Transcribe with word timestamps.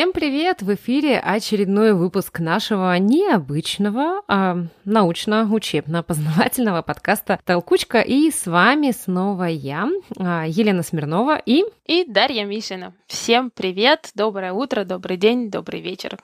Всем 0.00 0.14
привет! 0.14 0.62
В 0.62 0.74
эфире 0.76 1.18
очередной 1.18 1.92
выпуск 1.92 2.40
нашего 2.40 2.96
необычного 2.96 4.22
а, 4.28 4.56
научно-учебно-познавательного 4.86 6.80
подкаста 6.80 7.38
«Толкучка». 7.44 8.00
И 8.00 8.30
с 8.30 8.46
вами 8.46 8.92
снова 8.92 9.44
я, 9.44 9.90
а, 10.18 10.46
Елена 10.48 10.82
Смирнова 10.82 11.36
и... 11.44 11.64
И 11.84 12.06
Дарья 12.08 12.46
Мишина. 12.46 12.94
Всем 13.08 13.50
привет! 13.50 14.10
Доброе 14.14 14.54
утро, 14.54 14.84
добрый 14.84 15.18
день, 15.18 15.50
добрый 15.50 15.82
вечер 15.82 16.16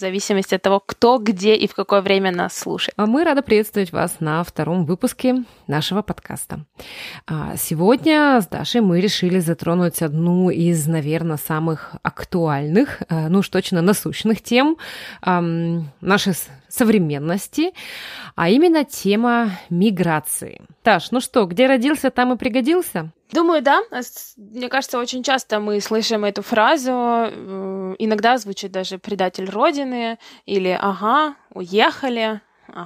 в 0.00 0.02
зависимости 0.02 0.54
от 0.54 0.62
того, 0.62 0.80
кто, 0.80 1.18
где 1.18 1.54
и 1.54 1.68
в 1.68 1.74
какое 1.74 2.00
время 2.00 2.32
нас 2.32 2.56
слушает. 2.56 2.94
А 2.96 3.04
мы 3.04 3.22
рады 3.22 3.42
приветствовать 3.42 3.92
вас 3.92 4.16
на 4.18 4.42
втором 4.42 4.86
выпуске 4.86 5.44
нашего 5.66 6.00
подкаста. 6.00 6.64
А, 7.26 7.54
сегодня 7.58 8.40
с 8.40 8.46
Дашей 8.46 8.80
мы 8.80 9.02
решили 9.02 9.40
затронуть 9.40 10.00
одну 10.00 10.48
из, 10.48 10.86
наверное, 10.86 11.36
самых 11.36 11.96
актуальных, 12.02 13.02
э, 13.10 13.28
ну 13.28 13.40
уж 13.40 13.48
точно 13.50 13.82
насущных 13.82 14.42
тем 14.42 14.78
нашей 15.22 16.32
современности, 16.68 17.72
а 18.36 18.48
именно 18.48 18.84
тема 18.84 19.50
миграции. 19.68 20.62
Таш, 20.82 21.10
ну 21.10 21.20
что, 21.20 21.44
где 21.44 21.66
родился, 21.66 22.10
там 22.10 22.32
и 22.32 22.36
пригодился? 22.38 23.12
Думаю, 23.32 23.62
да. 23.62 23.82
Мне 24.36 24.68
кажется, 24.68 24.98
очень 24.98 25.22
часто 25.22 25.60
мы 25.60 25.80
слышим 25.80 26.24
эту 26.24 26.42
фразу. 26.42 26.90
Э, 26.92 27.94
иногда 27.98 28.38
звучит 28.38 28.72
даже 28.72 28.98
предатель 28.98 29.48
Родины 29.48 30.18
или 30.46 30.76
«ага, 30.80 31.36
уехали», 31.54 32.40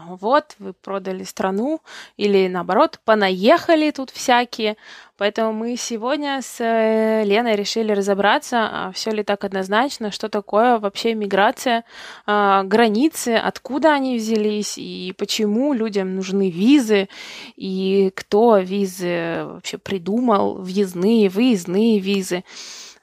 вот, 0.09 0.57
вы 0.59 0.73
продали 0.73 1.25
страну, 1.25 1.81
или 2.17 2.49
наоборот, 2.49 3.01
понаехали 3.05 3.91
тут 3.91 4.11
всякие. 4.11 4.77
Поэтому 5.17 5.53
мы 5.53 5.77
сегодня 5.77 6.41
с 6.43 6.61
э, 6.61 7.25
Леной 7.25 7.55
решили 7.55 7.93
разобраться, 7.93 8.69
а 8.71 8.93
все 8.93 9.13
ли 9.13 9.23
так 9.23 9.45
однозначно, 9.45 10.11
что 10.11 10.29
такое 10.29 10.79
вообще 10.79 11.15
миграция, 11.15 11.85
а, 12.27 12.65
границы, 12.65 13.37
откуда 13.37 13.93
они 13.93 14.17
взялись 14.17 14.77
и 14.77 15.15
почему 15.17 15.73
людям 15.73 16.17
нужны 16.17 16.51
визы, 16.51 17.09
и 17.55 18.11
кто 18.17 18.59
визы 18.59 19.45
вообще 19.45 19.79
придумал, 19.79 20.55
въездные, 20.57 21.29
выездные 21.29 22.01
визы. 22.01 22.43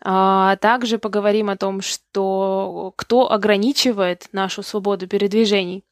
А 0.03 0.55
также 0.57 0.97
поговорим 0.97 1.49
о 1.49 1.57
том, 1.57 1.81
что 1.81 2.93
кто 2.95 3.31
ограничивает 3.31 4.27
нашу 4.31 4.63
свободу 4.63 5.07
передвижений. 5.07 5.83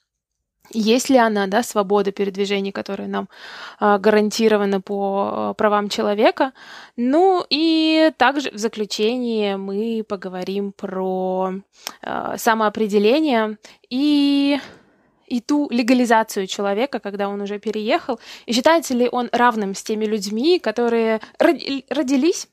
Есть 0.72 1.09
ли 1.09 1.17
она, 1.17 1.48
да, 1.48 1.64
свобода 1.64 2.12
передвижения, 2.12 2.72
которая 2.72 3.08
нам 3.08 3.28
а, 3.80 3.98
гарантирована 3.98 4.81
по 4.81 5.30
а, 5.31 5.53
правам 5.53 5.89
человека? 5.89 6.53
Ну 6.95 7.44
и 7.50 8.11
также 8.17 8.52
в 8.52 8.58
заключении 8.58 9.56
мы 9.56 10.03
поговорим 10.08 10.72
про 10.72 11.53
а, 12.02 12.38
самоопределение 12.38 13.58
и 13.89 14.59
и 15.26 15.42
ту 15.42 15.70
легализацию 15.70 16.48
человека, 16.48 17.00
когда 17.00 17.30
он 17.30 17.39
уже 17.42 17.59
переехал, 17.59 18.20
и 18.48 18.54
считается 18.54 18.95
ли 18.95 19.08
он 19.11 19.30
равным 19.31 19.76
с 19.76 19.83
теми 19.83 20.06
людьми, 20.06 20.58
которые 20.58 21.22
родились 21.38 22.48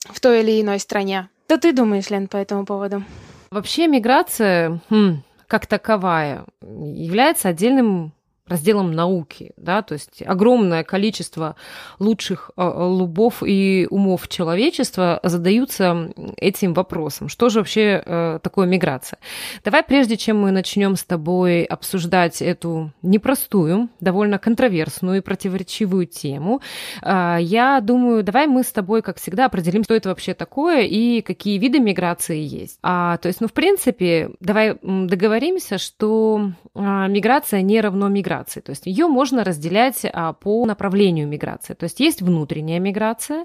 в 0.00 0.20
той 0.20 0.42
или 0.42 0.60
иной 0.60 0.78
стране. 0.78 1.30
Что 1.46 1.58
ты 1.58 1.72
думаешь, 1.72 2.10
Лен, 2.10 2.28
по 2.28 2.36
этому 2.36 2.64
поводу? 2.66 3.02
Вообще 3.50 3.86
миграция, 3.86 4.80
хм, 4.88 5.22
как 5.52 5.66
таковая 5.66 6.46
является 6.62 7.50
отдельным 7.50 8.14
разделом 8.48 8.92
науки, 8.92 9.52
да, 9.56 9.82
то 9.82 9.94
есть 9.94 10.22
огромное 10.26 10.82
количество 10.82 11.54
лучших 11.98 12.50
э, 12.56 12.62
лубов 12.62 13.42
и 13.44 13.86
умов 13.88 14.28
человечества 14.28 15.20
задаются 15.22 16.12
этим 16.36 16.74
вопросом. 16.74 17.28
Что 17.28 17.48
же 17.48 17.60
вообще 17.60 18.02
э, 18.04 18.40
такое 18.42 18.66
миграция? 18.66 19.18
Давай, 19.64 19.84
прежде 19.84 20.16
чем 20.16 20.40
мы 20.40 20.50
начнем 20.50 20.96
с 20.96 21.04
тобой 21.04 21.62
обсуждать 21.62 22.42
эту 22.42 22.92
непростую, 23.00 23.88
довольно 24.00 24.38
контроверсную 24.38 25.18
и 25.18 25.20
противоречивую 25.20 26.06
тему, 26.06 26.60
э, 27.00 27.38
я 27.40 27.80
думаю, 27.80 28.24
давай 28.24 28.48
мы 28.48 28.64
с 28.64 28.72
тобой, 28.72 29.02
как 29.02 29.18
всегда, 29.18 29.46
определим, 29.46 29.84
что 29.84 29.94
это 29.94 30.08
вообще 30.08 30.34
такое 30.34 30.82
и 30.82 31.20
какие 31.22 31.58
виды 31.58 31.78
миграции 31.78 32.40
есть. 32.40 32.78
А, 32.82 33.18
то 33.18 33.28
есть, 33.28 33.40
ну, 33.40 33.46
в 33.46 33.52
принципе, 33.52 34.30
давай 34.40 34.76
договоримся, 34.82 35.78
что 35.78 36.52
миграция 36.74 37.62
не 37.62 37.80
равно 37.80 38.08
миграция 38.08 38.32
миграции. 38.42 38.60
То 38.60 38.70
есть 38.70 38.86
ее 38.86 39.06
можно 39.06 39.44
разделять 39.44 40.04
а, 40.04 40.32
по 40.32 40.64
направлению 40.66 41.28
миграции. 41.28 41.74
То 41.74 41.84
есть 41.84 42.00
есть 42.00 42.22
внутренняя 42.22 42.80
миграция. 42.80 43.44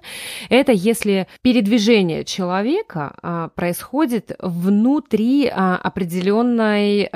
Это 0.49 0.71
если 0.71 1.27
передвижение 1.41 2.23
человека 2.23 3.13
а, 3.21 3.49
происходит 3.49 4.31
внутри 4.39 5.47
а, 5.47 5.77
определенной 5.77 7.09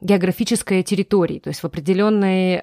географической 0.00 0.82
территории, 0.82 1.38
то 1.38 1.48
есть 1.48 1.62
в 1.62 1.64
определенной, 1.64 2.60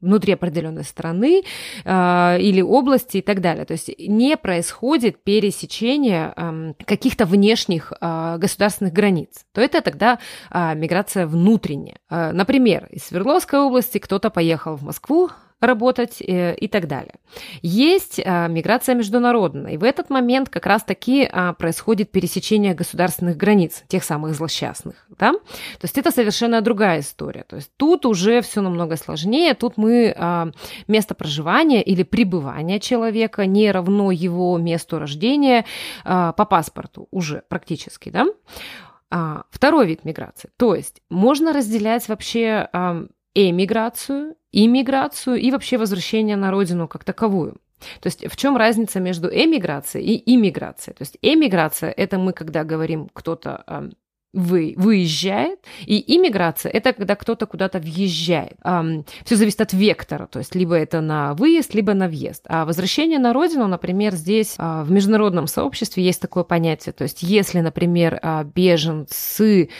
внутри 0.00 0.32
определенной 0.32 0.84
страны 0.84 1.42
или 1.84 2.60
области 2.60 3.18
и 3.18 3.22
так 3.22 3.40
далее. 3.40 3.64
То 3.64 3.72
есть 3.72 3.90
не 3.98 4.36
происходит 4.36 5.22
пересечение 5.22 6.74
каких-то 6.84 7.26
внешних 7.26 7.92
государственных 8.00 8.92
границ. 8.92 9.44
То 9.52 9.60
это 9.60 9.80
тогда 9.80 10.18
миграция 10.52 11.26
внутренняя. 11.26 11.98
Например, 12.10 12.88
из 12.90 13.04
Свердловска 13.04 13.43
Московской 13.44 13.60
области, 13.60 13.98
кто-то 13.98 14.30
поехал 14.30 14.76
в 14.76 14.82
Москву 14.82 15.28
работать 15.60 16.22
э, 16.22 16.54
и 16.54 16.66
так 16.66 16.86
далее. 16.86 17.14
Есть 17.60 18.20
а, 18.24 18.48
миграция 18.48 18.94
международная, 18.94 19.72
и 19.72 19.76
в 19.76 19.84
этот 19.84 20.08
момент 20.08 20.48
как 20.48 20.64
раз-таки 20.66 21.28
а, 21.30 21.52
происходит 21.52 22.10
пересечение 22.10 22.74
государственных 22.74 23.36
границ, 23.36 23.82
тех 23.88 24.02
самых 24.02 24.34
злосчастных. 24.34 25.06
Да? 25.18 25.32
То 25.32 25.82
есть 25.82 25.98
это 25.98 26.10
совершенно 26.10 26.62
другая 26.62 27.00
история. 27.00 27.44
То 27.44 27.56
есть 27.56 27.70
тут 27.76 28.06
уже 28.06 28.40
все 28.40 28.62
намного 28.62 28.96
сложнее, 28.96 29.52
тут 29.54 29.76
мы 29.76 30.14
а, 30.16 30.50
место 30.88 31.14
проживания 31.14 31.82
или 31.82 32.02
пребывания 32.02 32.80
человека 32.80 33.44
не 33.44 33.70
равно 33.70 34.10
его 34.10 34.56
месту 34.56 34.98
рождения 34.98 35.66
по 36.02 36.32
паспорту 36.32 37.08
уже 37.10 37.42
практически. 37.48 38.10
Да? 38.10 38.26
Второй 39.50 39.86
вид 39.86 40.04
миграции. 40.04 40.50
То 40.56 40.74
есть 40.74 41.00
можно 41.08 41.52
разделять 41.52 42.08
вообще 42.08 42.68
эмиграцию, 43.34 44.36
иммиграцию 44.52 45.36
и 45.36 45.50
вообще 45.50 45.76
возвращение 45.78 46.36
на 46.36 46.50
родину 46.50 46.88
как 46.88 47.04
таковую. 47.04 47.56
То 48.00 48.06
есть 48.06 48.26
в 48.26 48.36
чем 48.36 48.56
разница 48.56 49.00
между 49.00 49.28
эмиграцией 49.28 50.06
и 50.06 50.34
иммиграцией? 50.34 50.96
То 50.96 51.02
есть 51.02 51.18
эмиграция– 51.22 51.90
это 51.96 52.18
мы, 52.18 52.32
когда 52.32 52.64
говорим, 52.64 53.10
кто-то 53.12 53.64
э, 53.66 53.90
вы, 54.32 54.74
выезжает, 54.76 55.60
и 55.86 56.16
иммиграция– 56.16 56.70
это 56.72 56.92
когда 56.92 57.14
кто-то 57.14 57.46
куда-то 57.46 57.78
въезжает. 57.78 58.56
Эм, 58.64 59.04
все 59.24 59.36
зависит 59.36 59.60
от 59.60 59.72
вектора, 59.72 60.26
то 60.26 60.38
есть 60.38 60.54
либо 60.54 60.74
это 60.74 61.00
на 61.00 61.34
выезд, 61.34 61.74
либо 61.74 61.94
на 61.94 62.08
въезд. 62.08 62.44
А 62.48 62.64
возвращение 62.64 63.18
на 63.18 63.32
родину, 63.32 63.66
например, 63.66 64.14
здесь 64.14 64.56
э, 64.58 64.82
в 64.82 64.90
международном 64.90 65.46
сообществе 65.46 66.02
есть 66.02 66.20
такое 66.20 66.44
понятие, 66.44 66.92
то 66.92 67.04
есть 67.04 67.22
если, 67.22 67.60
например, 67.60 68.18
э, 68.22 68.44
беженцы 68.44 69.70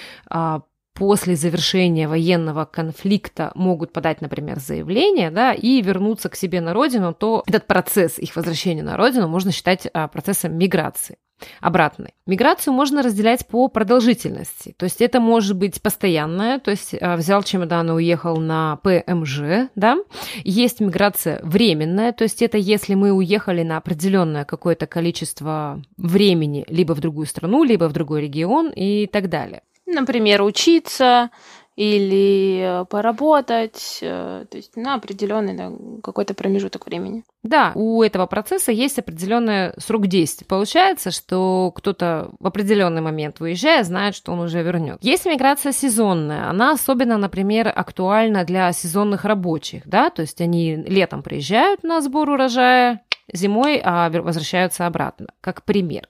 после 0.95 1.37
завершения 1.37 2.09
военного 2.09 2.65
конфликта 2.65 3.53
могут 3.55 3.93
подать, 3.93 4.21
например, 4.21 4.61
заявление, 4.61 5.31
да, 5.31 5.53
и 5.53 5.83
вернуться 5.83 6.29
к 6.29 6.37
себе 6.37 6.61
на 6.61 6.73
родину, 6.73 7.13
то 7.13 7.43
этот 7.47 7.67
процесс 7.67 8.19
их 8.19 8.35
возвращения 8.37 8.83
на 8.83 8.97
родину 8.97 9.29
можно 9.29 9.53
считать 9.53 9.87
а, 9.93 10.09
процессом 10.09 10.57
миграции 10.57 11.19
обратной. 11.61 12.15
Миграцию 12.27 12.73
можно 12.73 13.03
разделять 13.03 13.47
по 13.47 13.69
продолжительности. 13.69 14.75
То 14.79 14.85
есть 14.85 15.01
это 15.01 15.21
может 15.21 15.57
быть 15.57 15.83
постоянная, 15.83 16.59
то 16.59 16.71
есть 16.71 16.95
а, 17.01 17.17
взял 17.17 17.43
чемодан 17.43 17.91
и 17.91 17.95
уехал 17.95 18.37
на 18.37 18.77
ПМЖ, 18.77 19.69
да. 19.75 19.99
Есть 20.45 20.81
миграция 20.81 21.41
временная, 21.43 22.13
то 22.13 22.23
есть 22.23 22.41
это 22.41 22.57
если 22.57 22.95
мы 22.95 23.11
уехали 23.11 23.63
на 23.63 23.77
определенное 23.79 24.45
какое-то 24.45 24.87
количество 24.87 25.83
времени 25.97 26.65
либо 26.69 26.95
в 26.95 27.01
другую 27.01 27.27
страну, 27.27 27.65
либо 27.65 27.89
в 27.89 27.93
другой 27.93 28.23
регион 28.23 28.71
и 28.71 29.07
так 29.07 29.29
далее. 29.29 29.63
Например, 29.87 30.43
учиться 30.43 31.31
или 31.77 32.83
э, 32.83 32.85
поработать, 32.85 33.99
э, 34.01 34.47
то 34.49 34.57
есть 34.57 34.77
на 34.77 34.95
определенный 34.95 35.55
да, 35.55 35.73
какой-то 36.03 36.33
промежуток 36.35 36.87
времени. 36.87 37.25
Да, 37.43 37.73
у 37.75 38.03
этого 38.03 38.27
процесса 38.27 38.71
есть 38.71 38.99
определенный 38.99 39.73
срок 39.79 40.07
действия. 40.07 40.47
Получается, 40.47 41.11
что 41.11 41.73
кто-то 41.75 42.31
в 42.39 42.47
определенный 42.47 43.01
момент 43.01 43.41
выезжая, 43.41 43.83
знает, 43.83 44.15
что 44.15 44.33
он 44.33 44.41
уже 44.41 44.63
вернет. 44.63 44.99
Есть 45.03 45.27
миграция 45.27 45.73
сезонная. 45.73 46.49
Она 46.49 46.73
особенно, 46.73 47.19
например, 47.19 47.73
актуальна 47.75 48.45
для 48.45 48.73
сезонных 48.73 49.25
рабочих, 49.25 49.83
да, 49.87 50.11
то 50.11 50.23
есть 50.23 50.41
они 50.41 50.77
летом 50.77 51.23
приезжают 51.23 51.83
на 51.83 52.01
сбор 52.01 52.31
урожая, 52.31 53.03
зимой 53.33 53.81
а, 53.83 54.11
возвращаются 54.11 54.87
обратно, 54.87 55.29
как 55.41 55.65
пример. 55.65 56.09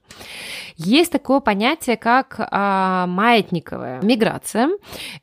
Есть 0.77 1.13
такое 1.13 1.41
понятие, 1.41 1.97
как 1.97 2.37
а, 2.39 3.07
маятниковая 3.07 4.01
миграция. 4.03 4.71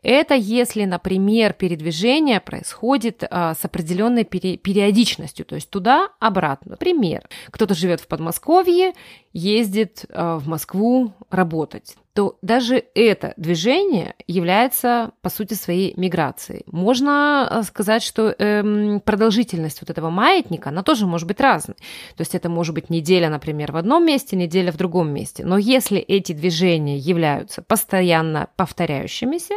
Это 0.01 0.33
если, 0.35 0.85
например, 0.85 1.53
передвижение 1.53 2.39
происходит 2.39 3.23
а, 3.29 3.53
с 3.53 3.65
определенной 3.65 4.23
пери- 4.23 4.57
периодичностью, 4.57 5.45
то 5.45 5.55
есть 5.55 5.69
туда-обратно. 5.69 6.77
Пример. 6.77 7.27
Кто-то 7.47 7.73
живет 7.73 7.99
в 7.99 8.07
Подмосковье, 8.07 8.93
ездит 9.33 10.05
а, 10.09 10.37
в 10.37 10.47
Москву 10.47 11.13
работать. 11.29 11.95
То 12.13 12.37
даже 12.41 12.83
это 12.93 13.33
движение 13.37 14.15
является, 14.27 15.11
по 15.21 15.29
сути, 15.29 15.53
своей 15.53 15.93
миграцией. 15.95 16.63
Можно 16.67 17.47
э, 17.49 17.63
сказать, 17.63 18.03
что 18.03 18.35
эм, 18.37 18.99
продолжительность 18.99 19.81
вот 19.81 19.89
этого 19.89 20.09
маятника, 20.09 20.69
она 20.69 20.83
тоже 20.83 21.05
может 21.05 21.27
быть 21.27 21.39
разной. 21.39 21.75
То 22.15 22.21
есть 22.21 22.35
это 22.35 22.49
может 22.49 22.75
быть 22.75 22.89
неделя, 22.89 23.29
например, 23.29 23.71
в 23.71 23.77
одном 23.77 24.05
месте, 24.05 24.35
неделя 24.35 24.71
в 24.71 24.77
другом 24.77 25.13
месте. 25.13 25.45
Но 25.45 25.57
если 25.57 25.99
эти 25.99 26.33
движения 26.33 26.97
являются 26.97 27.61
постоянно 27.61 28.49
повторяющимися, 28.57 29.55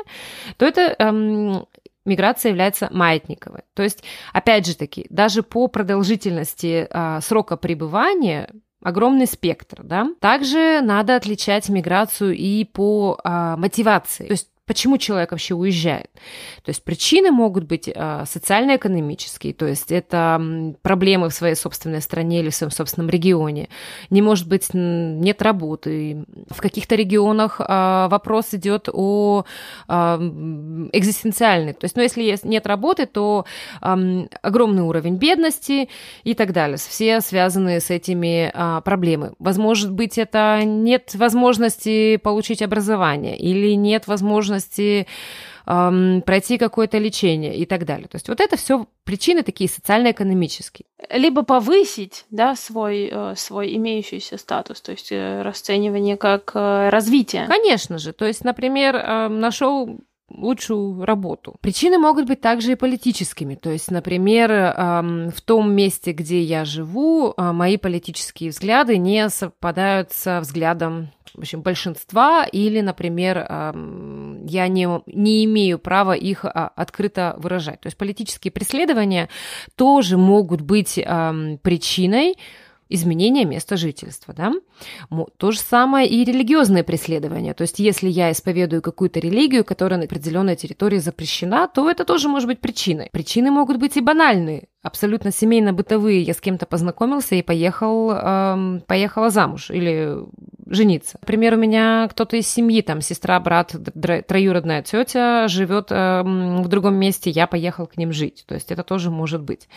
то 0.57 0.65
это 0.65 0.95
эм, 0.99 1.67
миграция 2.05 2.51
является 2.51 2.89
маятниковой. 2.93 3.63
То 3.75 3.83
есть, 3.83 4.05
опять 4.33 4.67
же 4.67 4.77
таки, 4.77 5.07
даже 5.11 5.43
по 5.43 5.69
продолжительности 5.69 6.87
э, 6.89 7.21
срока 7.21 7.57
пребывания 7.57 8.51
огромный 8.85 9.27
спектр, 9.27 9.83
да. 9.83 10.11
Также 10.21 10.81
надо 10.83 11.17
отличать 11.17 11.69
миграцию 11.69 12.37
и 12.37 12.65
по 12.65 13.19
а, 13.25 13.57
мотивации. 13.57 14.27
То 14.27 14.33
есть 14.33 14.49
почему 14.67 14.97
человек 14.99 15.33
вообще 15.33 15.55
уезжает. 15.55 16.11
То 16.65 16.71
есть 16.71 16.83
причины 16.85 17.31
могут 17.31 17.65
быть 17.65 17.89
э, 17.95 18.25
социально-экономические, 18.27 19.53
то 19.53 19.67
есть 19.67 19.93
это 19.93 20.75
проблемы 20.83 21.29
в 21.29 21.35
своей 21.35 21.55
собственной 21.55 22.01
стране 22.01 22.41
или 22.41 22.49
в 22.49 22.55
своем 22.55 22.71
собственном 22.71 23.11
регионе. 23.11 23.69
Не 24.11 24.23
может 24.23 24.49
быть, 24.49 24.71
нет 24.73 25.43
работы. 25.43 26.25
В 26.49 26.61
каких-то 26.61 26.95
регионах 26.95 27.61
э, 27.61 28.09
вопрос 28.11 28.55
идет 28.55 28.89
о 28.93 29.45
э, 29.89 29.93
экзистенциальный. 30.93 31.75
То 31.75 31.85
есть, 31.85 31.97
ну, 31.97 32.03
если 32.03 32.39
нет 32.45 32.67
работы, 32.67 33.07
то 33.07 33.45
огромный 33.81 34.83
уровень 34.83 35.17
бедности 35.17 35.89
и 36.23 36.35
так 36.35 36.53
далее. 36.53 36.79
Все 36.79 37.21
связанные 37.21 37.81
с 37.81 37.91
этими 37.91 38.53
проблемы. 38.83 39.35
Возможно 39.39 39.93
быть, 39.93 40.19
это 40.19 40.63
нет 40.65 41.15
возможности 41.15 42.17
получить 42.17 42.63
образование 42.63 43.37
или 43.37 43.75
нет 43.75 44.07
возможности 44.07 44.54
возможности 44.55 45.07
эм, 45.67 46.23
пройти 46.23 46.59
какое-то 46.59 46.99
лечение 46.99 47.57
и 47.57 47.67
так 47.67 47.85
далее. 47.85 48.09
То 48.09 48.17
есть 48.17 48.29
вот 48.29 48.41
это 48.41 48.57
все 48.57 48.87
причины 49.05 49.43
такие 49.43 49.69
социально-экономические. 49.69 50.87
Либо 51.11 51.43
повысить 51.43 52.25
да, 52.31 52.55
свой, 52.55 53.09
э, 53.11 53.35
свой 53.37 53.75
имеющийся 53.77 54.39
статус, 54.39 54.81
то 54.81 54.93
есть 54.93 55.13
э, 55.13 55.43
расценивание 55.43 56.17
как 56.17 56.53
э, 56.55 56.89
развитие. 56.91 57.47
Конечно 57.47 57.99
же. 57.99 58.13
То 58.13 58.27
есть, 58.27 58.45
например, 58.45 58.97
эм, 58.97 59.41
нашел 59.41 60.01
лучшую 60.31 61.05
работу. 61.05 61.55
Причины 61.61 61.99
могут 61.99 62.27
быть 62.27 62.41
также 62.41 62.73
и 62.73 62.77
политическими. 62.77 63.55
То 63.55 63.71
есть, 63.71 63.91
например, 63.91 64.51
в 64.51 65.41
том 65.45 65.73
месте, 65.73 66.13
где 66.13 66.41
я 66.41 66.65
живу, 66.65 67.35
мои 67.37 67.77
политические 67.77 68.51
взгляды 68.51 68.97
не 68.97 69.29
совпадают 69.29 70.13
со 70.13 70.41
взглядом 70.41 71.11
в 71.35 71.41
общем, 71.41 71.63
большинства, 71.63 72.45
или, 72.45 72.81
например, 72.81 73.39
я 73.39 74.69
не, 74.69 75.03
не 75.07 75.45
имею 75.45 75.79
права 75.79 76.13
их 76.13 76.45
а, 76.45 76.73
открыто 76.77 77.35
выражать. 77.39 77.81
То 77.81 77.89
есть 77.89 77.97
политические 77.97 78.53
преследования 78.53 79.29
тоже 79.75 80.17
могут 80.17 80.61
быть 80.61 80.95
причиной 80.95 82.37
изменения 82.89 83.45
места 83.45 83.77
жительства. 83.77 84.35
Да? 84.35 84.53
То 85.37 85.51
же 85.51 85.59
самое 85.59 86.09
и 86.09 86.25
религиозные 86.25 86.85
преследования. 86.85 87.55
То 87.55 87.63
есть 87.63 87.79
если 87.79 88.09
я 88.09 88.31
исповедую 88.33 88.83
какую-то 88.83 89.21
религию, 89.21 89.65
которая 89.65 89.99
на 89.99 90.05
определенной 90.05 90.57
территории 90.57 90.99
запрещена, 90.99 91.69
то 91.69 91.91
это 91.91 92.05
тоже 92.05 92.29
может 92.29 92.47
быть 92.49 92.61
причиной. 92.61 93.09
Причины 93.13 93.51
могут 93.51 93.79
быть 93.79 93.97
и 93.97 94.01
банальные, 94.01 94.69
абсолютно 94.83 95.31
семейно-бытовые. 95.31 96.23
Я 96.23 96.35
с 96.35 96.41
кем-то 96.41 96.67
познакомился 96.67 97.35
и 97.35 97.43
поехал, 97.43 98.11
эм, 98.11 98.83
поехала 98.87 99.31
замуж 99.31 99.71
или 99.71 100.17
жениться. 100.67 101.19
Например, 101.21 101.55
у 101.55 101.59
меня 101.59 102.09
кто-то 102.11 102.37
из 102.37 102.47
семьи, 102.47 102.83
там 102.83 103.01
сестра, 103.01 103.39
брат, 103.41 103.75
троюродная 104.27 104.83
тетя 104.83 105.49
живет 105.49 105.89
эм, 105.91 106.63
в 106.63 106.69
другом 106.69 106.95
месте, 106.95 107.31
я 107.31 107.47
поехал 107.47 107.87
к 107.87 107.97
ним 107.97 108.13
жить. 108.13 108.45
То 108.47 108.55
есть 108.55 108.71
это 108.71 108.83
тоже 108.83 109.11
может 109.11 109.43
быть 109.43 109.69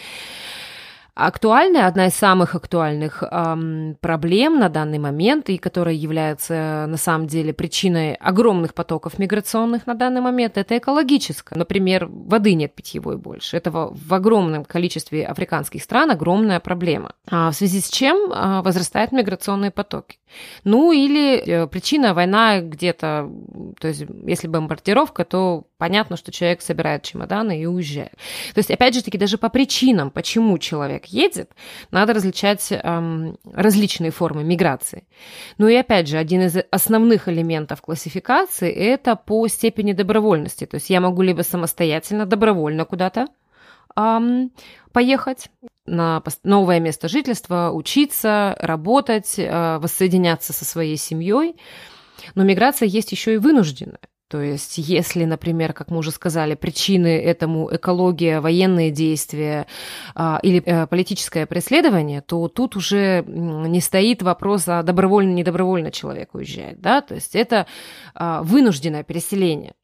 актуальная, 1.18 1.88
одна 1.88 2.08
из 2.08 2.14
самых 2.14 2.54
актуальных 2.56 3.24
эм, 3.24 3.98
проблем 4.00 4.60
на 4.60 4.70
данный 4.70 5.00
момент, 5.00 5.50
и 5.50 5.58
которая 5.58 5.96
является 5.96 6.86
на 6.88 6.98
самом 6.98 7.28
деле 7.28 7.54
причиной 7.54 8.14
огромных 8.16 8.74
потоков 8.74 9.18
миграционных 9.18 9.88
на 9.88 9.96
данный 9.96 10.22
момент, 10.22 10.58
это 10.58 10.78
экологическая. 10.78 11.56
Например, 11.56 12.08
воды 12.08 12.54
нет 12.54 12.76
питьевой 12.76 13.18
больше. 13.18 13.58
Это 13.58 13.72
в, 13.72 14.14
огромном 14.14 14.64
количестве 14.66 15.26
африканских 15.26 15.84
стран 15.84 16.12
огромная 16.12 16.60
проблема. 16.60 17.14
А 17.30 17.52
в 17.52 17.56
связи 17.56 17.82
с 17.82 17.90
чем 17.90 18.32
а, 18.34 18.62
возрастают 18.62 19.12
миграционные 19.12 19.72
потоки. 19.72 20.20
Ну 20.64 20.92
или 20.92 21.38
э, 21.38 21.68
причина 21.68 22.14
война 22.14 22.62
где-то, 22.62 23.30
то 23.80 23.88
есть 23.88 24.06
если 24.26 24.48
бомбардировка, 24.48 25.26
то 25.26 25.66
понятно, 25.78 26.18
что 26.18 26.32
человек 26.32 26.62
собирает 26.62 27.04
чемоданы 27.04 27.62
и 27.62 27.66
уезжает. 27.66 28.14
То 28.54 28.60
есть 28.60 28.72
опять 28.72 28.94
же 28.94 29.04
таки 29.04 29.18
даже 29.18 29.38
по 29.38 29.50
причинам, 29.50 30.12
почему 30.12 30.58
человек 30.58 31.06
едет, 31.06 31.52
надо 31.92 32.14
различать 32.14 32.68
эм, 32.72 33.38
различные 33.54 34.12
формы 34.12 34.44
миграции. 34.44 35.08
Ну 35.58 35.68
и 35.68 35.76
опять 35.76 36.08
же, 36.08 36.18
один 36.18 36.42
из 36.42 36.58
основных 36.72 37.28
элементов 37.28 37.82
классификации– 37.82 38.72
это 38.74 39.16
по 39.16 39.48
степени 39.48 39.94
добровольности. 39.94 40.66
То 40.66 40.76
есть 40.76 40.90
я 40.90 41.02
могу 41.02 41.22
либо 41.22 41.42
самостоятельно, 41.42 42.26
добровольно 42.26 42.86
куда-то 42.86 43.28
эм, 43.96 44.52
поехать 44.92 45.50
на 45.88 46.22
новое 46.44 46.80
место 46.80 47.08
жительства, 47.08 47.72
учиться, 47.74 48.56
работать, 48.60 49.36
э, 49.38 49.78
воссоединяться 49.80 50.54
со 50.54 50.66
своей 50.66 50.98
семьей. 50.98 51.56
Но 52.36 52.44
миграция 52.44 52.88
есть 52.88 53.12
еще 53.12 53.34
и 53.34 53.38
вынужденная. 53.38 54.00
То 54.30 54.42
есть, 54.42 54.78
если, 54.78 55.24
например, 55.24 55.72
как 55.72 55.90
мы 55.90 56.00
уже 56.00 56.12
сказали, 56.12 56.56
причины 56.56 57.18
этому 57.18 57.74
экология, 57.74 58.42
военные 58.42 58.92
действия 58.92 59.68
а, 60.16 60.40
или 60.44 60.62
а, 60.66 60.86
политическое 60.86 61.46
преследование, 61.46 62.20
то 62.20 62.50
тут 62.50 62.76
уже 62.76 63.24
не 63.26 63.80
стоит 63.80 64.22
вопрос, 64.22 64.68
а 64.68 64.84
добровольно-недобровольно 64.84 65.92
человек 65.92 66.36
уезжает, 66.36 66.82
да, 66.82 67.00
то 67.00 67.16
есть 67.16 67.38
это 67.38 67.68
а, 68.14 68.44
вынужденное 68.44 69.04
переселение. 69.04 69.76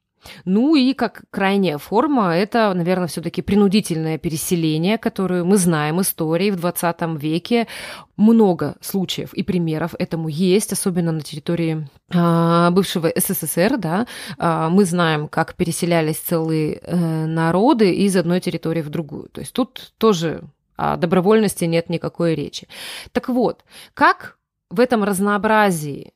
Ну 0.45 0.75
и 0.75 0.93
как 0.93 1.23
крайняя 1.29 1.77
форма, 1.77 2.35
это, 2.35 2.73
наверное, 2.73 3.07
все-таки 3.07 3.41
принудительное 3.41 4.17
переселение, 4.17 4.97
которое 4.97 5.43
мы 5.43 5.57
знаем 5.57 6.01
истории 6.01 6.51
в 6.51 6.55
20 6.57 7.21
веке. 7.21 7.67
Много 8.15 8.75
случаев 8.81 9.33
и 9.33 9.43
примеров 9.43 9.95
этому 9.97 10.27
есть, 10.27 10.71
особенно 10.71 11.11
на 11.11 11.21
территории 11.21 11.87
э, 12.13 12.69
бывшего 12.71 13.11
СССР. 13.15 13.77
Да? 13.77 14.07
Э, 14.37 14.69
мы 14.69 14.85
знаем, 14.85 15.27
как 15.27 15.55
переселялись 15.55 16.17
целые 16.17 16.79
э, 16.81 17.25
народы 17.25 17.93
из 17.93 18.15
одной 18.15 18.39
территории 18.39 18.81
в 18.81 18.89
другую. 18.89 19.29
То 19.29 19.41
есть 19.41 19.53
тут 19.53 19.93
тоже 19.97 20.43
о 20.75 20.97
добровольности 20.97 21.65
нет 21.65 21.89
никакой 21.89 22.35
речи. 22.35 22.67
Так 23.11 23.29
вот, 23.29 23.63
как 23.93 24.37
в 24.69 24.79
этом 24.79 25.03
разнообразии 25.03 26.13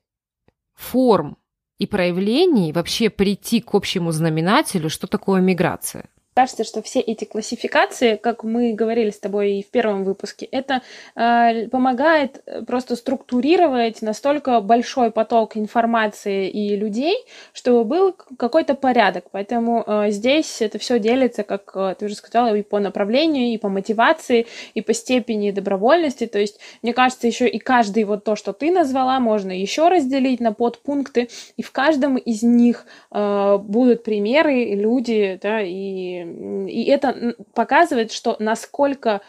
форм 0.73 1.37
и 1.79 1.85
проявлений 1.85 2.71
вообще 2.73 3.09
прийти 3.09 3.61
к 3.61 3.73
общему 3.75 4.11
знаменателю, 4.11 4.89
что 4.89 5.07
такое 5.07 5.41
миграция? 5.41 6.09
Кажется, 6.37 6.63
что 6.63 6.83
все 6.83 6.99
эти 6.99 7.25
классификации, 7.25 8.15
как 8.15 8.43
мы 8.43 8.73
говорили 8.73 9.09
с 9.09 9.17
тобой 9.17 9.53
и 9.53 9.63
в 9.63 9.71
первом 9.71 10.03
выпуске, 10.03 10.45
это 10.45 10.83
э, 11.15 11.67
помогает 11.69 12.43
просто 12.67 12.95
структурировать 12.95 14.03
настолько 14.03 14.61
большой 14.61 15.09
поток 15.09 15.57
информации 15.57 16.47
и 16.47 16.75
людей, 16.75 17.15
чтобы 17.53 17.85
был 17.85 18.15
какой-то 18.37 18.75
порядок. 18.75 19.25
Поэтому 19.31 19.83
э, 19.87 20.11
здесь 20.11 20.61
это 20.61 20.77
все 20.77 20.99
делится, 20.99 21.41
как 21.41 21.71
э, 21.73 21.95
ты 21.97 22.05
уже 22.05 22.13
сказала, 22.13 22.55
и 22.55 22.61
по 22.61 22.79
направлению, 22.79 23.51
и 23.51 23.57
по 23.57 23.69
мотивации, 23.69 24.45
и 24.75 24.81
по 24.81 24.93
степени 24.93 25.49
добровольности. 25.49 26.27
То 26.27 26.37
есть, 26.37 26.59
мне 26.83 26.93
кажется, 26.93 27.25
еще 27.25 27.47
и 27.47 27.57
каждый 27.57 28.03
вот 28.03 28.23
то, 28.23 28.35
что 28.35 28.53
ты 28.53 28.69
назвала, 28.69 29.19
можно 29.19 29.51
еще 29.51 29.87
разделить 29.87 30.39
на 30.39 30.53
подпункты, 30.53 31.29
и 31.55 31.63
в 31.63 31.71
каждом 31.71 32.15
из 32.15 32.43
них 32.43 32.85
э, 33.11 33.57
будут 33.57 34.03
примеры, 34.03 34.75
люди, 34.75 35.39
да, 35.41 35.61
и 35.63 36.26
и 36.67 36.85
это 36.85 37.35
показывает, 37.53 38.11
что 38.11 38.35
насколько 38.39 39.21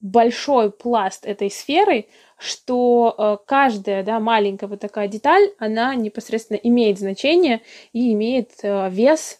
большой 0.00 0.70
пласт 0.70 1.24
этой 1.24 1.50
сферы, 1.50 2.06
что 2.38 3.14
э, 3.16 3.36
каждая 3.46 4.02
да, 4.02 4.18
маленькая 4.18 4.66
вот 4.66 4.80
такая 4.80 5.06
деталь, 5.06 5.52
она 5.58 5.94
непосредственно 5.94 6.56
имеет 6.56 6.98
значение 6.98 7.62
и 7.92 8.12
имеет 8.12 8.50
э, 8.62 8.90
вес 8.90 9.38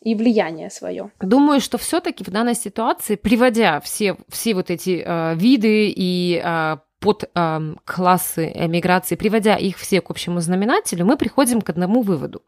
и 0.00 0.14
влияние 0.14 0.70
свое. 0.70 1.10
Думаю, 1.20 1.60
что 1.60 1.76
все-таки 1.76 2.24
в 2.24 2.30
данной 2.30 2.54
ситуации, 2.54 3.16
приводя 3.16 3.80
все, 3.80 4.16
все 4.28 4.54
вот 4.54 4.70
эти 4.70 5.02
э, 5.04 5.34
виды 5.34 5.92
и 5.94 6.40
э, 6.42 6.76
под 7.00 7.24
э, 7.34 7.74
классы 7.84 8.50
эмиграции, 8.54 9.16
приводя 9.16 9.56
их 9.56 9.76
все 9.76 10.00
к 10.00 10.10
общему 10.10 10.40
знаменателю, 10.40 11.04
мы 11.04 11.16
приходим 11.16 11.60
к 11.60 11.68
одному 11.68 12.00
выводу, 12.00 12.42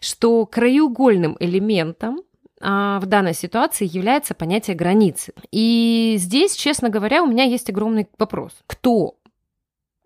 что 0.00 0.46
краеугольным 0.46 1.36
элементом 1.40 2.22
в 2.60 3.02
данной 3.06 3.32
ситуации 3.32 3.88
является 3.90 4.34
понятие 4.34 4.76
границы. 4.76 5.32
И 5.50 6.16
здесь, 6.18 6.54
честно 6.54 6.90
говоря, 6.90 7.22
у 7.22 7.26
меня 7.26 7.44
есть 7.44 7.70
огромный 7.70 8.06
вопрос. 8.18 8.52
Кто, 8.66 9.16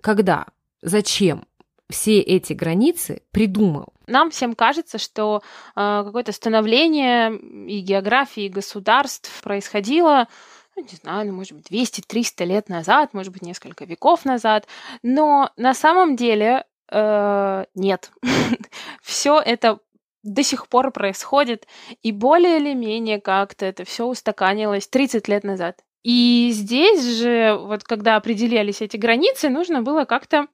когда, 0.00 0.46
зачем 0.80 1.46
все 1.90 2.20
эти 2.20 2.52
границы 2.52 3.22
придумал? 3.32 3.92
Нам 4.06 4.30
всем 4.30 4.54
кажется, 4.54 4.98
что 4.98 5.42
э, 5.74 6.02
какое-то 6.04 6.32
становление 6.32 7.34
и 7.36 7.80
географии 7.80 8.48
государств 8.48 9.42
происходило 9.42 10.28
ну, 10.76 10.82
не 10.82 10.96
знаю, 10.96 11.28
ну, 11.28 11.34
может 11.34 11.52
быть, 11.52 11.70
200-300 11.70 12.44
лет 12.44 12.68
назад, 12.68 13.14
может 13.14 13.32
быть, 13.32 13.42
несколько 13.42 13.84
веков 13.84 14.24
назад. 14.24 14.66
Но 15.02 15.50
на 15.56 15.72
самом 15.72 16.16
деле 16.16 16.64
э, 16.90 17.64
нет. 17.74 18.10
все 19.02 19.40
это 19.40 19.78
до 20.24 20.42
сих 20.42 20.68
пор 20.68 20.90
происходит, 20.90 21.68
и 22.02 22.10
более 22.10 22.56
или 22.56 22.74
менее 22.74 23.20
как-то 23.20 23.66
это 23.66 23.84
все 23.84 24.06
устаканилось 24.06 24.88
30 24.88 25.28
лет 25.28 25.44
назад. 25.44 25.84
И 26.02 26.50
здесь 26.52 27.02
же, 27.02 27.56
вот 27.58 27.84
когда 27.84 28.16
определялись 28.16 28.82
эти 28.82 28.96
границы, 28.96 29.48
нужно 29.48 29.82
было 29.82 30.04
как-то 30.04 30.48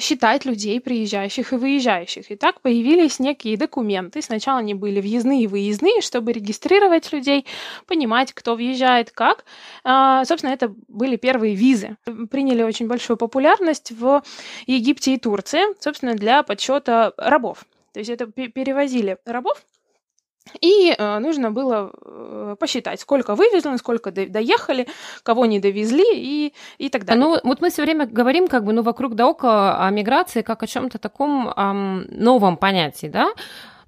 считать 0.00 0.44
людей, 0.44 0.80
приезжающих 0.80 1.52
и 1.52 1.56
выезжающих. 1.56 2.30
И 2.30 2.36
так 2.36 2.60
появились 2.60 3.18
некие 3.20 3.56
документы. 3.56 4.22
Сначала 4.22 4.58
они 4.58 4.74
были 4.74 5.00
въездные 5.00 5.42
и 5.42 5.46
выездные, 5.46 6.00
чтобы 6.00 6.32
регистрировать 6.32 7.12
людей, 7.12 7.46
понимать, 7.86 8.32
кто 8.32 8.56
въезжает, 8.56 9.10
как. 9.10 9.44
А, 9.84 10.24
собственно, 10.24 10.52
это 10.52 10.74
были 10.88 11.16
первые 11.16 11.54
визы. 11.54 11.96
Приняли 12.30 12.62
очень 12.62 12.88
большую 12.88 13.16
популярность 13.16 13.92
в 13.92 14.22
Египте 14.66 15.14
и 15.14 15.18
Турции, 15.18 15.62
собственно, 15.80 16.14
для 16.14 16.42
подсчета 16.42 17.12
рабов. 17.16 17.64
То 17.96 18.00
есть 18.00 18.10
это 18.10 18.26
перевозили 18.26 19.16
рабов 19.24 19.64
и 20.60 20.94
э, 20.96 21.18
нужно 21.18 21.50
было 21.50 21.90
э, 22.04 22.56
посчитать, 22.60 23.00
сколько 23.00 23.34
вывезли, 23.34 23.74
сколько 23.78 24.10
до, 24.10 24.26
доехали, 24.26 24.86
кого 25.22 25.46
не 25.46 25.60
довезли 25.60 26.04
и, 26.12 26.52
и 26.76 26.90
так 26.90 27.06
далее. 27.06 27.24
Ну, 27.24 27.40
вот 27.42 27.62
мы 27.62 27.70
все 27.70 27.80
время 27.80 28.04
говорим 28.04 28.48
как 28.48 28.64
бы, 28.64 28.74
ну, 28.74 28.82
вокруг 28.82 29.14
да 29.14 29.26
около 29.26 29.82
о 29.82 29.90
миграции 29.90 30.42
как 30.42 30.62
о 30.62 30.66
чем-то 30.66 30.98
таком 30.98 31.48
эм, 31.48 32.04
новом 32.10 32.58
понятии, 32.58 33.06
да? 33.06 33.30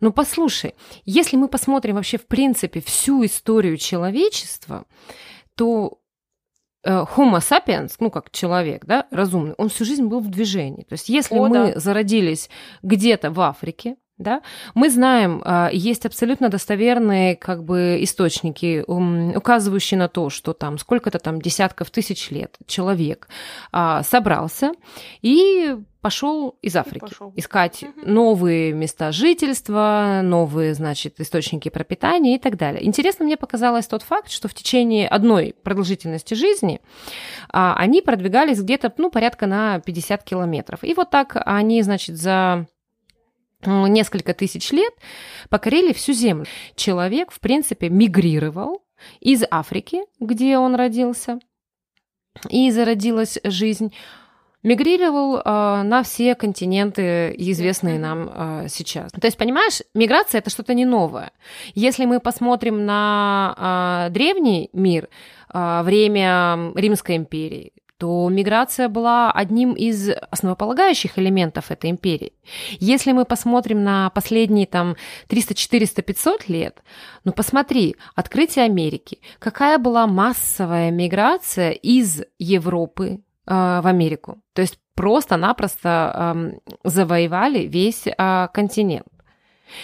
Ну, 0.01 0.11
послушай, 0.11 0.75
если 1.05 1.37
мы 1.37 1.49
посмотрим 1.49 1.97
вообще, 1.97 2.17
в 2.17 2.27
принципе, 2.27 2.81
всю 2.81 3.27
историю 3.27 3.77
человечества, 3.77 4.87
то 5.55 5.99
Homo 6.89 7.39
sapiens, 7.39 7.95
ну, 8.01 8.11
как 8.11 8.31
человек, 8.31 8.85
да, 8.85 9.07
разумный, 9.11 9.55
он 9.59 9.69
всю 9.69 9.85
жизнь 9.85 10.07
был 10.07 10.21
в 10.21 10.29
движении. 10.29 10.85
То 10.85 10.95
есть, 10.95 11.09
если 11.09 11.37
О, 11.37 11.47
мы 11.47 11.73
да. 11.75 11.81
зародились 11.81 12.49
где-то 12.83 13.31
в 13.31 13.41
Африке, 13.41 13.97
да? 14.19 14.43
Мы 14.75 14.91
знаем, 14.91 15.43
а, 15.45 15.71
есть 15.73 16.05
абсолютно 16.07 16.49
достоверные 16.49 17.37
как 17.37 17.65
бы 17.65 17.99
источники, 18.01 18.85
указывающие 19.37 19.99
на 19.99 20.09
то, 20.09 20.31
что 20.31 20.53
там 20.53 20.79
сколько-то 20.79 21.19
там 21.19 21.41
десятков 21.41 21.91
тысяч 21.91 22.31
лет 22.31 22.57
человек 22.67 23.29
а, 23.73 24.03
собрался 24.03 24.73
и 25.23 25.77
пошел 26.01 26.57
из 26.63 26.77
Африки 26.77 27.01
пошел. 27.01 27.33
искать 27.37 27.83
угу. 27.83 27.93
новые 28.07 28.73
места 28.73 29.13
жительства, 29.13 30.21
новые, 30.23 30.75
значит, 30.75 31.21
источники 31.21 31.69
пропитания 31.69 32.37
и 32.37 32.39
так 32.39 32.57
далее. 32.57 32.87
Интересно 32.87 33.25
мне 33.25 33.37
показалось 33.37 33.87
тот 33.87 34.03
факт, 34.03 34.31
что 34.31 34.49
в 34.49 34.55
течение 34.55 35.09
одной 35.09 35.55
продолжительности 35.63 36.35
жизни 36.35 36.81
а, 37.51 37.75
они 37.77 38.01
продвигались 38.01 38.61
где-то, 38.61 38.93
ну, 38.97 39.11
порядка 39.11 39.47
на 39.47 39.81
50 39.81 40.23
километров. 40.25 40.85
И 40.85 40.95
вот 40.95 41.11
так 41.11 41.37
они, 41.45 41.83
значит, 41.83 42.17
за 42.17 42.67
несколько 43.65 44.35
тысяч 44.35 44.71
лет 44.73 44.93
покорили 45.49 45.93
всю 45.93 46.13
Землю. 46.13 46.47
Человек, 46.77 47.31
в 47.31 47.41
принципе, 47.41 47.89
мигрировал 47.89 48.83
из 49.21 49.43
Африки, 49.51 50.03
где 50.21 50.59
он 50.59 50.75
родился, 50.75 51.39
и 52.49 52.71
зародилась 52.71 53.39
жизнь, 53.45 53.93
мигрировал 54.63 55.39
э, 55.39 55.83
на 55.83 56.03
все 56.03 56.35
континенты, 56.35 57.35
известные 57.37 57.99
нам 57.99 58.31
э, 58.33 58.67
сейчас. 58.69 59.13
То 59.13 59.27
есть, 59.27 59.37
понимаешь, 59.37 59.83
миграция 59.95 60.41
это 60.41 60.51
что-то 60.51 60.75
не 60.75 60.85
новое. 60.85 61.33
Если 61.75 62.05
мы 62.05 62.21
посмотрим 62.21 62.85
на 62.85 64.07
э, 64.09 64.13
древний 64.13 64.71
мир, 64.73 65.09
э, 65.53 65.83
время 65.83 66.73
Римской 66.75 67.17
империи, 67.17 67.73
то 67.99 68.29
миграция 68.29 68.89
была 68.89 69.33
одним 69.33 69.73
из 69.73 70.09
основополагающих 70.31 71.19
элементов 71.19 71.71
этой 71.71 71.91
империи. 71.91 72.33
Если 72.79 73.11
мы 73.13 73.25
посмотрим 73.25 73.83
на 73.83 74.11
последние 74.11 74.67
там 74.67 74.97
300, 75.27 75.55
400, 75.55 76.03
500 76.03 76.49
лет, 76.49 76.83
ну 77.25 77.33
посмотри, 77.33 77.97
открытие 78.15 78.65
Америки, 78.65 79.19
какая 79.41 79.79
была 79.79 80.07
массовая 80.07 80.93
миграция 80.93 81.73
из 81.73 82.23
Европы 82.39 83.21
э, 83.47 83.81
в 83.83 83.87
Америку. 83.87 84.39
То 84.53 84.63
есть 84.63 84.79
просто-напросто 84.95 86.35
э, 86.37 86.71
завоевали 86.85 87.67
весь 87.67 88.07
э, 88.07 88.49
континент. 88.55 89.09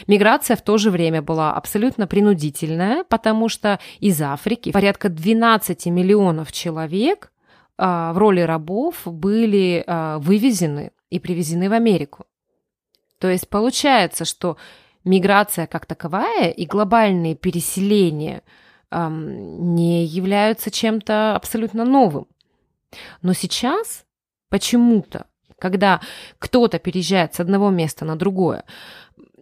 Миграция 0.06 0.56
в 0.56 0.62
то 0.62 0.78
же 0.78 0.90
время 0.90 1.21
была 1.21 1.52
абсолютно 1.52 2.06
принудительная, 2.06 3.04
потому 3.04 3.49
что 3.49 3.80
из 3.99 4.23
Африки 4.23 4.71
порядка 4.71 5.09
12 5.09 5.87
миллионов 5.87 6.52
человек 6.52 7.33
в 7.76 8.18
роли 8.18 8.40
рабов 8.40 9.02
были 9.04 9.82
а, 9.86 10.18
вывезены 10.18 10.92
и 11.10 11.18
привезены 11.18 11.68
в 11.68 11.72
Америку. 11.72 12.26
То 13.18 13.28
есть 13.28 13.48
получается, 13.48 14.24
что 14.24 14.56
миграция 15.04 15.66
как 15.66 15.86
таковая 15.86 16.50
и 16.50 16.66
глобальные 16.66 17.34
переселения 17.34 18.42
не 18.92 20.04
являются 20.04 20.70
чем-то 20.70 21.34
абсолютно 21.34 21.84
новым. 21.84 22.28
Но 23.22 23.32
сейчас 23.32 24.04
почему-то, 24.50 25.26
когда 25.58 26.00
кто-то 26.38 26.78
переезжает 26.78 27.34
с 27.34 27.40
одного 27.40 27.70
места 27.70 28.04
на 28.04 28.16
другое, 28.16 28.64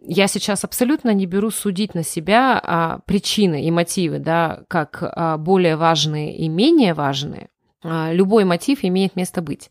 я 0.04 0.26
сейчас 0.26 0.64
абсолютно 0.64 1.12
не 1.14 1.26
беру 1.26 1.50
судить 1.50 1.94
на 1.94 2.02
себя 2.02 2.60
а, 2.62 2.98
причины 3.06 3.64
и 3.64 3.70
мотивы, 3.70 4.18
да, 4.18 4.62
как 4.68 4.98
а, 5.02 5.36
более 5.38 5.76
важные 5.76 6.36
и 6.36 6.48
менее 6.48 6.94
важные. 6.94 7.48
А, 7.82 8.12
любой 8.12 8.44
мотив 8.44 8.80
имеет 8.82 9.16
место 9.16 9.42
быть. 9.42 9.70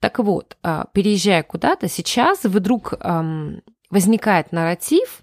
Так 0.00 0.18
вот, 0.18 0.56
а, 0.62 0.86
переезжая 0.92 1.42
куда-то, 1.42 1.88
сейчас 1.88 2.44
вдруг 2.44 2.94
возникает 3.90 4.52
нарратив, 4.52 5.22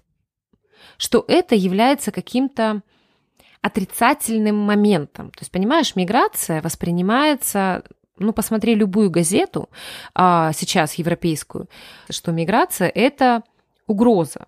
что 0.96 1.24
это 1.26 1.56
является 1.56 2.12
каким-то 2.12 2.82
отрицательным 3.62 4.56
моментом. 4.56 5.30
То 5.32 5.40
есть, 5.40 5.50
понимаешь, 5.50 5.96
миграция 5.96 6.62
воспринимается 6.62 7.82
ну, 8.20 8.34
посмотри 8.34 8.74
любую 8.74 9.10
газету 9.10 9.70
а, 10.14 10.52
сейчас 10.52 10.94
европейскую, 10.94 11.68
что 12.10 12.32
миграция 12.32 12.88
это 12.88 13.42
угроза. 13.86 14.46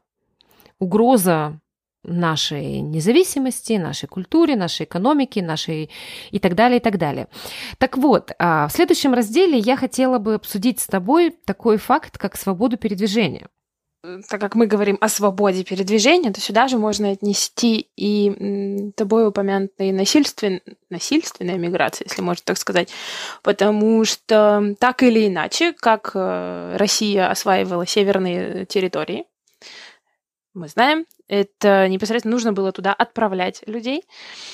Угроза 0.78 1.58
нашей 2.04 2.80
независимости, 2.80 3.75
нашей 3.75 4.09
культуре, 4.09 4.56
нашей 4.56 4.85
экономике, 4.85 5.42
нашей 5.42 5.90
и 6.30 6.38
так 6.38 6.54
далее, 6.54 6.78
и 6.78 6.82
так 6.82 6.99
далее. 6.99 7.28
Так 7.78 7.97
вот, 7.97 8.32
а, 8.38 8.68
в 8.68 8.73
следующем 8.73 9.14
разделе 9.14 9.59
я 9.59 9.76
хотела 9.76 10.18
бы 10.18 10.35
обсудить 10.35 10.80
с 10.80 10.87
тобой 10.87 11.30
такой 11.44 11.76
факт, 11.76 12.18
как 12.18 12.37
свободу 12.37 12.76
передвижения. 12.76 13.49
Так 14.28 14.40
как 14.40 14.56
мы 14.56 14.66
говорим 14.66 14.99
о 15.00 15.09
свободе 15.09 15.62
передвижения, 15.62 16.32
то 16.32 16.40
сюда 16.40 16.66
же 16.66 16.76
можно 16.76 17.11
отнести 17.11 17.88
и 17.97 18.90
тобой 18.97 19.28
упомянутые 19.28 19.92
насильствен... 19.92 20.61
насильственная 20.90 21.56
миграция, 21.56 22.06
если 22.09 22.21
можно 22.21 22.42
так 22.44 22.59
сказать, 22.59 22.92
потому 23.44 24.04
что 24.04 24.75
так 24.80 25.04
или 25.04 25.28
иначе, 25.28 25.73
как 25.73 26.11
э, 26.14 26.76
Россия 26.78 27.30
осваивала 27.30 27.87
северные 27.87 28.66
территории, 28.66 29.25
мы 30.52 30.66
знаем, 30.66 31.06
это 31.29 31.88
непосредственно 31.88 32.33
нужно 32.33 32.52
было 32.52 32.73
туда 32.73 32.93
отправлять 32.93 33.62
людей. 33.67 34.02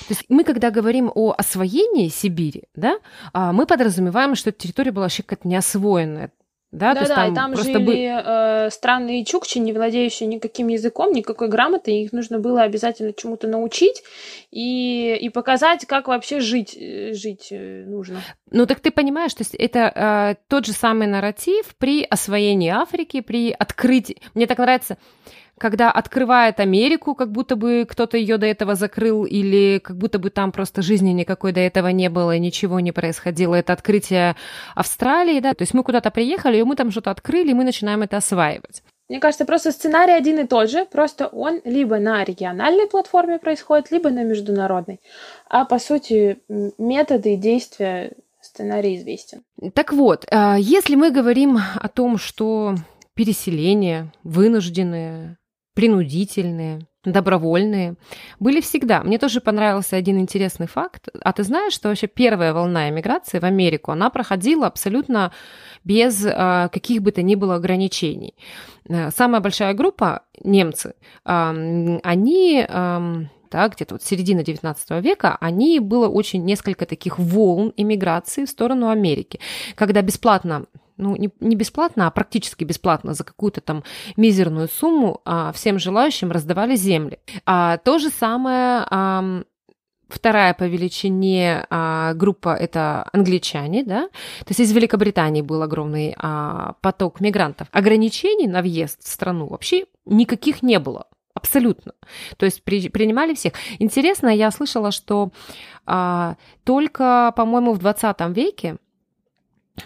То 0.06 0.10
есть 0.10 0.24
мы, 0.28 0.44
когда 0.44 0.70
говорим 0.70 1.10
о 1.14 1.34
освоении 1.36 2.08
Сибири, 2.08 2.64
да, 2.74 2.98
а, 3.32 3.52
мы 3.52 3.66
подразумеваем, 3.66 4.34
что 4.34 4.50
эта 4.50 4.58
территория 4.58 4.92
была 4.92 5.04
вообще 5.04 5.22
как-то 5.22 5.48
неосвоенная. 5.48 6.30
Да, 6.70 6.92
да, 6.92 7.06
да, 7.06 7.14
там, 7.14 7.32
и 7.32 7.34
там 7.34 7.56
жили 7.56 7.78
бы... 7.78 7.94
э, 7.94 8.70
странные 8.70 9.24
чукчи, 9.24 9.56
не 9.56 9.72
владеющие 9.72 10.26
никаким 10.26 10.68
языком, 10.68 11.12
никакой 11.14 11.48
грамотой, 11.48 12.02
их 12.02 12.12
нужно 12.12 12.40
было 12.40 12.60
обязательно 12.60 13.14
чему-то 13.14 13.48
научить 13.48 14.02
и, 14.50 15.16
и 15.18 15.30
показать, 15.30 15.86
как 15.86 16.08
вообще 16.08 16.40
жить, 16.40 16.76
э, 16.78 17.14
жить 17.14 17.48
э, 17.52 17.84
нужно. 17.86 18.20
Ну 18.50 18.66
так 18.66 18.80
ты 18.80 18.90
понимаешь, 18.90 19.32
то 19.32 19.40
есть 19.40 19.54
это 19.54 19.78
э, 19.94 20.34
тот 20.48 20.66
же 20.66 20.72
самый 20.72 21.06
нарратив 21.06 21.74
при 21.78 22.04
освоении 22.04 22.68
Африки, 22.68 23.22
при 23.22 23.50
открытии. 23.50 24.20
Мне 24.34 24.46
так 24.46 24.58
нравится, 24.58 24.98
когда 25.58 25.90
открывает 25.90 26.60
Америку, 26.60 27.14
как 27.14 27.30
будто 27.30 27.56
бы 27.56 27.86
кто-то 27.88 28.16
ее 28.16 28.38
до 28.38 28.46
этого 28.46 28.74
закрыл, 28.74 29.24
или 29.24 29.78
как 29.78 29.96
будто 29.96 30.18
бы 30.18 30.30
там 30.30 30.52
просто 30.52 30.82
жизни 30.82 31.10
никакой 31.10 31.52
до 31.52 31.60
этого 31.60 31.88
не 31.88 32.08
было, 32.08 32.36
и 32.36 32.40
ничего 32.40 32.80
не 32.80 32.92
происходило. 32.92 33.54
Это 33.54 33.72
открытие 33.72 34.36
Австралии, 34.74 35.40
да, 35.40 35.54
то 35.54 35.62
есть 35.62 35.74
мы 35.74 35.82
куда-то 35.82 36.10
приехали, 36.10 36.58
и 36.58 36.62
мы 36.62 36.76
там 36.76 36.90
что-то 36.90 37.10
открыли, 37.10 37.50
и 37.50 37.54
мы 37.54 37.64
начинаем 37.64 38.02
это 38.02 38.16
осваивать. 38.16 38.82
Мне 39.08 39.20
кажется, 39.20 39.46
просто 39.46 39.72
сценарий 39.72 40.12
один 40.12 40.38
и 40.38 40.46
тот 40.46 40.68
же, 40.70 40.84
просто 40.84 41.28
он 41.28 41.60
либо 41.64 41.98
на 41.98 42.24
региональной 42.24 42.86
платформе 42.86 43.38
происходит, 43.38 43.90
либо 43.90 44.10
на 44.10 44.22
международной. 44.22 45.00
А 45.48 45.64
по 45.64 45.78
сути 45.78 46.38
методы 46.76 47.34
и 47.34 47.36
действия 47.36 48.12
сценарий 48.40 48.96
известен. 48.96 49.42
Так 49.74 49.92
вот, 49.92 50.26
а, 50.30 50.56
если 50.58 50.94
мы 50.94 51.10
говорим 51.10 51.58
о 51.58 51.88
том, 51.88 52.18
что 52.18 52.74
переселение, 53.14 54.12
вынужденные, 54.24 55.38
принудительные, 55.78 56.80
добровольные, 57.04 57.94
были 58.40 58.60
всегда. 58.60 59.04
Мне 59.04 59.16
тоже 59.18 59.40
понравился 59.40 59.94
один 59.94 60.18
интересный 60.18 60.66
факт. 60.66 61.08
А 61.22 61.32
ты 61.32 61.44
знаешь, 61.44 61.72
что 61.72 61.88
вообще 61.88 62.08
первая 62.08 62.52
волна 62.52 62.88
эмиграции 62.88 63.38
в 63.38 63.44
Америку, 63.44 63.92
она 63.92 64.10
проходила 64.10 64.66
абсолютно 64.66 65.30
без 65.84 66.26
э, 66.26 66.68
каких 66.72 67.02
бы 67.02 67.12
то 67.12 67.22
ни 67.22 67.36
было 67.36 67.54
ограничений. 67.54 68.34
Э, 68.88 69.10
самая 69.12 69.40
большая 69.40 69.72
группа, 69.74 70.22
немцы, 70.42 70.94
э, 71.24 71.98
они... 72.02 72.66
Да, 73.50 73.68
где-то 73.68 73.94
вот 73.94 74.02
середина 74.02 74.42
19 74.42 75.02
века, 75.02 75.38
они 75.40 75.80
было 75.80 76.06
очень 76.06 76.44
несколько 76.44 76.84
таких 76.84 77.18
волн 77.18 77.72
иммиграции 77.78 78.44
в 78.44 78.50
сторону 78.50 78.90
Америки, 78.90 79.40
когда 79.74 80.02
бесплатно 80.02 80.66
ну, 80.98 81.16
не, 81.16 81.30
не 81.40 81.56
бесплатно, 81.56 82.06
а 82.06 82.10
практически 82.10 82.64
бесплатно 82.64 83.14
за 83.14 83.24
какую-то 83.24 83.60
там 83.60 83.84
мизерную 84.16 84.68
сумму 84.68 85.20
а, 85.24 85.52
всем 85.52 85.78
желающим 85.78 86.30
раздавали 86.30 86.76
земли. 86.76 87.18
А, 87.46 87.78
то 87.78 87.98
же 87.98 88.10
самое 88.10 88.84
а, 88.90 89.42
Вторая 90.08 90.54
по 90.54 90.64
величине 90.64 91.66
а, 91.68 92.14
группа 92.14 92.54
это 92.54 93.06
англичане, 93.12 93.84
да, 93.84 94.08
то 94.08 94.48
есть 94.48 94.60
из 94.60 94.72
Великобритании 94.72 95.42
был 95.42 95.62
огромный 95.62 96.14
а, 96.16 96.76
поток 96.80 97.20
мигрантов. 97.20 97.68
Ограничений 97.72 98.48
на 98.48 98.62
въезд 98.62 99.02
в 99.02 99.08
страну 99.08 99.48
вообще 99.48 99.84
никаких 100.06 100.62
не 100.62 100.78
было. 100.78 101.08
Абсолютно. 101.34 101.92
То 102.38 102.46
есть 102.46 102.64
при, 102.64 102.88
принимали 102.88 103.34
всех. 103.34 103.52
Интересно, 103.78 104.28
я 104.28 104.50
слышала, 104.50 104.92
что 104.92 105.30
а, 105.84 106.36
только, 106.64 107.32
по-моему, 107.36 107.74
в 107.74 107.78
20 107.78 108.20
веке 108.30 108.78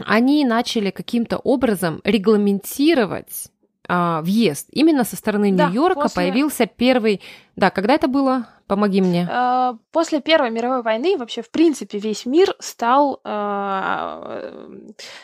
они 0.04 0.44
начали 0.44 0.90
каким-то 0.90 1.38
образом 1.38 2.00
регламентировать 2.04 3.48
а, 3.88 4.22
въезд. 4.22 4.68
Именно 4.72 5.04
со 5.04 5.16
стороны 5.16 5.52
да, 5.52 5.66
Нью-Йорка 5.66 6.02
после... 6.02 6.22
появился 6.22 6.66
первый... 6.66 7.20
Да, 7.56 7.70
когда 7.70 7.94
это 7.94 8.08
было? 8.08 8.46
Помоги 8.66 9.00
мне. 9.00 9.28
А, 9.30 9.76
после 9.90 10.20
Первой 10.20 10.50
мировой 10.50 10.82
войны 10.82 11.16
вообще, 11.18 11.42
в 11.42 11.50
принципе, 11.50 11.98
весь 11.98 12.24
мир 12.24 12.54
стал, 12.58 13.20
а, 13.24 14.50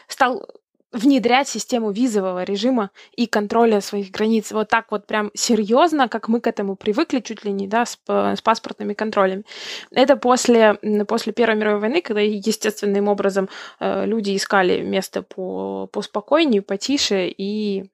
стал 0.07 0.47
внедрять 0.93 1.49
систему 1.49 1.91
визового 1.91 2.45
режима 2.45 2.91
и 3.15 3.27
контроля 3.27 3.81
своих 3.81 4.11
границ 4.11 4.53
вот 4.53 4.69
так 4.69 4.91
вот 4.91 5.07
прям 5.07 5.31
серьезно, 5.35 6.09
как 6.09 6.29
мы 6.29 6.41
к 6.41 6.47
этому 6.47 6.77
привыкли, 6.77 7.21
чуть 7.21 7.45
ли 7.45 7.53
не, 7.53 7.69
да, 7.69 7.85
с, 7.85 7.99
с 8.07 8.41
паспортными 8.41 8.95
контролями. 8.95 9.45
Это 9.91 10.17
после, 10.17 10.75
после 11.07 11.33
Первой 11.33 11.57
мировой 11.57 11.81
войны, 11.81 12.01
когда 12.01 12.21
естественным 12.21 13.09
образом 13.09 13.49
э, 13.81 14.07
люди 14.07 14.35
искали 14.35 14.81
место 14.81 15.23
по, 15.23 15.89
по 15.93 16.03
спокойнее, 16.03 16.63
потише 16.63 17.29
и 17.29 17.91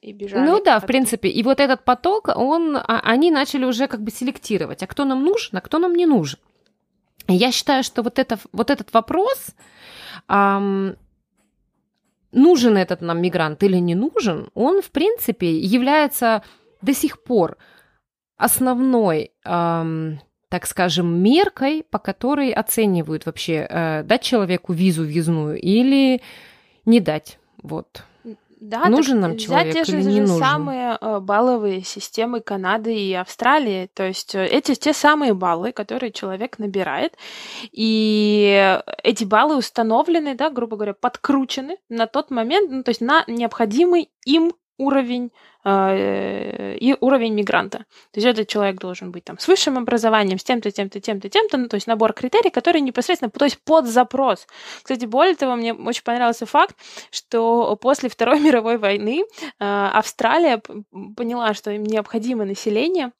и 0.00 0.12
бежали. 0.12 0.46
Ну 0.46 0.62
да, 0.62 0.80
в 0.80 0.86
принципе. 0.86 1.28
И 1.28 1.42
вот 1.42 1.60
этот 1.60 1.84
поток, 1.84 2.30
он, 2.34 2.76
а, 2.76 3.00
они 3.04 3.30
начали 3.30 3.66
уже 3.66 3.86
как 3.86 4.00
бы 4.00 4.10
селектировать, 4.10 4.82
а 4.82 4.86
кто 4.86 5.04
нам 5.04 5.22
нужен, 5.22 5.58
а 5.58 5.60
кто 5.60 5.78
нам 5.78 5.94
не 5.94 6.06
нужен. 6.06 6.38
Я 7.28 7.52
считаю, 7.52 7.84
что 7.84 8.02
вот, 8.02 8.18
это, 8.18 8.38
вот 8.52 8.70
этот 8.70 8.94
вопрос, 8.94 9.48
эм, 10.28 10.96
нужен 12.32 12.76
этот 12.76 13.00
нам 13.00 13.20
мигрант 13.20 13.62
или 13.62 13.76
не 13.76 13.94
нужен, 13.94 14.50
он, 14.54 14.82
в 14.82 14.90
принципе, 14.90 15.58
является 15.58 16.42
до 16.82 16.94
сих 16.94 17.22
пор 17.22 17.56
основной, 18.36 19.32
эм, 19.44 20.20
так 20.48 20.66
скажем, 20.66 21.22
меркой, 21.22 21.84
по 21.90 21.98
которой 21.98 22.50
оценивают 22.52 23.26
вообще, 23.26 23.66
э, 23.68 24.02
дать 24.02 24.22
человеку 24.22 24.72
визу 24.72 25.04
въездную 25.04 25.60
или 25.60 26.22
не 26.86 27.00
дать. 27.00 27.38
Вот. 27.62 28.04
Да, 28.60 28.90
нужен 28.90 29.20
нам 29.20 29.38
человек 29.38 29.72
те 29.72 29.84
же, 29.84 29.98
или 29.98 30.10
не 30.10 30.20
нужен? 30.20 30.38
самые 30.38 30.98
э, 31.00 31.20
балловые 31.20 31.82
системы 31.82 32.40
Канады 32.40 32.94
и 32.94 33.14
Австралии. 33.14 33.88
То 33.94 34.06
есть 34.06 34.34
э, 34.34 34.46
эти 34.46 34.74
те 34.74 34.92
самые 34.92 35.32
баллы, 35.32 35.72
которые 35.72 36.12
человек 36.12 36.58
набирает. 36.58 37.14
И 37.72 38.78
эти 39.02 39.24
баллы 39.24 39.56
установлены, 39.56 40.34
да, 40.34 40.50
грубо 40.50 40.76
говоря, 40.76 40.92
подкручены 40.92 41.78
на 41.88 42.06
тот 42.06 42.30
момент, 42.30 42.70
ну, 42.70 42.82
то 42.82 42.90
есть 42.90 43.00
на 43.00 43.24
необходимый 43.26 44.10
им 44.26 44.52
уровень 44.80 45.30
э, 45.64 46.76
и 46.76 46.96
уровень 47.00 47.34
мигранта. 47.34 47.78
То 47.78 48.20
есть 48.20 48.26
этот 48.26 48.48
человек 48.48 48.76
должен 48.80 49.10
быть 49.12 49.24
там 49.24 49.38
с 49.38 49.48
высшим 49.48 49.78
образованием, 49.78 50.38
с 50.38 50.44
тем-то, 50.44 50.70
тем-то, 50.70 51.00
тем-то, 51.00 51.28
тем-то, 51.28 51.58
ну, 51.58 51.68
то 51.68 51.74
есть 51.76 51.86
набор 51.86 52.12
критерий, 52.12 52.50
которые 52.50 52.82
непосредственно, 52.82 53.30
то 53.30 53.44
есть 53.44 53.58
под 53.64 53.86
запрос. 53.86 54.46
Кстати, 54.82 55.06
более 55.06 55.34
того, 55.34 55.56
мне 55.56 55.74
очень 55.74 56.02
понравился 56.04 56.46
факт, 56.46 56.76
что 57.10 57.76
после 57.76 58.08
Второй 58.08 58.40
мировой 58.46 58.78
войны 58.78 59.22
э, 59.22 59.54
Австралия 59.58 60.62
поняла, 61.16 61.54
что 61.54 61.70
им 61.70 61.84
необходимо 61.84 62.44
население, 62.44 63.12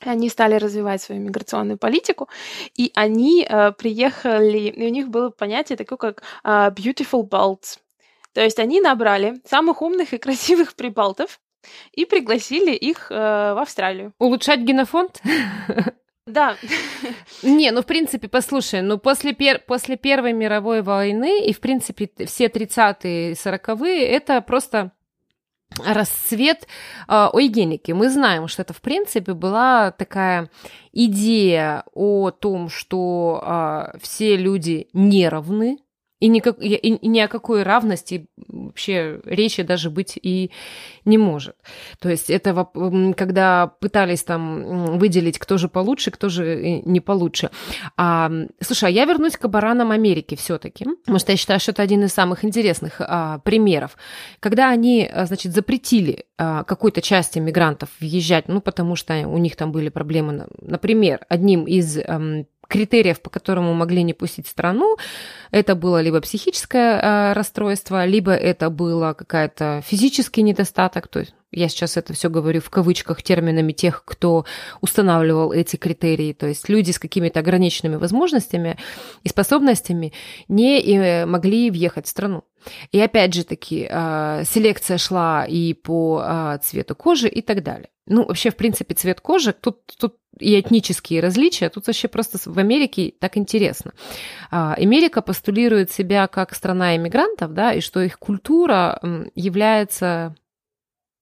они 0.00 0.28
стали 0.28 0.56
развивать 0.56 1.02
свою 1.02 1.20
миграционную 1.20 1.78
политику, 1.78 2.28
и 2.74 2.92
они 2.94 3.46
э, 3.48 3.72
приехали, 3.72 4.58
и 4.58 4.86
у 4.86 4.90
них 4.90 5.08
было 5.08 5.30
понятие 5.30 5.76
такое, 5.76 5.98
как 5.98 6.22
э, 6.44 6.70
beautiful 6.70 7.28
belts. 7.28 7.78
То 8.36 8.42
есть 8.42 8.58
они 8.58 8.82
набрали 8.82 9.40
самых 9.46 9.80
умных 9.80 10.12
и 10.12 10.18
красивых 10.18 10.74
прибалтов 10.74 11.40
и 11.92 12.04
пригласили 12.04 12.72
их 12.72 13.10
э, 13.10 13.14
в 13.14 13.62
Австралию. 13.62 14.12
Улучшать 14.18 14.60
генофонд? 14.60 15.22
Да. 16.26 16.58
Не, 17.42 17.70
ну, 17.70 17.80
в 17.80 17.86
принципе, 17.86 18.28
послушай, 18.28 18.82
ну, 18.82 18.98
после, 18.98 19.32
пер... 19.32 19.62
после 19.66 19.96
Первой 19.96 20.34
мировой 20.34 20.82
войны 20.82 21.46
и, 21.46 21.54
в 21.54 21.60
принципе, 21.60 22.10
все 22.26 22.48
30-е 22.48 23.30
и 23.30 23.32
40-е, 23.32 24.06
это 24.06 24.42
просто 24.42 24.92
расцвет 25.82 26.68
э, 27.08 27.28
ойгеники. 27.32 27.92
Мы 27.92 28.10
знаем, 28.10 28.48
что 28.48 28.60
это, 28.60 28.74
в 28.74 28.82
принципе, 28.82 29.32
была 29.32 29.92
такая 29.92 30.50
идея 30.92 31.84
о 31.94 32.32
том, 32.32 32.68
что 32.68 33.42
э, 33.42 33.98
все 34.02 34.36
люди 34.36 34.90
не 34.92 35.26
равны, 35.26 35.78
и, 36.20 36.28
никак, 36.28 36.62
и, 36.62 36.74
и 36.74 37.08
ни 37.08 37.20
о 37.20 37.28
какой 37.28 37.62
равности 37.62 38.28
вообще 38.48 39.20
речи 39.24 39.62
даже 39.62 39.90
быть 39.90 40.18
и 40.20 40.50
не 41.04 41.18
может. 41.18 41.56
То 42.00 42.08
есть 42.08 42.30
это 42.30 42.68
когда 43.16 43.66
пытались 43.66 44.24
там 44.24 44.98
выделить, 44.98 45.38
кто 45.38 45.58
же 45.58 45.68
получше, 45.68 46.10
кто 46.10 46.28
же 46.28 46.80
не 46.84 47.00
получше. 47.00 47.50
А, 47.96 48.30
слушай, 48.60 48.88
а 48.88 48.90
я 48.90 49.04
вернусь 49.04 49.36
к 49.36 49.46
баранам 49.48 49.90
Америки 49.90 50.34
все 50.34 50.58
таки 50.58 50.86
потому 51.06 51.20
что 51.20 51.32
я 51.32 51.38
считаю, 51.38 51.60
что 51.60 51.70
это 51.70 51.82
один 51.82 52.04
из 52.04 52.12
самых 52.12 52.44
интересных 52.44 53.00
а, 53.00 53.38
примеров. 53.38 53.96
Когда 54.40 54.70
они, 54.70 55.08
а, 55.10 55.26
значит, 55.26 55.52
запретили 55.52 56.26
а, 56.36 56.64
какой-то 56.64 57.00
части 57.00 57.38
мигрантов 57.38 57.88
въезжать, 58.00 58.48
ну, 58.48 58.60
потому 58.60 58.96
что 58.96 59.14
у 59.28 59.38
них 59.38 59.56
там 59.56 59.72
были 59.72 59.88
проблемы, 59.88 60.46
например, 60.60 61.24
одним 61.28 61.64
из 61.64 61.98
критериев, 62.68 63.20
по 63.20 63.30
которому 63.30 63.74
могли 63.74 64.02
не 64.02 64.12
пустить 64.12 64.46
страну, 64.46 64.96
это 65.50 65.74
было 65.74 66.00
либо 66.00 66.20
психическое 66.20 67.00
э, 67.00 67.32
расстройство, 67.32 68.04
либо 68.04 68.32
это 68.32 68.70
было 68.70 69.12
какая-то 69.12 69.82
физический 69.86 70.42
недостаток, 70.42 71.08
то 71.08 71.20
есть 71.20 71.34
я 71.52 71.68
сейчас 71.68 71.96
это 71.96 72.12
все 72.12 72.28
говорю 72.28 72.60
в 72.60 72.70
кавычках 72.70 73.22
терминами 73.22 73.72
тех, 73.72 74.04
кто 74.04 74.44
устанавливал 74.80 75.52
эти 75.52 75.76
критерии, 75.76 76.32
то 76.32 76.46
есть 76.46 76.68
люди 76.68 76.90
с 76.90 76.98
какими-то 76.98 77.40
ограниченными 77.40 77.96
возможностями 77.96 78.76
и 79.22 79.28
способностями 79.28 80.12
не 80.48 80.82
э, 80.82 81.26
могли 81.26 81.70
въехать 81.70 82.06
в 82.06 82.10
страну. 82.10 82.44
И 82.92 83.00
опять 83.00 83.32
же 83.32 83.44
таки, 83.44 83.86
э, 83.88 84.42
селекция 84.44 84.98
шла 84.98 85.46
и 85.46 85.72
по 85.72 86.22
э, 86.22 86.58
цвету 86.62 86.94
кожи 86.94 87.28
и 87.28 87.40
так 87.42 87.62
далее. 87.62 87.88
Ну, 88.06 88.24
вообще, 88.24 88.50
в 88.50 88.56
принципе, 88.56 88.94
цвет 88.94 89.20
кожи, 89.20 89.52
тут, 89.52 89.80
тут 89.98 90.16
и 90.38 90.60
этнические 90.60 91.20
различия, 91.20 91.68
тут 91.70 91.86
вообще 91.86 92.08
просто 92.08 92.38
в 92.50 92.58
Америке 92.58 93.12
так 93.18 93.36
интересно. 93.36 93.92
А, 94.50 94.74
Америка 94.74 95.22
постулирует 95.22 95.90
себя 95.90 96.26
как 96.28 96.54
страна 96.54 96.96
иммигрантов, 96.96 97.52
да, 97.52 97.72
и 97.72 97.80
что 97.80 98.00
их 98.00 98.18
культура 98.18 99.00
является 99.34 100.34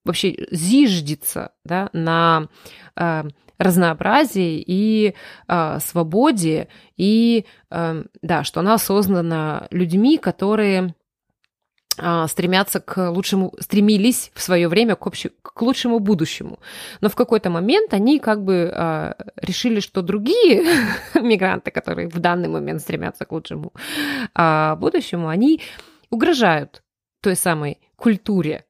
вообще 0.05 0.37
зиждется 0.51 1.53
да, 1.65 1.89
на 1.95 2.49
э, 2.95 3.23
разнообразии 3.57 4.63
и 4.67 5.15
э, 5.49 5.79
свободе, 5.81 6.69
и 6.99 7.47
да, 7.71 8.45
что 8.45 8.61
она 8.61 8.79
создана 8.79 9.67
людьми, 9.73 10.17
которые 10.17 10.83
а, 10.85 10.95
стремятся 12.29 12.81
к 12.81 13.11
лучшему, 13.11 13.53
стремились 13.61 14.31
в 14.35 14.43
свое 14.43 14.69
время 14.69 14.97
к, 14.97 15.07
общему, 15.07 15.33
к 15.43 15.63
лучшему 15.63 15.99
будущему. 15.99 16.59
Но 17.01 17.09
в 17.09 17.15
какой-то 17.15 17.51
момент 17.51 17.95
они 17.95 18.19
как 18.19 18.43
бы 18.43 18.71
а, 18.75 19.17
решили, 19.37 19.81
что 19.81 20.03
другие 20.03 20.65
мигранты, 21.15 21.71
которые 21.71 22.09
в 22.09 22.19
данный 22.19 22.49
момент 22.49 22.81
стремятся 22.81 23.25
к 23.25 23.33
лучшему 23.33 23.73
а, 24.35 24.77
будущему, 24.77 25.29
они 25.29 25.61
угрожают 26.11 26.83
той 27.21 27.37
самой 27.37 27.79
культуре 27.97 28.65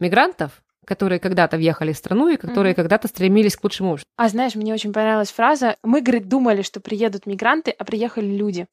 мигрантов, 0.00 0.62
которые 0.84 1.20
когда-то 1.20 1.56
въехали 1.56 1.92
в 1.92 1.96
страну 1.96 2.28
и 2.28 2.36
которые 2.36 2.72
mm-hmm. 2.72 2.76
когда-то 2.76 3.08
стремились 3.08 3.56
к 3.56 3.62
лучшему. 3.62 3.98
А 4.16 4.28
знаешь, 4.28 4.54
мне 4.56 4.74
очень 4.74 4.92
понравилась 4.92 5.30
фраза: 5.30 5.76
мы, 5.82 6.00
говорит, 6.00 6.28
думали, 6.28 6.62
что 6.62 6.80
приедут 6.80 7.26
мигранты, 7.26 7.70
а 7.70 7.84
приехали 7.84 8.26
люди. 8.26 8.66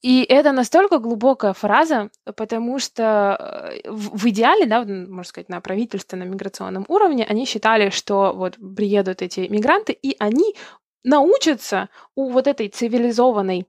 И 0.00 0.22
это 0.22 0.52
настолько 0.52 0.98
глубокая 0.98 1.52
фраза, 1.52 2.10
потому 2.36 2.78
что 2.78 3.72
э, 3.84 3.90
в 3.90 4.28
идеале, 4.28 4.66
да, 4.66 4.84
можно 4.84 5.24
сказать, 5.24 5.48
на 5.48 5.60
правительственном 5.60 6.30
миграционном 6.30 6.84
уровне 6.88 7.26
они 7.28 7.46
считали, 7.46 7.90
что 7.90 8.32
вот 8.32 8.56
приедут 8.76 9.22
эти 9.22 9.40
мигранты, 9.40 9.92
и 9.92 10.14
они 10.20 10.54
научатся 11.02 11.88
у 12.14 12.30
вот 12.30 12.46
этой 12.46 12.68
цивилизованной 12.68 13.66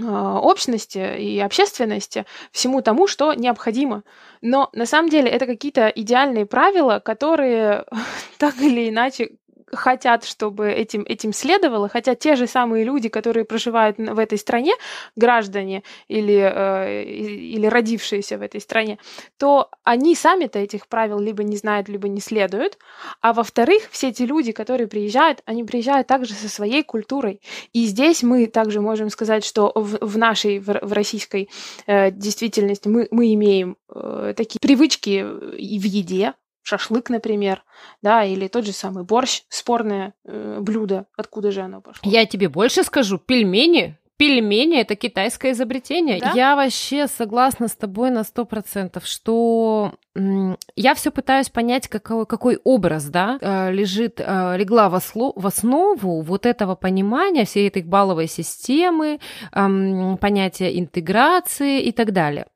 а, 0.00 0.40
общности 0.40 1.18
и 1.18 1.38
общественности 1.38 2.24
всему 2.50 2.80
тому, 2.80 3.06
что 3.06 3.34
необходимо. 3.34 4.04
Но 4.40 4.70
на 4.72 4.86
самом 4.86 5.10
деле 5.10 5.28
это 5.30 5.46
какие-то 5.46 5.88
идеальные 5.88 6.46
правила, 6.46 6.98
которые 6.98 7.84
так 8.38 8.56
или 8.60 8.88
иначе 8.88 9.32
хотят, 9.72 10.24
чтобы 10.24 10.70
этим, 10.70 11.04
этим 11.08 11.32
следовало, 11.32 11.88
хотя 11.88 12.14
те 12.14 12.36
же 12.36 12.46
самые 12.46 12.84
люди, 12.84 13.08
которые 13.08 13.44
проживают 13.44 13.98
в 13.98 14.18
этой 14.18 14.38
стране, 14.38 14.72
граждане 15.16 15.82
или, 16.08 16.34
э, 16.34 17.04
или 17.04 17.66
родившиеся 17.66 18.38
в 18.38 18.42
этой 18.42 18.60
стране, 18.60 18.98
то 19.38 19.70
они 19.84 20.14
сами-то 20.14 20.58
этих 20.58 20.86
правил 20.88 21.18
либо 21.18 21.42
не 21.42 21.56
знают, 21.56 21.88
либо 21.88 22.08
не 22.08 22.20
следуют. 22.20 22.78
А 23.20 23.32
во-вторых, 23.32 23.88
все 23.90 24.08
эти 24.08 24.22
люди, 24.22 24.52
которые 24.52 24.86
приезжают, 24.86 25.42
они 25.44 25.64
приезжают 25.64 26.06
также 26.06 26.34
со 26.34 26.48
своей 26.48 26.82
культурой. 26.82 27.40
И 27.72 27.86
здесь 27.86 28.22
мы 28.22 28.46
также 28.46 28.80
можем 28.80 29.10
сказать, 29.10 29.44
что 29.44 29.72
в, 29.74 29.98
в 30.00 30.18
нашей, 30.18 30.58
в, 30.58 30.78
в 30.82 30.92
российской 30.92 31.48
э, 31.86 32.10
действительности 32.10 32.88
мы, 32.88 33.08
мы 33.10 33.34
имеем 33.34 33.76
э, 33.94 34.34
такие 34.36 34.58
привычки 34.60 35.24
и 35.56 35.78
в 35.78 35.84
еде, 35.84 36.34
шашлык, 36.62 37.10
например, 37.10 37.64
да, 38.02 38.24
или 38.24 38.48
тот 38.48 38.64
же 38.64 38.72
самый 38.72 39.04
борщ, 39.04 39.42
спорное 39.48 40.14
э, 40.24 40.58
блюдо, 40.60 41.06
откуда 41.16 41.50
же 41.50 41.60
оно 41.60 41.80
пошло. 41.80 42.00
Я 42.10 42.26
тебе 42.26 42.48
больше 42.48 42.84
скажу, 42.84 43.18
пельмени 43.18 43.98
пельмени 44.22 44.78
это 44.78 44.94
китайское 44.94 45.50
изобретение. 45.50 46.20
Да? 46.20 46.30
Я 46.36 46.54
вообще 46.54 47.08
согласна 47.08 47.66
с 47.66 47.74
тобой 47.74 48.10
на 48.10 48.22
сто 48.22 48.44
процентов, 48.44 49.04
что 49.04 49.94
я 50.14 50.94
все 50.94 51.10
пытаюсь 51.10 51.48
понять, 51.48 51.88
какой, 51.88 52.24
какой 52.26 52.60
образ, 52.62 53.06
да, 53.06 53.38
э, 53.40 53.72
лежит, 53.72 54.20
э, 54.20 54.56
легла 54.56 54.88
в, 54.90 54.94
осло, 54.94 55.32
в 55.34 55.44
основу 55.44 56.20
вот 56.20 56.46
этого 56.46 56.76
понимания 56.76 57.44
всей 57.44 57.66
этой 57.66 57.82
балловой 57.82 58.28
системы, 58.28 59.18
понятия 59.50 60.78
интеграции 60.78 61.82
и 61.82 61.90
так 61.90 62.12
далее. 62.12 62.46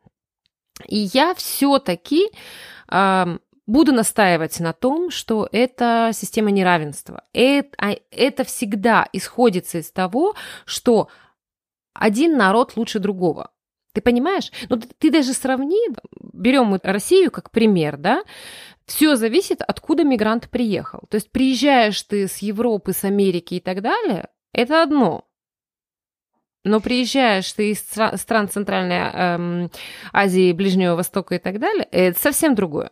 И 0.86 1.08
я 1.12 1.34
все-таки 1.34 2.30
буду 3.66 3.92
настаивать 3.92 4.60
на 4.60 4.72
том, 4.72 5.10
что 5.10 5.48
это 5.52 6.10
система 6.12 6.50
неравенства. 6.50 7.24
Это, 7.32 7.70
а, 7.78 7.96
это 8.10 8.44
всегда 8.44 9.08
исходится 9.12 9.78
из 9.78 9.90
того, 9.90 10.34
что 10.64 11.08
один 11.94 12.36
народ 12.36 12.76
лучше 12.76 12.98
другого. 12.98 13.50
Ты 13.92 14.02
понимаешь? 14.02 14.52
Ну, 14.68 14.76
ты 14.76 15.10
даже 15.10 15.32
сравни, 15.32 15.80
берем 16.20 16.78
Россию 16.82 17.30
как 17.30 17.50
пример, 17.50 17.96
да, 17.96 18.24
все 18.84 19.16
зависит, 19.16 19.62
откуда 19.62 20.04
мигрант 20.04 20.50
приехал. 20.50 21.00
То 21.08 21.16
есть 21.16 21.32
приезжаешь 21.32 22.02
ты 22.02 22.28
с 22.28 22.38
Европы, 22.38 22.92
с 22.92 23.04
Америки 23.04 23.54
и 23.54 23.60
так 23.60 23.80
далее, 23.80 24.28
это 24.52 24.82
одно. 24.82 25.24
Но 26.62 26.80
приезжаешь 26.80 27.50
ты 27.52 27.70
из 27.70 27.80
стран 27.80 28.48
Центральной 28.48 28.96
эм, 28.96 29.70
Азии, 30.12 30.52
Ближнего 30.52 30.94
Востока 30.94 31.36
и 31.36 31.38
так 31.38 31.58
далее, 31.58 31.88
это 31.90 32.20
совсем 32.20 32.54
другое. 32.54 32.90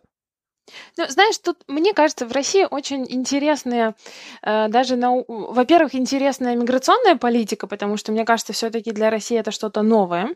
Ну, 0.96 1.04
знаешь, 1.08 1.38
тут, 1.38 1.58
мне 1.68 1.92
кажется, 1.92 2.26
в 2.26 2.32
России 2.32 2.66
очень 2.70 3.06
интересная, 3.08 3.94
э, 4.42 4.68
даже, 4.68 4.96
на, 4.96 5.24
во-первых, 5.28 5.94
интересная 5.94 6.56
миграционная 6.56 7.16
политика, 7.16 7.66
потому 7.66 7.96
что, 7.96 8.12
мне 8.12 8.24
кажется, 8.24 8.52
все-таки 8.52 8.92
для 8.92 9.10
России 9.10 9.38
это 9.38 9.50
что-то 9.50 9.82
новое. 9.82 10.34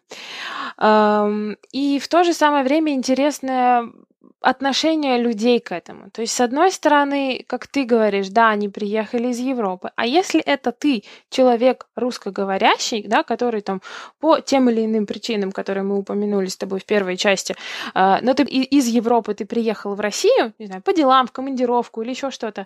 И 1.72 1.98
в 1.98 2.08
то 2.08 2.24
же 2.24 2.32
самое 2.32 2.64
время 2.64 2.92
интересная 2.92 3.88
отношение 4.40 5.18
людей 5.18 5.58
к 5.58 5.72
этому. 5.72 6.10
То 6.10 6.22
есть, 6.22 6.34
с 6.34 6.40
одной 6.40 6.70
стороны, 6.70 7.44
как 7.48 7.66
ты 7.66 7.84
говоришь, 7.84 8.28
да, 8.28 8.50
они 8.50 8.68
приехали 8.68 9.28
из 9.28 9.38
Европы, 9.38 9.90
а 9.96 10.06
если 10.06 10.40
это 10.40 10.70
ты, 10.70 11.02
человек 11.28 11.88
русскоговорящий, 11.96 13.02
да, 13.06 13.22
который 13.22 13.62
там 13.62 13.82
по 14.20 14.40
тем 14.40 14.70
или 14.70 14.84
иным 14.84 15.06
причинам, 15.06 15.50
которые 15.50 15.82
мы 15.82 15.98
упомянули 15.98 16.46
с 16.46 16.56
тобой 16.56 16.78
в 16.80 16.84
первой 16.84 17.16
части, 17.16 17.56
э, 17.94 18.18
но 18.22 18.34
ты 18.34 18.44
из 18.44 18.86
Европы 18.86 19.34
ты 19.34 19.44
приехал 19.44 19.94
в 19.94 20.00
Россию, 20.00 20.52
не 20.58 20.66
знаю, 20.66 20.82
по 20.82 20.92
делам, 20.92 21.26
в 21.26 21.32
командировку 21.32 22.02
или 22.02 22.10
еще 22.10 22.30
что-то, 22.30 22.64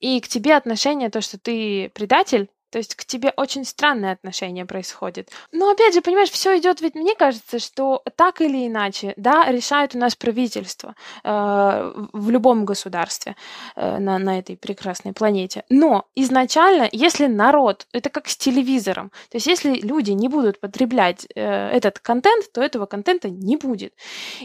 и 0.00 0.20
к 0.20 0.28
тебе 0.28 0.54
отношение 0.54 1.10
то, 1.10 1.20
что 1.20 1.38
ты 1.38 1.90
предатель, 1.94 2.48
то 2.70 2.78
есть 2.78 2.94
к 2.94 3.04
тебе 3.04 3.32
очень 3.36 3.64
странное 3.64 4.12
отношение 4.12 4.64
происходит. 4.64 5.30
Но 5.52 5.70
опять 5.70 5.94
же, 5.94 6.00
понимаешь, 6.00 6.30
все 6.30 6.58
идет, 6.58 6.80
ведь 6.80 6.94
мне 6.94 7.14
кажется, 7.14 7.58
что 7.58 8.02
так 8.16 8.40
или 8.40 8.66
иначе, 8.66 9.14
да, 9.16 9.50
решает 9.50 9.94
у 9.94 9.98
нас 9.98 10.16
правительство 10.16 10.94
э, 11.24 11.92
в 12.12 12.30
любом 12.30 12.64
государстве 12.64 13.36
э, 13.76 13.98
на, 13.98 14.18
на 14.18 14.38
этой 14.38 14.56
прекрасной 14.56 15.12
планете. 15.12 15.64
Но 15.68 16.06
изначально, 16.14 16.88
если 16.92 17.26
народ, 17.26 17.86
это 17.92 18.10
как 18.10 18.28
с 18.28 18.36
телевизором, 18.36 19.10
то 19.30 19.36
есть 19.36 19.46
если 19.46 19.74
люди 19.74 20.10
не 20.12 20.28
будут 20.28 20.60
потреблять 20.60 21.26
э, 21.34 21.68
этот 21.70 21.98
контент, 21.98 22.52
то 22.52 22.62
этого 22.62 22.86
контента 22.86 23.28
не 23.28 23.56
будет. 23.56 23.94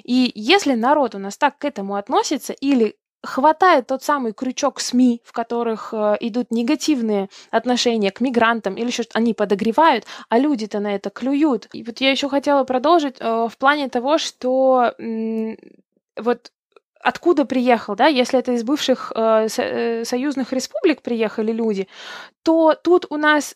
И 0.03 0.31
если 0.35 0.73
народ 0.73 1.15
у 1.15 1.19
нас 1.19 1.37
так 1.37 1.57
к 1.57 1.65
этому 1.65 1.95
относится 1.95 2.53
или 2.53 2.95
хватает 3.23 3.87
тот 3.87 4.03
самый 4.03 4.33
крючок 4.33 4.79
СМИ, 4.79 5.21
в 5.23 5.31
которых 5.31 5.93
э, 5.93 6.17
идут 6.19 6.51
негативные 6.51 7.29
отношения 7.51 8.11
к 8.11 8.21
мигрантам 8.21 8.75
или 8.75 8.91
что-то, 8.91 9.11
они 9.17 9.33
подогревают, 9.33 10.05
а 10.29 10.37
люди-то 10.37 10.79
на 10.79 10.93
это 10.93 11.09
клюют. 11.09 11.69
И 11.73 11.83
вот 11.83 12.01
я 12.01 12.11
еще 12.11 12.27
хотела 12.29 12.63
продолжить 12.65 13.15
э, 13.19 13.47
в 13.49 13.57
плане 13.57 13.87
того, 13.89 14.17
что 14.17 14.93
э, 14.99 15.55
вот 16.17 16.51
откуда 16.99 17.45
приехал, 17.45 17.95
да, 17.95 18.07
если 18.07 18.39
это 18.39 18.51
из 18.53 18.63
бывших 18.63 19.11
э, 19.15 19.47
со- 19.47 19.63
э, 19.63 20.05
союзных 20.05 20.51
республик 20.53 21.01
приехали 21.01 21.51
люди, 21.51 21.87
то 22.43 22.75
тут 22.75 23.05
у 23.09 23.17
нас 23.17 23.55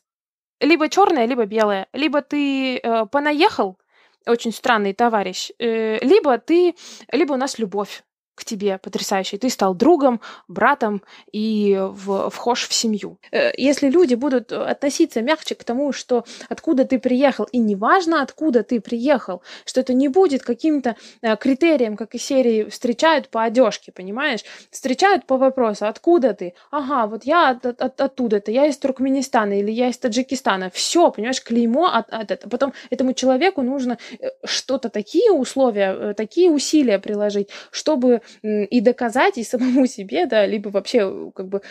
либо 0.62 0.90
черное, 0.90 1.26
либо 1.26 1.46
белое, 1.46 1.88
либо 1.94 2.22
ты 2.22 2.78
э, 2.78 3.06
понаехал, 3.06 3.78
очень 4.26 4.52
странный 4.52 4.94
товарищ, 4.94 5.52
э, 5.60 6.00
либо 6.02 6.38
ты, 6.38 6.76
либо 7.12 7.34
у 7.34 7.38
нас 7.38 7.60
любовь 7.60 8.04
к 8.38 8.46
тебе 8.46 8.78
потрясающий. 8.78 9.40
Ты 9.40 9.50
стал 9.50 9.74
другом, 9.74 10.22
братом 10.48 11.02
и 11.32 11.76
в, 11.82 12.30
вхож 12.30 12.68
в 12.68 12.74
семью. 12.74 13.18
Э, 13.32 13.52
если 13.58 13.90
люди 13.90 14.14
будут 14.14 14.52
относиться 14.52 15.22
мягче 15.22 15.56
к 15.56 15.64
тому, 15.64 15.92
что 15.92 16.24
откуда 16.48 16.86
ты 16.86 17.00
приехал, 17.00 17.46
и 17.46 17.58
неважно, 17.58 18.22
откуда 18.22 18.62
ты 18.62 18.80
приехал, 18.80 19.42
что 19.66 19.80
это 19.80 19.94
не 19.94 20.08
будет 20.08 20.44
каким-то 20.44 20.96
э, 21.24 21.36
критерием, 21.36 21.98
как 21.98 22.14
и 22.14 22.20
серии 22.20 22.66
встречают 22.70 23.30
по 23.30 23.42
одежке, 23.44 23.92
понимаешь? 23.92 24.42
Встречают 24.70 25.26
по 25.26 25.38
вопросу, 25.38 25.88
откуда 25.88 26.36
ты? 26.36 26.54
Ага, 26.70 27.08
вот 27.08 27.24
я 27.24 27.50
от, 27.50 27.66
от, 27.66 28.00
оттуда-то, 28.00 28.52
я 28.52 28.68
из 28.68 28.78
Туркменистана 28.78 29.60
или 29.60 29.72
я 29.72 29.90
из 29.90 29.98
Таджикистана. 29.98 30.70
Все, 30.70 31.10
понимаешь, 31.10 31.44
клеймо 31.44 31.88
от, 31.88 32.14
от 32.14 32.30
этого. 32.30 32.52
Потом 32.52 32.74
этому 32.92 33.14
человеку 33.14 33.64
нужно 33.64 33.98
э, 34.20 34.28
что-то 34.44 34.90
такие 34.90 35.32
условия, 35.32 36.14
такие 36.14 36.52
усилия 36.52 37.00
приложить, 37.00 37.50
чтобы 37.72 38.22
и 38.44 38.82
доказать 38.82 39.38
и 39.38 39.44
самому 39.58 39.88
себе, 39.88 40.26
да, 40.26 40.46
либо 40.46 40.70
вообще 40.70 41.32
как 41.36 41.48
бы 41.48 41.62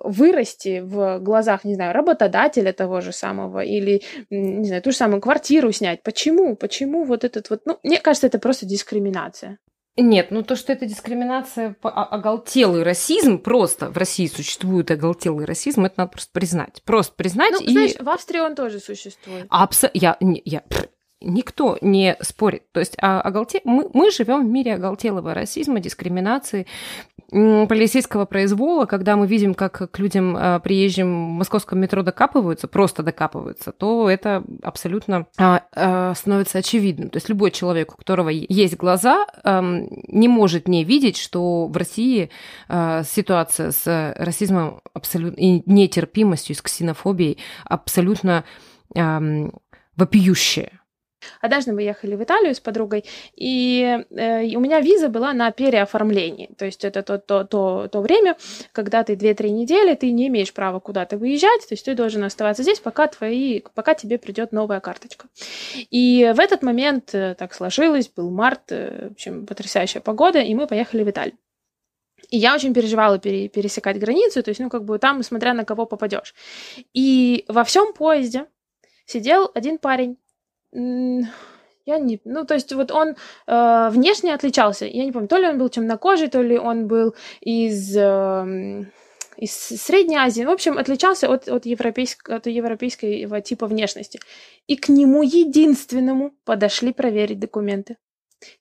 вырасти 0.00 0.80
в 0.80 1.18
глазах, 1.18 1.64
не 1.64 1.74
знаю, 1.74 1.92
работодателя 1.92 2.72
того 2.72 3.00
же 3.00 3.12
самого 3.12 3.60
или, 3.60 4.02
не 4.30 4.66
знаю, 4.66 4.82
ту 4.82 4.90
же 4.90 4.96
самую 4.96 5.20
квартиру 5.20 5.72
снять. 5.72 6.02
Почему? 6.02 6.56
Почему 6.56 7.04
вот 7.04 7.24
этот 7.24 7.50
вот, 7.50 7.62
ну, 7.64 7.78
мне 7.82 7.98
кажется, 7.98 8.26
это 8.26 8.38
просто 8.38 8.66
дискриминация. 8.66 9.58
Нет, 9.96 10.30
ну 10.30 10.42
то, 10.42 10.56
что 10.56 10.72
это 10.72 10.86
дискриминация, 10.86 11.76
оголтелый 11.82 12.82
расизм, 12.82 13.38
просто 13.38 13.90
в 13.90 13.98
России 13.98 14.26
существует 14.26 14.90
оголтелый 14.90 15.44
расизм, 15.44 15.84
это 15.84 15.94
надо 15.98 16.12
просто 16.12 16.30
признать. 16.32 16.82
Просто 16.84 17.14
признать. 17.14 17.52
Ну, 17.52 17.60
и... 17.60 17.72
знаешь, 17.72 17.94
в 18.00 18.08
Австрии 18.08 18.40
он 18.40 18.54
тоже 18.54 18.80
существует. 18.80 19.46
Абсо... 19.50 19.90
Я, 19.92 20.16
я, 20.20 20.62
никто 21.22 21.78
не 21.80 22.16
спорит. 22.20 22.70
То 22.72 22.80
есть 22.80 22.96
а, 23.00 23.20
оголте... 23.20 23.60
мы, 23.64 23.88
мы 23.92 24.10
живем 24.10 24.46
в 24.46 24.50
мире 24.50 24.74
оголтелого 24.74 25.34
расизма, 25.34 25.80
дискриминации, 25.80 26.66
полицейского 27.32 28.26
произвола, 28.26 28.84
когда 28.84 29.16
мы 29.16 29.26
видим, 29.26 29.54
как 29.54 29.90
к 29.90 29.98
людям 29.98 30.36
а, 30.38 30.58
приезжим 30.58 31.30
в 31.30 31.38
московском 31.38 31.80
метро 31.80 32.02
докапываются, 32.02 32.68
просто 32.68 33.02
докапываются, 33.02 33.72
то 33.72 34.10
это 34.10 34.44
абсолютно 34.62 35.26
а, 35.38 35.62
а, 35.74 36.14
становится 36.14 36.58
очевидным. 36.58 37.08
То 37.08 37.16
есть 37.16 37.30
любой 37.30 37.50
человек, 37.50 37.94
у 37.94 37.96
которого 37.96 38.28
есть 38.28 38.76
глаза, 38.76 39.26
а, 39.44 39.62
не 39.62 40.28
может 40.28 40.68
не 40.68 40.84
видеть, 40.84 41.16
что 41.16 41.68
в 41.68 41.76
России 41.76 42.28
а, 42.68 43.02
ситуация 43.02 43.70
с 43.70 44.14
расизмом 44.18 44.82
абсолютно 44.92 45.40
и 45.40 45.62
нетерпимостью, 45.64 46.54
с 46.54 46.60
ксенофобией 46.60 47.38
абсолютно 47.64 48.44
а, 48.94 49.22
вопиющая. 49.96 50.81
Однажды 51.40 51.72
мы 51.72 51.82
ехали 51.82 52.14
в 52.14 52.22
Италию 52.22 52.54
с 52.54 52.60
подругой, 52.60 53.04
и, 53.34 54.04
э, 54.10 54.56
у 54.56 54.60
меня 54.60 54.80
виза 54.80 55.08
была 55.08 55.32
на 55.32 55.50
переоформлении. 55.50 56.50
То 56.56 56.64
есть 56.64 56.84
это 56.84 57.02
то, 57.02 57.18
то, 57.18 57.44
то, 57.44 57.88
то 57.88 58.00
время, 58.00 58.36
когда 58.72 59.02
ты 59.02 59.14
2-3 59.14 59.50
недели, 59.50 59.94
ты 59.94 60.10
не 60.10 60.28
имеешь 60.28 60.52
права 60.52 60.80
куда-то 60.80 61.18
выезжать, 61.18 61.68
то 61.68 61.74
есть 61.74 61.84
ты 61.84 61.94
должен 61.94 62.24
оставаться 62.24 62.62
здесь, 62.62 62.80
пока, 62.80 63.06
твои, 63.06 63.60
пока 63.74 63.94
тебе 63.94 64.18
придет 64.18 64.52
новая 64.52 64.80
карточка. 64.80 65.28
И 65.90 66.32
в 66.34 66.40
этот 66.40 66.62
момент 66.62 67.14
э, 67.14 67.34
так 67.38 67.54
сложилось, 67.54 68.08
был 68.08 68.30
март, 68.30 68.70
э, 68.70 69.08
в 69.08 69.12
общем, 69.12 69.46
потрясающая 69.46 70.00
погода, 70.00 70.40
и 70.40 70.54
мы 70.54 70.66
поехали 70.66 71.02
в 71.02 71.10
Италию. 71.10 71.36
И 72.30 72.38
я 72.38 72.54
очень 72.54 72.72
переживала 72.72 73.18
пере, 73.18 73.48
пересекать 73.48 73.98
границу, 73.98 74.42
то 74.42 74.48
есть, 74.50 74.60
ну, 74.60 74.70
как 74.70 74.84
бы 74.84 74.98
там, 74.98 75.22
смотря 75.22 75.52
на 75.54 75.64
кого 75.64 75.86
попадешь. 75.86 76.34
И 76.94 77.44
во 77.48 77.62
всем 77.62 77.92
поезде 77.92 78.46
сидел 79.04 79.50
один 79.54 79.78
парень, 79.78 80.16
я 80.72 81.98
не... 81.98 82.20
Ну, 82.24 82.44
то 82.44 82.54
есть 82.54 82.72
вот 82.72 82.90
он 82.90 83.16
э, 83.46 83.88
внешне 83.90 84.34
отличался. 84.34 84.86
Я 84.86 85.04
не 85.04 85.12
помню, 85.12 85.28
то 85.28 85.36
ли 85.36 85.46
он 85.46 85.58
был 85.58 85.68
темнокожий, 85.68 86.28
то 86.28 86.42
ли 86.42 86.58
он 86.58 86.86
был 86.86 87.14
из... 87.40 87.96
Э, 87.96 88.84
из 89.38 89.52
Средней 89.52 90.16
Азии, 90.16 90.44
в 90.44 90.50
общем, 90.50 90.78
отличался 90.78 91.28
от, 91.28 91.48
от, 91.48 91.64
европейского, 91.66 92.36
от 92.36 92.46
европейского 92.46 93.40
типа 93.40 93.66
внешности. 93.66 94.20
И 94.66 94.76
к 94.76 94.88
нему 94.88 95.22
единственному 95.22 96.32
подошли 96.44 96.92
проверить 96.92 97.40
документы. 97.40 97.96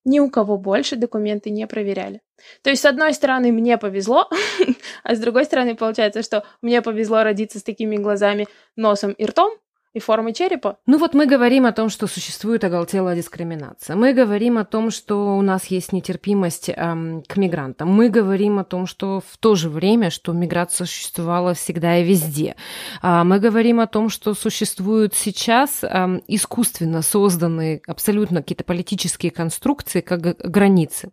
Ни 0.06 0.20
у 0.20 0.30
кого 0.30 0.58
больше 0.58 0.96
документы 0.96 1.50
не 1.50 1.68
проверяли. 1.68 2.22
То 2.64 2.70
есть, 2.70 2.82
с 2.82 2.86
одной 2.86 3.14
стороны, 3.14 3.52
мне 3.52 3.78
повезло, 3.78 4.30
а 5.04 5.16
с 5.16 5.20
другой 5.20 5.46
стороны, 5.46 5.76
получается, 5.76 6.24
что 6.24 6.46
мне 6.62 6.82
повезло 6.82 7.22
родиться 7.24 7.60
с 7.60 7.64
такими 7.64 7.98
глазами, 7.98 8.48
носом 8.76 9.12
и 9.12 9.26
ртом, 9.26 9.52
и 9.94 10.00
формы 10.00 10.34
черепа. 10.34 10.78
Ну 10.86 10.98
вот 10.98 11.14
мы 11.14 11.26
говорим 11.26 11.66
о 11.66 11.74
том, 11.74 11.90
что 11.90 12.08
существует 12.08 12.64
оголтелая 12.64 13.16
дискриминация. 13.16 13.96
Мы 13.98 14.14
говорим 14.14 14.58
о 14.58 14.64
том, 14.64 14.90
что 14.90 15.36
у 15.38 15.42
нас 15.42 15.66
есть 15.66 15.92
нетерпимость 15.92 16.70
эм, 16.70 17.24
к 17.28 17.36
мигрантам. 17.36 17.90
Мы 17.90 18.10
говорим 18.10 18.58
о 18.60 18.64
том, 18.64 18.88
что 18.88 19.22
в 19.28 19.38
то 19.38 19.56
же 19.56 19.70
время, 19.70 20.10
что 20.10 20.32
миграция 20.32 20.86
существовала 20.86 21.54
всегда 21.54 21.98
и 21.98 22.06
везде. 22.06 22.56
А 23.02 23.26
мы 23.26 23.40
говорим 23.40 23.82
о 23.82 23.88
том, 23.88 24.10
что 24.10 24.34
существуют 24.34 25.14
сейчас 25.14 25.84
эм, 25.84 26.24
искусственно 26.28 27.02
созданные 27.02 27.82
абсолютно 27.86 28.42
какие-то 28.42 28.64
политические 28.64 29.32
конструкции, 29.32 30.00
как 30.00 30.22
границы, 30.22 31.12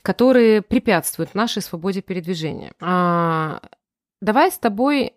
которые 0.00 0.62
препятствуют 0.62 1.34
нашей 1.34 1.60
свободе 1.60 2.00
передвижения. 2.00 2.72
А, 2.80 3.60
давай 4.22 4.50
с 4.50 4.58
тобой 4.58 5.12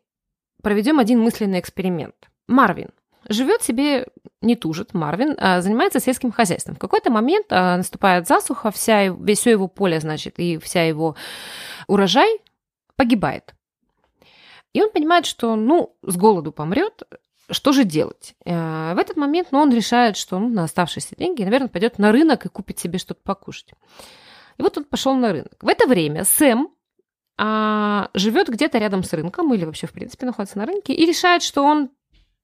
проведем 0.62 0.99
один 0.99 1.21
мысленный 1.21 1.59
эксперимент. 1.59 2.29
Марвин 2.49 2.89
живет 3.27 3.62
себе, 3.62 4.07
не 4.41 4.55
тужит, 4.55 4.93
Марвин, 4.93 5.35
а 5.38 5.62
занимается 5.62 5.99
сельским 5.99 6.31
хозяйством. 6.31 6.75
В 6.75 6.79
какой-то 6.79 7.12
момент 7.12 7.47
а, 7.49 7.77
наступает 7.77 8.27
засуха, 8.27 8.71
вся, 8.71 9.15
все 9.35 9.51
его 9.51 9.67
поле, 9.67 9.99
значит, 9.99 10.39
и 10.39 10.57
вся 10.57 10.83
его 10.83 11.15
урожай 11.88 12.39
погибает. 12.95 13.53
И 14.73 14.81
он 14.81 14.91
понимает, 14.91 15.25
что, 15.25 15.55
ну, 15.55 15.95
с 16.03 16.15
голоду 16.15 16.51
помрет, 16.51 17.03
что 17.51 17.71
же 17.71 17.83
делать? 17.83 18.35
Э, 18.45 18.93
в 18.93 18.99
этот 18.99 19.17
момент 19.17 19.47
ну, 19.51 19.59
он 19.59 19.73
решает, 19.73 20.17
что 20.17 20.38
ну, 20.38 20.49
на 20.49 20.65
оставшиеся 20.65 21.15
деньги, 21.15 21.43
наверное, 21.43 21.67
пойдет 21.67 21.97
на 21.97 22.12
рынок 22.12 22.45
и 22.45 22.49
купит 22.49 22.77
себе 22.77 22.99
что-то 22.99 23.21
покушать. 23.23 23.73
И 24.59 24.62
вот 24.62 24.77
он 24.77 24.83
пошел 24.83 25.15
на 25.15 25.31
рынок. 25.31 25.55
В 25.62 25.67
это 25.67 25.88
время 25.88 26.23
Сэм 26.23 26.69
а, 27.38 28.09
живет 28.13 28.49
где-то 28.49 28.77
рядом 28.77 29.03
с 29.03 29.13
рынком 29.13 29.51
или 29.53 29.65
вообще, 29.65 29.88
в 29.88 29.93
принципе, 29.93 30.25
находится 30.27 30.59
на 30.59 30.65
рынке 30.65 30.93
и 30.93 31.05
решает, 31.05 31.41
что 31.41 31.63
он 31.63 31.89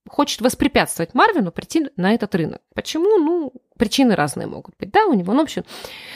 хочет 0.08 0.42
воспрепятствовать 0.42 1.14
Марвину 1.14 1.52
прийти 1.52 1.90
на 1.96 2.14
этот 2.14 2.36
рынок. 2.36 2.62
Почему? 2.74 3.18
Ну, 3.18 3.54
причины 3.78 4.16
разные 4.16 4.48
могут 4.48 4.76
быть, 4.78 4.92
да, 4.92 5.06
у 5.06 5.14
него. 5.14 5.34
Ну, 5.34 5.40
в 5.40 5.44
общем, 5.44 5.64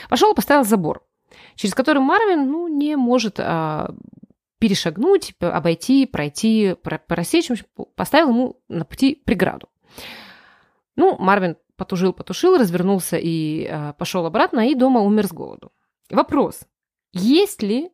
пошел 0.08 0.32
и 0.32 0.36
поставил 0.36 0.64
забор, 0.64 1.04
через 1.56 1.74
который 1.74 2.00
Марвин, 2.00 2.50
ну, 2.50 2.68
не 2.68 2.96
может 2.96 3.36
а, 3.38 3.94
перешагнуть, 4.58 5.34
обойти, 5.40 6.06
пройти, 6.06 6.76
просечь, 7.06 7.48
в 7.48 7.52
общем, 7.52 7.66
поставил 7.96 8.28
ему 8.30 8.56
на 8.68 8.84
пути 8.84 9.14
преграду. 9.14 9.68
Ну, 10.96 11.16
Марвин 11.18 11.56
потужил, 11.76 12.12
потушил, 12.12 12.58
развернулся 12.58 13.16
и 13.16 13.66
а, 13.66 13.92
пошел 13.94 14.26
обратно, 14.26 14.68
и 14.68 14.74
дома 14.74 15.00
умер 15.00 15.26
с 15.26 15.32
голоду. 15.32 15.72
Вопрос. 16.10 16.60
Есть 17.12 17.62
ли 17.62 17.90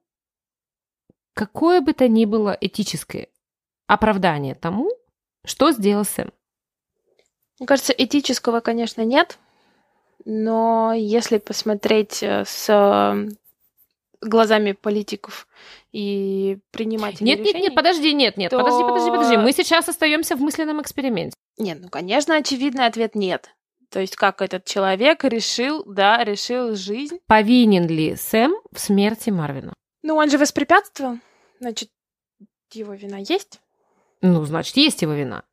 какое 1.35 1.81
бы 1.81 1.93
то 1.93 2.09
ни 2.09 2.25
было 2.25 2.57
этическое 2.61 3.29
оправдание 3.87 4.55
тому, 4.55 4.91
что 5.47 5.71
сделал 5.73 6.05
Сэм? 6.05 6.33
Мне 7.59 7.67
кажется, 7.67 7.93
этического, 7.93 8.61
конечно, 8.61 9.03
нет, 9.03 9.39
но 10.25 10.93
если 10.93 11.39
посмотреть 11.39 12.23
э, 12.23 12.45
с 12.45 12.69
э, 12.69 13.29
глазами 14.21 14.73
политиков 14.73 15.47
и 15.93 16.59
принимать 16.71 17.21
нет, 17.21 17.39
решений... 17.39 17.55
Нет, 17.55 17.63
нет, 17.63 17.75
подожди, 17.75 18.13
нет, 18.13 18.37
нет, 18.37 18.51
то... 18.51 18.59
подожди, 18.59 18.83
подожди, 18.83 19.11
подожди. 19.11 19.37
Мы 19.37 19.53
сейчас 19.53 19.89
остаемся 19.89 20.37
в 20.37 20.41
мысленном 20.41 20.83
эксперименте. 20.83 21.37
Нет, 21.59 21.79
ну, 21.81 21.89
конечно, 21.89 22.37
очевидный 22.37 22.87
ответ 22.87 23.15
нет. 23.15 23.51
То 23.91 24.01
есть 24.01 24.17
как 24.17 24.43
этот 24.43 24.65
человек 24.65 25.25
решил, 25.25 25.85
да, 25.87 26.23
решил 26.25 26.75
жизнь. 26.75 27.19
Повинен 27.27 27.87
ли 27.87 28.17
Сэм 28.17 28.55
в 28.73 28.81
смерти 28.81 29.31
Марвина? 29.31 29.73
Ну, 30.03 30.17
он 30.17 30.29
же 30.29 30.39
воспрепятствовал. 30.39 31.19
Значит, 31.61 31.91
его 32.73 32.95
вина 32.95 33.19
есть. 33.19 33.61
Ну, 34.23 34.45
значит, 34.45 34.77
есть 34.77 35.03
его 35.03 35.13
вина. 35.13 35.45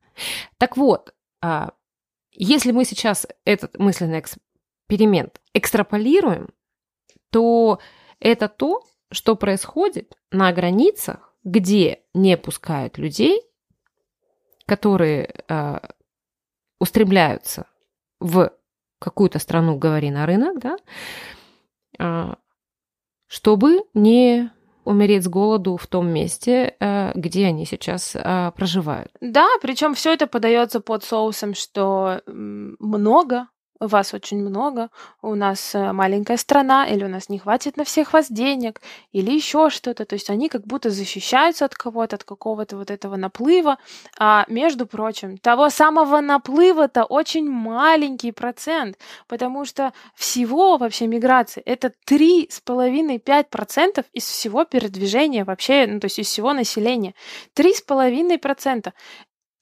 Так 0.57 0.77
вот, 0.77 1.13
а, 1.41 1.73
если 2.31 2.71
мы 2.71 2.85
сейчас 2.85 3.27
этот 3.45 3.77
мысленный 3.77 4.19
эксперимент 4.19 5.41
экстраполируем, 5.53 6.49
то 7.29 7.79
это 8.19 8.47
то, 8.47 8.81
что 9.11 9.35
происходит 9.35 10.17
на 10.31 10.51
границах, 10.51 11.33
где 11.43 12.01
не 12.13 12.37
пускают 12.37 12.97
людей, 12.97 13.41
которые 14.65 15.43
э, 15.47 15.79
устремляются 16.79 17.67
в 18.19 18.53
какую-то 18.99 19.39
страну, 19.39 19.77
говори 19.77 20.09
на 20.09 20.25
рынок, 20.25 20.59
да, 20.59 20.77
э, 21.99 22.33
чтобы 23.27 23.83
не 23.93 24.51
умереть 24.85 25.23
с 25.23 25.27
голоду 25.27 25.77
в 25.77 25.87
том 25.87 26.07
месте, 26.09 26.75
э, 26.79 27.11
где 27.15 27.47
они 27.47 27.65
сейчас 27.65 28.15
э, 28.15 28.51
проживают. 28.55 29.11
Да, 29.21 29.47
причем 29.61 29.93
все 29.93 30.13
это 30.13 30.27
подается 30.27 30.79
под 30.79 31.03
соусом, 31.03 31.53
что 31.53 32.21
много 32.27 33.47
вас 33.87 34.13
очень 34.13 34.39
много, 34.39 34.89
у 35.21 35.35
нас 35.35 35.75
э, 35.75 35.91
маленькая 35.91 36.37
страна, 36.37 36.85
или 36.87 37.03
у 37.03 37.07
нас 37.07 37.29
не 37.29 37.39
хватит 37.39 37.77
на 37.77 37.83
всех 37.83 38.13
вас 38.13 38.31
денег, 38.31 38.81
или 39.11 39.31
еще 39.31 39.69
что-то. 39.69 40.05
То 40.05 40.13
есть 40.13 40.29
они 40.29 40.49
как 40.49 40.65
будто 40.65 40.89
защищаются 40.89 41.65
от 41.65 41.75
кого-то, 41.75 42.15
от 42.15 42.23
какого-то 42.23 42.77
вот 42.77 42.91
этого 42.91 43.15
наплыва. 43.15 43.77
А 44.17 44.45
между 44.47 44.85
прочим, 44.85 45.37
того 45.37 45.69
самого 45.69 46.21
наплыва-то 46.21 47.03
очень 47.03 47.49
маленький 47.49 48.31
процент, 48.31 48.97
потому 49.27 49.65
что 49.65 49.93
всего 50.15 50.77
вообще 50.77 51.07
миграции 51.07 51.61
это 51.65 51.91
3,5-5% 52.07 54.05
из 54.13 54.23
всего 54.23 54.65
передвижения 54.65 55.45
вообще, 55.45 55.87
ну, 55.87 55.99
то 55.99 56.05
есть 56.05 56.19
из 56.19 56.27
всего 56.27 56.53
населения. 56.53 57.13
3,5%. 57.55 58.93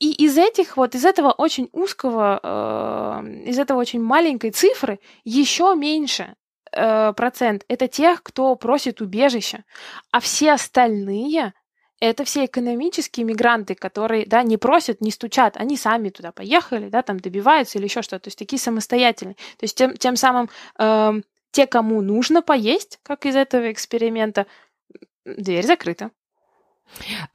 И 0.02 0.14
из 0.14 0.36
этих 0.36 0.78
вот, 0.78 0.96
из 0.96 1.06
этого 1.06 1.32
очень 1.32 1.70
узкого, 1.74 2.40
э, 2.42 3.50
из 3.50 3.60
этого 3.60 3.78
очень 3.78 4.02
маленькой 4.02 4.50
цифры 4.50 5.00
еще 5.24 5.76
меньше 5.76 6.34
э, 6.72 7.14
процент 7.14 7.66
это 7.68 7.88
тех, 7.88 8.24
кто 8.24 8.56
просит 8.56 9.00
убежища, 9.00 9.64
а 10.10 10.20
все 10.20 10.54
остальные 10.54 11.54
это 12.00 12.24
все 12.24 12.46
экономические 12.46 13.28
мигранты, 13.28 13.76
которые, 13.76 14.26
да, 14.26 14.42
не 14.42 14.58
просят, 14.58 15.02
не 15.02 15.12
стучат, 15.12 15.56
они 15.56 15.78
сами 15.78 16.10
туда 16.10 16.32
поехали, 16.32 16.90
да, 16.90 17.04
там 17.04 17.20
добиваются 17.20 17.78
или 17.78 17.86
еще 17.86 18.02
что-то, 18.02 18.24
то 18.24 18.28
есть 18.30 18.40
такие 18.40 18.60
самостоятельные. 18.60 19.36
То 19.36 19.66
есть 19.66 19.78
тем, 19.78 19.96
тем 19.96 20.16
самым 20.16 20.50
э, 20.80 21.22
те, 21.52 21.68
кому 21.68 22.02
нужно 22.02 22.42
поесть, 22.42 23.00
как 23.04 23.28
из 23.28 23.36
этого 23.36 23.72
эксперимента, 23.72 24.48
дверь 25.26 25.64
закрыта. 25.64 26.10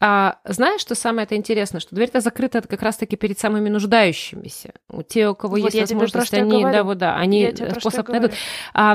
А, 0.00 0.38
знаешь, 0.44 0.80
что 0.80 0.94
самое 0.94 1.24
это 1.24 1.37
интересное, 1.37 1.80
что 1.80 1.94
дверь-то 1.94 2.20
закрыта 2.20 2.61
как 2.62 2.82
раз-таки 2.82 3.16
перед 3.16 3.38
самыми 3.38 3.68
нуждающимися. 3.68 4.74
У 4.88 5.02
те, 5.02 5.28
у 5.28 5.35
кого 5.35 5.56
вот 5.56 5.72
есть 5.72 5.92
возможность, 5.92 6.35
они, 6.35 6.62
да, 6.62 6.85
вот, 6.85 6.98
да, 6.98 7.16
они 7.16 7.54
способ 7.80 8.09
найдут. 8.09 8.32
А, 8.74 8.94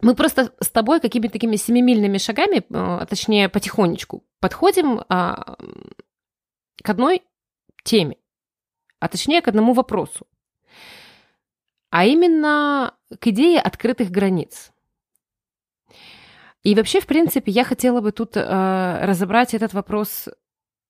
мы 0.00 0.14
просто 0.14 0.52
с 0.60 0.68
тобой 0.68 1.00
какими-то 1.00 1.32
такими 1.32 1.56
семимильными 1.56 2.18
шагами, 2.18 2.64
а, 2.72 3.04
точнее, 3.06 3.48
потихонечку 3.48 4.24
подходим 4.40 5.02
а, 5.08 5.56
к 6.82 6.88
одной 6.88 7.22
теме, 7.84 8.16
а 9.00 9.08
точнее 9.08 9.40
к 9.42 9.48
одному 9.48 9.72
вопросу, 9.72 10.26
а 11.90 12.04
именно 12.04 12.94
к 13.18 13.26
идее 13.26 13.60
открытых 13.60 14.10
границ. 14.10 14.72
И 16.62 16.74
вообще, 16.74 17.00
в 17.00 17.06
принципе, 17.06 17.52
я 17.52 17.64
хотела 17.64 18.00
бы 18.00 18.12
тут 18.12 18.36
э, 18.36 18.98
разобрать 19.04 19.54
этот 19.54 19.72
вопрос 19.74 20.28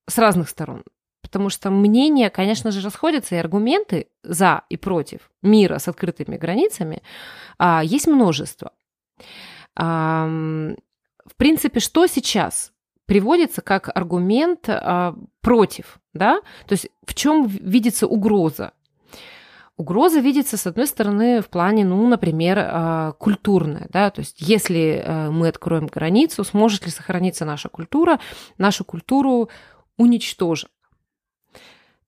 с 0.09 0.19
разных 0.19 0.49
сторон. 0.49 0.83
потому 1.23 1.51
что 1.51 1.71
мнения, 1.71 2.31
конечно 2.31 2.71
же, 2.71 2.81
расходятся, 2.81 3.35
и 3.35 3.39
аргументы 3.39 4.07
за 4.23 4.63
и 4.71 4.77
против 4.79 5.31
мира 5.43 5.79
с 5.79 5.87
открытыми 5.87 6.39
границами 6.39 7.03
а, 7.59 7.83
есть 7.85 8.07
множество. 8.07 8.73
А, 9.77 10.27
в 10.27 11.37
принципе, 11.37 11.81
что 11.81 12.07
сейчас 12.07 12.73
приводится 13.05 13.61
как 13.61 13.91
аргумент 13.95 14.69
а, 14.69 15.15
против, 15.43 15.99
да? 16.15 16.41
То 16.67 16.73
есть 16.73 16.89
в 17.07 17.15
чем 17.15 17.47
видится 17.47 18.07
угроза? 18.07 18.73
Угроза 19.79 20.19
видится, 20.19 20.57
с 20.57 20.67
одной 20.67 20.89
стороны, 20.89 21.41
в 21.41 21.49
плане, 21.49 21.85
ну, 21.85 22.05
например, 22.09 22.59
а, 22.59 23.13
культурная, 23.13 23.87
да, 23.91 24.11
то 24.11 24.19
есть 24.19 24.41
если 24.41 25.01
а, 25.07 25.31
мы 25.31 25.47
откроем 25.47 25.87
границу, 25.87 26.43
сможет 26.43 26.85
ли 26.85 26.91
сохраниться 26.91 27.45
наша 27.45 27.69
культура, 27.69 28.19
нашу 28.59 28.85
культуру 28.85 29.51
уничтожат. 29.97 30.69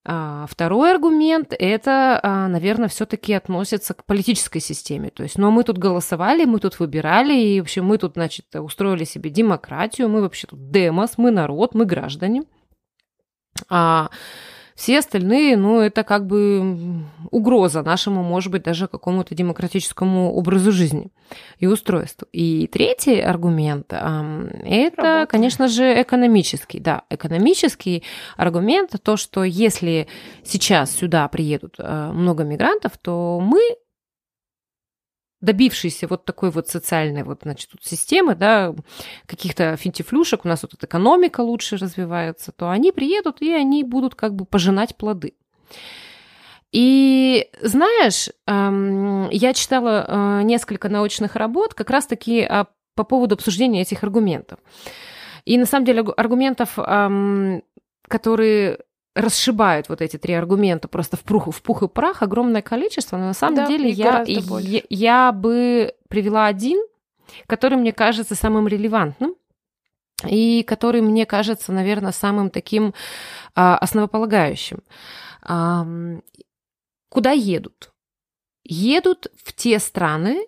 А, 0.04 0.46
второй 0.50 0.90
аргумент– 0.92 1.54
это, 1.58 2.48
наверное, 2.50 2.88
все-таки 2.88 3.34
относится 3.34 3.94
к 3.94 4.04
политической 4.04 4.58
системе. 4.58 5.10
То 5.10 5.22
есть, 5.22 5.38
ну, 5.38 5.52
мы 5.52 5.62
тут 5.62 5.78
голосовали, 5.78 6.46
мы 6.46 6.58
тут 6.58 6.80
выбирали, 6.80 7.38
и 7.38 7.60
вообще 7.60 7.82
мы 7.82 7.98
тут, 7.98 8.14
значит, 8.14 8.46
устроили 8.56 9.04
себе 9.04 9.30
демократию, 9.30 10.08
мы 10.08 10.22
вообще 10.22 10.48
тут 10.48 10.72
демос, 10.72 11.18
мы 11.18 11.30
народ, 11.30 11.76
мы 11.76 11.84
граждане. 11.84 12.42
А 13.68 14.10
все 14.80 15.00
остальные, 15.00 15.58
ну, 15.58 15.78
это 15.80 16.04
как 16.04 16.26
бы 16.26 17.04
угроза 17.30 17.82
нашему, 17.82 18.22
может 18.22 18.50
быть, 18.50 18.62
даже 18.62 18.88
какому-то 18.88 19.34
демократическому 19.34 20.32
образу 20.32 20.72
жизни 20.72 21.08
и 21.58 21.66
устройству. 21.66 22.26
И 22.32 22.66
третий 22.66 23.20
аргумент– 23.20 23.86
это, 23.92 24.96
Работа. 24.96 25.26
конечно 25.28 25.68
же, 25.68 26.00
экономический. 26.00 26.80
Да, 26.80 27.02
экономический 27.10 28.04
аргумент– 28.38 28.92
то, 29.02 29.18
что 29.18 29.44
если 29.44 30.08
сейчас 30.44 30.92
сюда 30.92 31.28
приедут 31.28 31.74
э, 31.78 32.10
много 32.14 32.44
мигрантов, 32.44 32.92
то 33.02 33.38
мы 33.38 33.60
добившиеся 35.40 36.06
вот 36.06 36.24
такой 36.24 36.50
вот 36.50 36.68
социальной 36.68 37.22
вот, 37.22 37.40
значит, 37.42 37.70
тут 37.70 37.84
системы, 37.84 38.34
да, 38.34 38.74
каких-то 39.26 39.76
финтифлюшек, 39.76 40.44
у 40.44 40.48
нас 40.48 40.62
вот 40.62 40.74
эта 40.74 40.86
экономика 40.86 41.40
лучше 41.40 41.76
развивается, 41.76 42.52
то 42.52 42.70
они 42.70 42.92
приедут, 42.92 43.40
и 43.40 43.52
они 43.52 43.84
будут 43.84 44.14
как 44.14 44.34
бы 44.34 44.44
пожинать 44.44 44.96
плоды. 44.96 45.34
И 46.72 47.48
знаешь, 47.62 48.28
я 48.46 49.54
читала 49.54 50.04
э, 50.06 50.42
несколько 50.44 50.88
научных 50.88 51.34
работ 51.34 51.74
как 51.74 51.90
раз-таки 51.90 52.42
а, 52.42 52.66
по 52.94 53.02
поводу 53.02 53.34
обсуждения 53.34 53.82
этих 53.82 54.04
аргументов. 54.04 54.60
И 55.44 55.58
на 55.58 55.66
самом 55.66 55.84
деле 55.84 56.02
аргументов, 56.16 56.78
которые 58.06 58.78
расшибают 59.14 59.88
вот 59.88 60.00
эти 60.00 60.16
три 60.16 60.34
аргумента 60.34 60.88
просто 60.88 61.16
в 61.16 61.20
пух, 61.20 61.52
в 61.52 61.62
пух 61.62 61.82
и 61.82 61.88
прах 61.88 62.22
огромное 62.22 62.62
количество, 62.62 63.16
но 63.16 63.26
на 63.26 63.34
самом 63.34 63.56
да, 63.56 63.66
деле 63.66 63.90
я, 63.90 64.24
я, 64.26 64.82
я 64.88 65.32
бы 65.32 65.94
привела 66.08 66.46
один, 66.46 66.80
который 67.46 67.76
мне 67.76 67.92
кажется 67.92 68.34
самым 68.34 68.68
релевантным 68.68 69.34
и 70.28 70.62
который 70.62 71.00
мне 71.00 71.26
кажется, 71.26 71.72
наверное, 71.72 72.12
самым 72.12 72.50
таким 72.50 72.94
а, 73.54 73.78
основополагающим. 73.78 74.82
А, 75.42 75.86
куда 77.08 77.32
едут? 77.32 77.92
Едут 78.64 79.28
в 79.42 79.52
те 79.54 79.78
страны, 79.78 80.46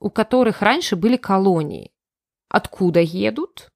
у 0.00 0.10
которых 0.10 0.62
раньше 0.62 0.96
были 0.96 1.16
колонии. 1.16 1.92
Откуда 2.48 3.00
едут? 3.00 3.70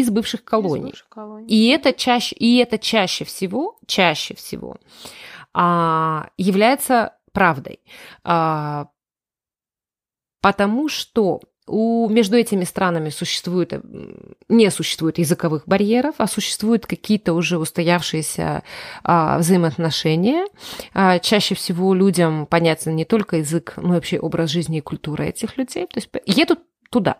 Из 0.00 0.10
бывших 0.10 0.44
колоний. 0.44 0.86
Из 0.86 0.90
бывших 0.90 1.08
колоний. 1.08 1.46
И 1.48 1.68
это 1.68 1.92
чаще, 1.92 2.36
и 2.36 2.56
это 2.58 2.78
чаще 2.78 3.24
всего, 3.24 3.78
чаще 3.86 4.34
всего 4.34 4.76
а, 5.52 6.28
является 6.36 7.16
правдой, 7.32 7.80
а, 8.24 8.88
потому 10.40 10.88
что 10.88 11.40
у, 11.66 12.08
между 12.10 12.36
этими 12.36 12.64
странами 12.64 13.08
существует, 13.08 13.72
не 14.48 14.70
существует 14.70 15.18
языковых 15.18 15.62
барьеров, 15.66 16.16
а 16.18 16.26
существуют 16.26 16.86
какие-то 16.86 17.32
уже 17.32 17.58
устоявшиеся 17.58 18.62
а, 19.02 19.38
взаимоотношения. 19.38 20.46
А, 20.92 21.18
чаще 21.18 21.54
всего 21.54 21.94
людям 21.94 22.46
понятен 22.46 22.94
не 22.96 23.04
только 23.04 23.38
язык, 23.38 23.74
но 23.76 23.92
и 23.92 23.94
вообще 23.94 24.18
образ 24.18 24.50
жизни 24.50 24.78
и 24.78 24.82
культура 24.82 25.22
этих 25.22 25.56
людей. 25.56 25.86
То 25.86 25.98
есть 25.98 26.10
едут 26.26 26.60
туда. 26.94 27.16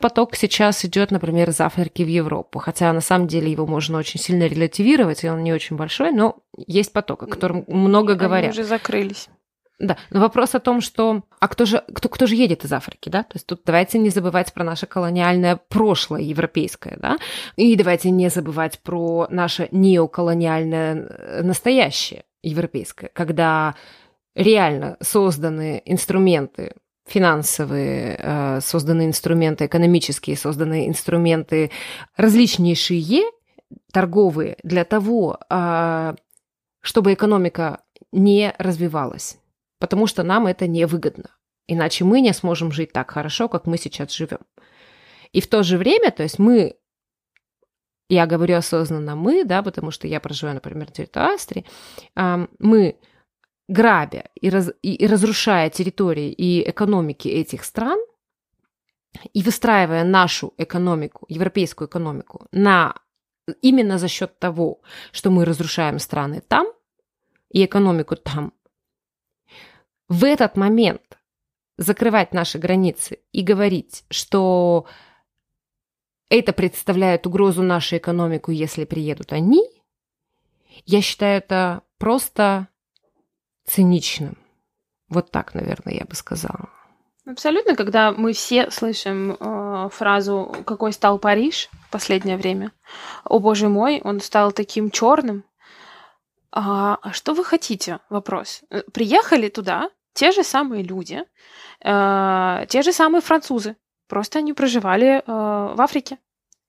Поток 0.00 0.36
сейчас 0.36 0.82
идет, 0.86 1.10
например, 1.10 1.50
из 1.50 1.60
Африки 1.60 2.02
в 2.02 2.08
Европу, 2.08 2.58
хотя 2.58 2.92
на 2.94 3.02
самом 3.02 3.26
деле 3.26 3.52
его 3.52 3.66
можно 3.66 3.98
очень 3.98 4.18
сильно 4.18 4.44
релятивировать, 4.46 5.22
и 5.22 5.28
он 5.28 5.44
не 5.44 5.52
очень 5.52 5.76
большой, 5.76 6.12
но 6.12 6.38
есть 6.66 6.92
поток, 6.92 7.22
о 7.24 7.26
котором 7.26 7.64
много 7.66 8.12
Они 8.12 8.20
говорят. 8.20 8.52
уже 8.52 8.64
закрылись. 8.64 9.28
Да, 9.78 9.98
но 10.08 10.20
вопрос 10.20 10.54
о 10.54 10.60
том, 10.60 10.80
что... 10.80 11.22
А 11.40 11.48
кто 11.48 11.66
же, 11.66 11.84
кто, 11.94 12.08
кто 12.08 12.26
же 12.26 12.34
едет 12.34 12.64
из 12.64 12.72
Африки, 12.72 13.10
да? 13.10 13.22
То 13.24 13.32
есть 13.34 13.46
тут 13.46 13.60
давайте 13.66 13.98
не 13.98 14.08
забывать 14.08 14.54
про 14.54 14.64
наше 14.64 14.86
колониальное 14.86 15.60
прошлое 15.68 16.22
европейское, 16.22 16.96
да? 16.98 17.18
И 17.56 17.76
давайте 17.76 18.08
не 18.08 18.30
забывать 18.30 18.78
про 18.78 19.26
наше 19.28 19.68
неоколониальное 19.72 20.94
э, 20.94 21.42
настоящее 21.42 22.24
европейское, 22.42 23.10
когда 23.12 23.74
реально 24.34 24.96
созданы 25.02 25.82
инструменты 25.84 26.72
финансовые 27.06 28.18
э, 28.18 28.60
созданы 28.60 29.06
инструменты, 29.06 29.66
экономические 29.66 30.36
созданы 30.36 30.88
инструменты, 30.88 31.70
различнейшие 32.16 33.22
торговые 33.92 34.56
для 34.62 34.84
того, 34.84 35.38
э, 35.48 36.14
чтобы 36.80 37.14
экономика 37.14 37.80
не 38.12 38.54
развивалась, 38.58 39.38
потому 39.78 40.06
что 40.06 40.22
нам 40.24 40.46
это 40.46 40.66
невыгодно. 40.66 41.30
Иначе 41.68 42.04
мы 42.04 42.20
не 42.20 42.32
сможем 42.32 42.72
жить 42.72 42.92
так 42.92 43.10
хорошо, 43.10 43.48
как 43.48 43.66
мы 43.66 43.78
сейчас 43.78 44.12
живем. 44.12 44.40
И 45.32 45.40
в 45.40 45.48
то 45.48 45.62
же 45.62 45.78
время, 45.78 46.10
то 46.10 46.22
есть 46.22 46.38
мы, 46.38 46.76
я 48.08 48.26
говорю 48.26 48.56
осознанно 48.56 49.16
мы, 49.16 49.44
да, 49.44 49.62
потому 49.62 49.90
что 49.90 50.06
я 50.06 50.20
проживаю, 50.20 50.54
например, 50.54 50.86
на 50.86 50.92
территории 50.92 51.34
Австрии, 51.34 51.66
мы 52.58 52.96
грабя 53.68 54.24
и, 54.34 54.50
раз, 54.50 54.70
и, 54.82 54.94
и 54.94 55.06
разрушая 55.06 55.70
территории 55.70 56.30
и 56.30 56.68
экономики 56.68 57.28
этих 57.28 57.64
стран, 57.64 57.98
и 59.32 59.42
выстраивая 59.42 60.04
нашу 60.04 60.54
экономику, 60.58 61.26
европейскую 61.28 61.88
экономику, 61.88 62.46
на, 62.52 62.94
именно 63.62 63.98
за 63.98 64.08
счет 64.08 64.38
того, 64.38 64.80
что 65.12 65.30
мы 65.30 65.44
разрушаем 65.44 65.98
страны 65.98 66.42
там 66.46 66.66
и 67.50 67.64
экономику 67.64 68.16
там, 68.16 68.52
в 70.08 70.24
этот 70.24 70.56
момент 70.56 71.18
закрывать 71.78 72.32
наши 72.32 72.58
границы 72.58 73.18
и 73.32 73.42
говорить, 73.42 74.04
что 74.10 74.86
это 76.28 76.52
представляет 76.52 77.26
угрозу 77.26 77.62
нашей 77.62 77.98
экономику, 77.98 78.50
если 78.50 78.84
приедут 78.84 79.32
они, 79.32 79.62
я 80.84 81.00
считаю 81.00 81.38
это 81.38 81.82
просто 81.98 82.68
циничным. 83.66 84.36
Вот 85.08 85.30
так, 85.30 85.54
наверное, 85.54 85.94
я 85.94 86.04
бы 86.04 86.14
сказала. 86.14 86.68
Абсолютно, 87.26 87.74
когда 87.74 88.12
мы 88.12 88.32
все 88.32 88.70
слышим 88.70 89.32
э, 89.32 89.88
фразу 89.92 90.54
«какой 90.64 90.92
стал 90.92 91.18
Париж» 91.18 91.68
в 91.88 91.90
последнее 91.90 92.36
время. 92.36 92.70
О 93.24 93.40
боже 93.40 93.68
мой, 93.68 94.00
он 94.04 94.20
стал 94.20 94.52
таким 94.52 94.90
черным. 94.90 95.44
А, 96.52 96.98
а 97.02 97.12
что 97.12 97.34
вы 97.34 97.44
хотите? 97.44 97.98
Вопрос. 98.10 98.62
Э, 98.70 98.82
приехали 98.92 99.48
туда 99.48 99.90
те 100.14 100.30
же 100.30 100.44
самые 100.44 100.84
люди, 100.84 101.24
э, 101.84 102.66
те 102.68 102.82
же 102.82 102.92
самые 102.92 103.20
французы, 103.20 103.76
просто 104.08 104.38
они 104.38 104.52
проживали 104.52 105.18
э, 105.18 105.22
в 105.26 105.80
Африке. 105.80 106.18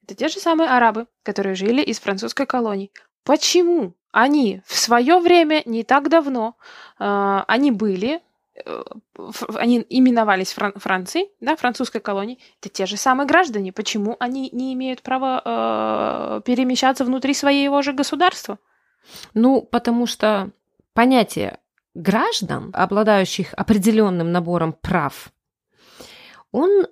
Это 0.03 0.15
те 0.15 0.27
же 0.27 0.39
самые 0.39 0.69
арабы, 0.69 1.05
которые 1.23 1.53
жили 1.53 1.83
из 1.83 1.99
французской 1.99 2.47
колонии. 2.47 2.91
Почему 3.23 3.93
они 4.11 4.61
в 4.65 4.75
свое 4.75 5.19
время, 5.19 5.61
не 5.65 5.83
так 5.83 6.09
давно, 6.09 6.55
э, 6.99 7.41
они 7.47 7.71
были, 7.71 8.21
э, 8.55 8.83
они 9.55 9.85
именовались 9.89 10.53
Фран 10.53 10.73
Францией, 10.75 11.29
да, 11.39 11.55
французской 11.55 11.99
колонией, 11.99 12.39
это 12.59 12.69
те 12.69 12.85
же 12.85 12.97
самые 12.97 13.27
граждане. 13.27 13.71
Почему 13.71 14.15
они 14.19 14.49
не 14.51 14.73
имеют 14.73 15.01
права 15.01 15.41
э, 15.43 16.41
перемещаться 16.45 17.05
внутри 17.05 17.33
своего 17.33 17.81
же 17.81 17.93
государства? 17.93 18.59
Ну, 19.33 19.61
потому 19.61 20.05
что 20.05 20.51
понятие 20.93 21.59
граждан, 21.93 22.71
обладающих 22.73 23.53
определенным 23.53 24.31
набором 24.31 24.73
прав, 24.73 25.31
он 26.51 26.87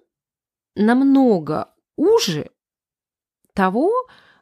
намного 0.75 1.69
уже 1.95 2.51
того, 3.53 3.91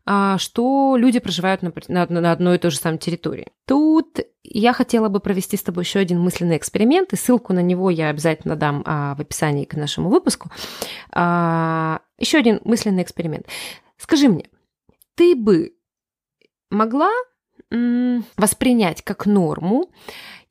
что 0.06 0.95
люди 0.97 1.20
проживают 1.20 1.62
на, 1.88 2.32
одной 2.32 2.56
и 2.56 2.60
той 2.60 2.72
же 2.72 2.78
самой 2.78 2.97
территории. 2.97 3.47
Тут 3.66 4.20
я 4.43 4.74
хотела 4.74 5.08
бы 5.08 5.20
провести 5.20 5.56
с 5.56 5.64
тобой 5.64 5.84
еще 5.84 5.99
один 5.99 6.20
мысленный 6.20 6.58
эксперимент, 6.58 7.14
и 7.14 7.16
ссылку 7.16 7.54
на 7.54 7.62
него 7.62 7.89
я 7.89 8.10
обязательно 8.10 8.56
дам 8.56 8.84
а, 8.86 9.16
в 9.16 9.22
описании 9.22 9.64
к 9.64 9.76
нашему 9.76 10.10
выпуску. 10.10 10.49
А, 11.12 12.01
еще 12.18 12.38
один 12.38 12.60
мысленный 12.66 13.04
эксперимент. 13.04 13.47
Скажи 13.97 14.28
мне, 14.28 14.49
ты 15.16 15.36
бы 15.36 15.74
могла 16.70 17.12
воспринять 18.38 19.01
как 19.01 19.26
норму, 19.26 19.91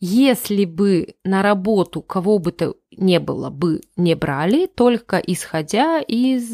если 0.00 0.64
бы 0.64 1.14
на 1.22 1.42
работу 1.42 2.02
кого 2.02 2.38
бы 2.40 2.50
то 2.50 2.74
не 2.90 3.20
было 3.20 3.50
бы 3.50 3.80
не 3.96 4.16
брали, 4.16 4.66
только 4.66 5.18
исходя 5.18 6.00
из 6.00 6.48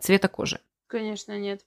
цвета 0.00 0.28
кожи? 0.28 0.60
Конечно, 0.86 1.38
нет. 1.38 1.60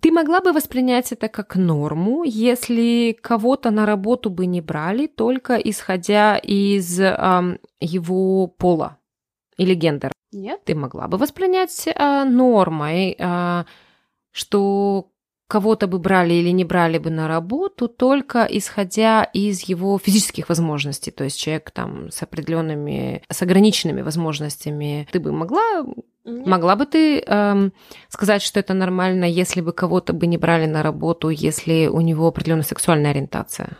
Ты 0.00 0.12
могла 0.12 0.40
бы 0.40 0.52
воспринять 0.52 1.12
это 1.12 1.28
как 1.28 1.56
норму, 1.56 2.24
если 2.24 3.16
кого-то 3.20 3.70
на 3.70 3.84
работу 3.84 4.30
бы 4.30 4.46
не 4.46 4.62
брали, 4.62 5.06
только 5.06 5.56
исходя 5.56 6.38
из 6.38 6.98
э, 6.98 7.58
его 7.80 8.46
пола 8.46 8.96
или 9.58 9.74
гендера? 9.74 10.12
Нет. 10.32 10.64
Ты 10.64 10.74
могла 10.74 11.06
бы 11.06 11.18
воспринять 11.18 11.86
э, 11.86 12.24
нормой, 12.24 13.14
э, 13.18 13.64
что 14.30 15.10
кого-то 15.50 15.86
бы 15.88 15.98
брали 15.98 16.34
или 16.34 16.50
не 16.50 16.64
брали 16.64 16.96
бы 16.98 17.10
на 17.10 17.28
работу 17.28 17.88
только 17.88 18.46
исходя 18.48 19.24
из 19.24 19.62
его 19.62 19.98
физических 19.98 20.48
возможностей, 20.48 21.10
то 21.10 21.24
есть 21.24 21.38
человек 21.38 21.72
там 21.72 22.10
с 22.10 22.22
определенными, 22.22 23.22
с 23.28 23.42
ограниченными 23.42 24.00
возможностями. 24.00 25.08
Ты 25.10 25.18
бы 25.18 25.32
могла, 25.32 25.84
Нет. 26.24 26.46
могла 26.46 26.76
бы 26.76 26.86
ты 26.86 27.20
эм, 27.20 27.72
сказать, 28.08 28.42
что 28.42 28.60
это 28.60 28.74
нормально, 28.74 29.24
если 29.24 29.60
бы 29.60 29.72
кого-то 29.72 30.12
бы 30.12 30.26
не 30.26 30.36
брали 30.36 30.66
на 30.66 30.82
работу, 30.82 31.30
если 31.30 31.86
у 31.86 32.00
него 32.00 32.28
определенная 32.28 32.64
сексуальная 32.64 33.10
ориентация? 33.10 33.78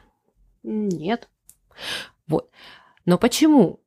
Нет. 0.63 1.29
Вот. 2.27 2.51
Но 3.05 3.19
почему 3.19 3.81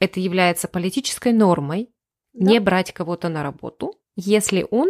это 0.00 0.20
является 0.20 0.68
политической 0.68 1.32
нормой 1.32 1.90
да. 2.32 2.50
не 2.50 2.60
брать 2.60 2.92
кого-то 2.92 3.28
на 3.28 3.42
работу, 3.42 3.94
если 4.16 4.66
он 4.70 4.88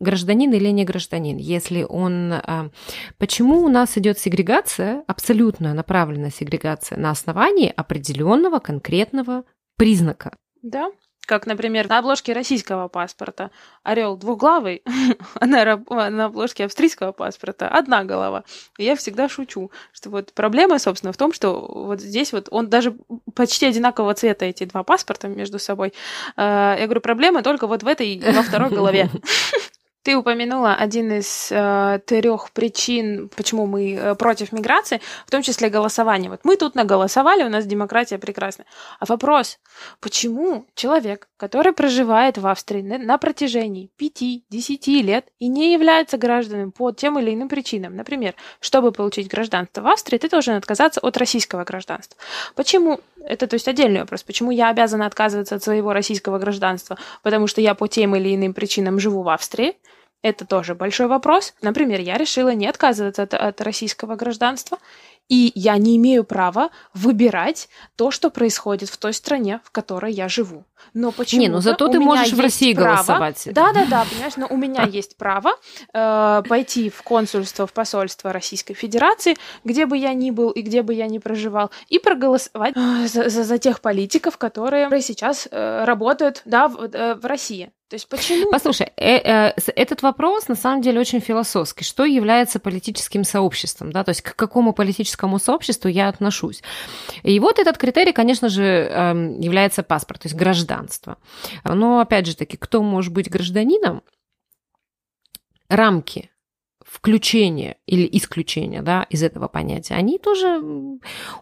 гражданин 0.00 0.52
или 0.52 0.68
не 0.70 0.84
гражданин, 0.84 1.36
если 1.36 1.82
он... 1.82 2.32
А, 2.32 2.70
почему 3.18 3.60
у 3.62 3.68
нас 3.68 3.96
идет 3.98 4.18
сегрегация, 4.18 5.04
абсолютно 5.06 5.74
направленная 5.74 6.30
сегрегация 6.30 6.98
на 6.98 7.10
основании 7.10 7.72
определенного 7.74 8.58
конкретного 8.58 9.44
признака? 9.76 10.36
Да, 10.62 10.90
как, 11.30 11.46
например, 11.46 11.88
на 11.88 11.98
обложке 11.98 12.32
российского 12.32 12.88
паспорта 12.88 13.52
орел 13.84 14.16
двуглавый, 14.16 14.82
а 15.34 15.46
на, 15.46 15.76
на 16.10 16.24
обложке 16.24 16.64
австрийского 16.64 17.12
паспорта 17.12 17.68
одна 17.68 18.02
голова. 18.02 18.42
И 18.78 18.84
я 18.84 18.96
всегда 18.96 19.28
шучу, 19.28 19.70
что 19.92 20.10
вот 20.10 20.32
проблема, 20.32 20.80
собственно, 20.80 21.12
в 21.12 21.16
том, 21.16 21.32
что 21.32 21.60
вот 21.72 22.00
здесь 22.00 22.32
вот 22.32 22.48
он 22.50 22.68
даже 22.68 22.96
почти 23.36 23.66
одинакового 23.66 24.14
цвета 24.14 24.44
эти 24.44 24.64
два 24.64 24.82
паспорта 24.82 25.28
между 25.28 25.60
собой. 25.60 25.92
А, 26.34 26.76
я 26.76 26.86
говорю, 26.86 27.00
проблема 27.00 27.44
только 27.44 27.68
вот 27.68 27.84
в 27.84 27.86
этой, 27.86 28.18
во 28.18 28.42
второй 28.42 28.70
голове. 28.80 29.08
Ты 30.02 30.16
упомянула 30.16 30.74
один 30.74 31.12
из 31.12 31.48
э, 31.50 32.00
трех 32.06 32.52
причин, 32.52 33.28
почему 33.36 33.66
мы 33.66 33.94
э, 33.94 34.14
против 34.14 34.50
миграции, 34.50 35.02
в 35.26 35.30
том 35.30 35.42
числе 35.42 35.68
голосование. 35.68 36.30
Вот 36.30 36.40
мы 36.42 36.56
тут 36.56 36.74
наголосовали, 36.74 37.42
у 37.42 37.50
нас 37.50 37.66
демократия 37.66 38.16
прекрасная. 38.16 38.66
А 38.98 39.04
вопрос, 39.04 39.58
почему 40.00 40.64
человек, 40.74 41.28
который 41.36 41.72
проживает 41.72 42.38
в 42.38 42.46
Австрии 42.46 42.80
на, 42.80 42.96
на 42.96 43.18
протяжении 43.18 43.90
5-10 44.00 45.02
лет 45.02 45.26
и 45.38 45.48
не 45.48 45.74
является 45.74 46.16
гражданином 46.16 46.72
по 46.72 46.92
тем 46.92 47.18
или 47.18 47.34
иным 47.34 47.50
причинам, 47.50 47.94
например, 47.94 48.34
чтобы 48.60 48.92
получить 48.92 49.28
гражданство 49.28 49.82
в 49.82 49.86
Австрии, 49.86 50.16
ты 50.16 50.30
должен 50.30 50.54
отказаться 50.54 51.00
от 51.00 51.18
российского 51.18 51.64
гражданства. 51.64 52.18
Почему? 52.54 53.00
Это, 53.24 53.46
то 53.46 53.54
есть, 53.54 53.68
отдельный 53.68 54.00
вопрос. 54.00 54.22
Почему 54.22 54.50
я 54.50 54.68
обязана 54.70 55.06
отказываться 55.06 55.54
от 55.54 55.62
своего 55.62 55.92
российского 55.92 56.38
гражданства? 56.38 56.98
Потому 57.22 57.46
что 57.46 57.60
я 57.60 57.74
по 57.74 57.86
тем 57.86 58.16
или 58.16 58.34
иным 58.34 58.54
причинам 58.54 58.98
живу 58.98 59.22
в 59.22 59.28
Австрии, 59.28 59.76
это 60.22 60.46
тоже 60.46 60.74
большой 60.74 61.06
вопрос. 61.06 61.54
Например, 61.62 62.00
я 62.00 62.18
решила 62.18 62.52
не 62.54 62.66
отказываться 62.66 63.22
от, 63.22 63.34
от 63.34 63.60
российского 63.62 64.16
гражданства, 64.16 64.78
и 65.30 65.52
я 65.54 65.78
не 65.78 65.96
имею 65.96 66.24
права 66.24 66.70
выбирать 66.92 67.70
то, 67.96 68.10
что 68.10 68.28
происходит 68.30 68.90
в 68.90 68.98
той 68.98 69.14
стране, 69.14 69.60
в 69.64 69.70
которой 69.70 70.12
я 70.12 70.28
живу. 70.28 70.64
Но 70.92 71.12
почему? 71.12 71.40
Не, 71.40 71.48
ну 71.48 71.60
зато 71.60 71.88
ты 71.88 72.00
можешь 72.00 72.32
в 72.32 72.40
России 72.40 72.74
право, 72.74 72.96
голосовать. 72.96 73.48
Да, 73.52 73.72
да, 73.72 73.86
да, 73.86 74.04
понимаешь, 74.10 74.36
но 74.36 74.46
у 74.48 74.56
меня 74.56 74.82
есть 74.90 75.16
право 75.16 75.52
э, 75.94 76.42
пойти 76.48 76.90
в 76.90 77.02
консульство, 77.02 77.66
в 77.66 77.72
посольство 77.72 78.32
Российской 78.32 78.74
Федерации, 78.74 79.36
где 79.64 79.86
бы 79.86 79.96
я 79.96 80.12
ни 80.14 80.30
был 80.30 80.50
и 80.50 80.62
где 80.62 80.82
бы 80.82 80.92
я 80.94 81.06
ни 81.06 81.18
проживал, 81.18 81.70
и 81.88 81.98
проголосовать 82.00 82.76
э, 82.76 83.06
за, 83.06 83.28
за, 83.30 83.44
за 83.44 83.58
тех 83.58 83.80
политиков, 83.80 84.36
которые 84.36 84.88
сейчас 85.00 85.46
э, 85.50 85.84
работают, 85.84 86.42
да, 86.44 86.66
в, 86.66 86.82
э, 86.92 87.14
в 87.14 87.24
России. 87.24 87.70
То 87.90 87.96
есть 87.96 88.08
почему? 88.08 88.52
Послушай, 88.52 88.92
э, 88.96 89.16
э, 89.16 89.52
этот 89.74 90.02
вопрос 90.02 90.46
на 90.46 90.54
самом 90.54 90.80
деле 90.80 91.00
очень 91.00 91.18
философский. 91.18 91.82
Что 91.82 92.04
является 92.04 92.60
политическим 92.60 93.24
сообществом? 93.24 93.90
Да? 93.90 94.04
То 94.04 94.10
есть 94.10 94.22
к 94.22 94.36
какому 94.36 94.72
политическому 94.72 95.40
сообществу 95.40 95.88
я 95.88 96.08
отношусь? 96.08 96.62
И 97.24 97.40
вот 97.40 97.58
этот 97.58 97.78
критерий, 97.78 98.12
конечно 98.12 98.48
же, 98.48 98.62
э, 98.62 99.36
является 99.40 99.82
паспорт, 99.82 100.22
то 100.22 100.28
есть 100.28 100.38
гражданство. 100.38 101.16
Но 101.64 101.98
опять 101.98 102.26
же 102.26 102.36
таки, 102.36 102.56
кто 102.56 102.80
может 102.80 103.12
быть 103.12 103.28
гражданином? 103.28 104.02
Рамки 105.68 106.30
включения 106.86 107.76
или 107.86 108.08
исключения 108.12 108.82
да, 108.82 109.04
из 109.10 109.24
этого 109.24 109.48
понятия, 109.48 109.94
они 109.94 110.18
тоже 110.20 110.62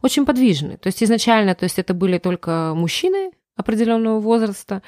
очень 0.01 0.25
подвижны. 0.25 0.79
То 0.79 0.87
есть 0.87 1.03
изначально 1.03 1.55
то 1.55 1.65
есть 1.65 1.79
это 1.79 1.93
были 1.93 2.17
только 2.17 2.73
мужчины 2.75 3.33
определенного 3.55 4.21
возраста, 4.21 4.83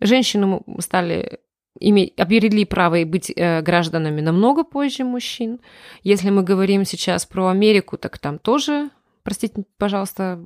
Женщины 0.00 0.60
стали 0.80 1.40
иметь, 1.80 2.18
обрели 2.18 2.64
право 2.64 2.96
и 2.96 3.04
быть 3.04 3.32
э, 3.34 3.62
гражданами 3.62 4.20
намного 4.20 4.64
позже 4.64 5.04
мужчин. 5.04 5.60
Если 6.02 6.30
мы 6.30 6.42
говорим 6.42 6.84
сейчас 6.84 7.26
про 7.26 7.48
Америку, 7.48 7.96
так 7.96 8.18
там 8.18 8.38
тоже, 8.38 8.90
простите, 9.22 9.64
пожалуйста, 9.78 10.40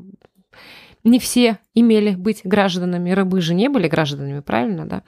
не 1.04 1.18
все 1.18 1.58
имели 1.74 2.14
быть 2.14 2.42
гражданами, 2.44 3.10
рабы 3.10 3.40
же 3.40 3.54
не 3.54 3.68
были 3.68 3.88
гражданами, 3.88 4.40
правильно, 4.40 4.86
да? 4.86 5.02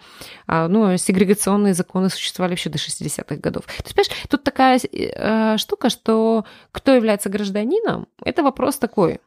А, 0.47 0.69
ну, 0.69 0.97
сегрегационные 0.97 1.75
законы 1.75 2.09
существовали 2.09 2.55
еще 2.55 2.71
до 2.71 2.79
60-х 2.79 3.37
годов. 3.37 3.67
То 3.67 3.73
есть, 3.85 3.95
понимаешь, 3.95 4.27
тут 4.29 4.43
такая 4.43 4.81
э, 4.83 5.59
штука, 5.59 5.91
что 5.91 6.47
кто 6.71 6.95
является 6.95 7.29
гражданином, 7.29 8.09
это 8.25 8.43
вопрос 8.43 8.79
такой, 8.79 9.21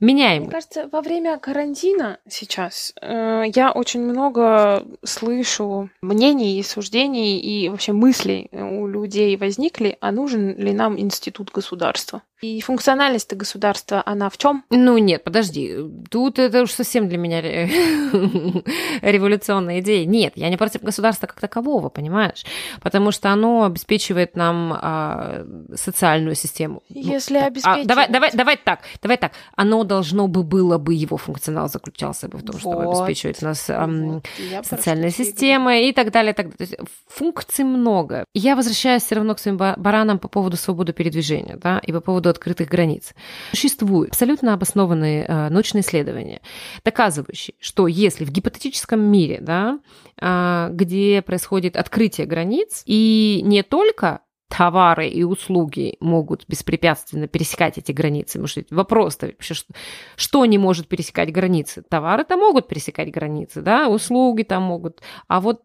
меняем. 0.00 0.42
Мне 0.42 0.50
кажется, 0.50 0.88
во 0.90 1.00
время 1.00 1.38
карантина 1.38 2.18
сейчас 2.28 2.92
э, 3.00 3.44
я 3.54 3.72
очень 3.72 4.00
много 4.00 4.84
слышу 5.02 5.90
мнений 6.02 6.58
и 6.58 6.62
суждений 6.62 7.38
и 7.38 7.68
вообще 7.68 7.92
мыслей 7.92 8.48
у 8.52 8.86
людей 8.86 9.36
возникли, 9.36 9.96
а 10.00 10.12
нужен 10.12 10.56
ли 10.56 10.72
нам 10.72 10.98
институт 10.98 11.50
государства. 11.50 12.22
И 12.42 12.60
функциональность 12.60 13.32
государства, 13.34 14.02
она 14.04 14.28
в 14.28 14.36
чем? 14.36 14.64
Ну 14.70 14.98
нет, 14.98 15.24
подожди, 15.24 15.74
тут 16.10 16.38
это 16.38 16.62
уж 16.62 16.72
совсем 16.72 17.08
для 17.08 17.16
меня 17.16 17.40
революционная 19.00 19.80
идея. 19.80 20.04
Нет, 20.04 20.34
я 20.36 20.50
не 20.50 20.58
против 20.58 20.82
государства 20.82 21.26
как 21.26 21.40
такового, 21.40 21.88
понимаешь? 21.88 22.44
Потому 22.82 23.10
что 23.10 23.30
оно 23.30 23.64
обеспечивает 23.64 24.36
нам 24.36 24.74
а, 24.74 25.46
социальную 25.74 26.34
систему. 26.34 26.82
Ну, 26.90 27.00
Если 27.00 27.38
обеспечивает... 27.38 27.86
А, 27.86 27.88
давай, 27.88 28.08
давай, 28.08 28.30
давай 28.32 28.56
так, 28.56 28.80
давай 29.00 29.16
так. 29.16 29.32
Оно 29.54 29.84
должно 29.84 30.28
бы 30.28 30.42
было 30.42 30.76
бы, 30.76 30.92
его 30.92 31.16
функционал 31.16 31.68
заключался 31.70 32.28
бы 32.28 32.36
в 32.38 32.42
том, 32.42 32.56
вот. 32.56 32.60
чтобы 32.60 32.84
обеспечивать 32.84 33.40
нас 33.40 33.64
а, 33.70 33.86
вот. 33.86 34.26
социальной 34.66 35.10
системой 35.10 35.88
и 35.88 35.92
так 35.92 36.10
далее. 36.10 36.32
И 36.32 36.34
так 36.34 36.56
далее. 36.56 36.56
То 36.56 36.62
есть 36.64 36.90
функций 37.08 37.64
много. 37.64 38.24
Я 38.34 38.56
возвращаюсь 38.56 39.02
все 39.02 39.14
равно 39.14 39.34
к 39.34 39.38
своим 39.38 39.56
баранам 39.56 40.18
по 40.18 40.28
поводу 40.28 40.56
свободы 40.56 40.92
передвижения, 40.92 41.56
да, 41.56 41.78
и 41.78 41.92
по 41.92 42.00
поводу 42.00 42.25
поводу 42.26 42.30
открытых 42.30 42.68
границ. 42.68 43.14
Существуют 43.50 44.10
абсолютно 44.10 44.54
обоснованные 44.54 45.24
э, 45.24 45.48
научные 45.48 45.82
исследования, 45.82 46.40
доказывающие, 46.84 47.54
что 47.60 47.86
если 47.86 48.24
в 48.24 48.30
гипотетическом 48.30 49.00
мире, 49.00 49.38
да, 49.40 49.78
э, 50.20 50.68
где 50.72 51.22
происходит 51.22 51.76
открытие 51.76 52.26
границ, 52.26 52.82
и 52.86 53.40
не 53.44 53.62
только 53.62 54.20
товары 54.48 55.08
и 55.08 55.24
услуги 55.24 55.96
могут 56.00 56.44
беспрепятственно 56.46 57.26
пересекать 57.26 57.78
эти 57.78 57.90
границы. 57.90 58.38
Потому 58.38 58.46
что 58.46 58.64
вопрос-то 58.70 59.26
вообще, 59.26 59.54
что, 59.54 59.74
что 60.14 60.46
не 60.46 60.56
может 60.56 60.86
пересекать 60.86 61.32
границы? 61.32 61.82
Товары-то 61.82 62.36
могут 62.36 62.68
пересекать 62.68 63.10
границы, 63.10 63.60
да, 63.60 63.88
услуги 63.88 64.44
там 64.44 64.62
могут. 64.62 65.00
А 65.26 65.40
вот 65.40 65.62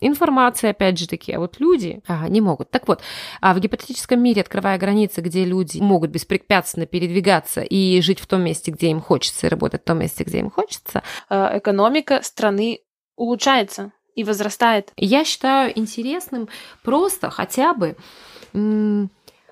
информация, 0.00 0.70
опять 0.70 0.98
же 0.98 1.06
таки, 1.06 1.32
а 1.32 1.38
вот 1.38 1.60
люди 1.60 2.02
а, 2.06 2.28
не 2.28 2.40
могут. 2.40 2.70
Так 2.70 2.88
вот, 2.88 3.02
а 3.40 3.54
в 3.54 3.60
гипотетическом 3.60 4.20
мире, 4.22 4.42
открывая 4.42 4.78
границы, 4.78 5.20
где 5.20 5.44
люди 5.44 5.78
могут 5.78 6.10
беспрепятственно 6.10 6.86
передвигаться 6.86 7.60
и 7.60 8.00
жить 8.00 8.20
в 8.20 8.26
том 8.26 8.42
месте, 8.42 8.70
где 8.70 8.88
им 8.90 9.00
хочется, 9.00 9.46
и 9.46 9.50
работать 9.50 9.82
в 9.82 9.84
том 9.84 9.98
месте, 9.98 10.24
где 10.24 10.40
им 10.40 10.50
хочется, 10.50 11.02
э, 11.28 11.58
экономика 11.58 12.20
страны 12.22 12.80
улучшается 13.16 13.92
и 14.14 14.24
возрастает. 14.24 14.92
Я 14.96 15.24
считаю 15.24 15.78
интересным 15.78 16.48
просто 16.82 17.30
хотя 17.30 17.74
бы 17.74 17.96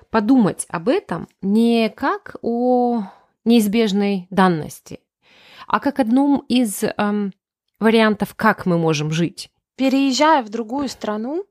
подумать 0.09 0.65
об 0.69 0.89
этом 0.89 1.27
не 1.41 1.89
как 1.89 2.35
о 2.41 3.03
неизбежной 3.45 4.27
данности, 4.29 4.99
а 5.67 5.79
как 5.79 5.99
одном 5.99 6.43
из 6.49 6.83
эм, 6.83 7.31
вариантов, 7.79 8.33
как 8.35 8.65
мы 8.65 8.77
можем 8.77 9.11
жить 9.11 9.51
переезжая 9.79 10.43
в 10.43 10.49
другую 10.49 10.89
страну, 10.89 11.45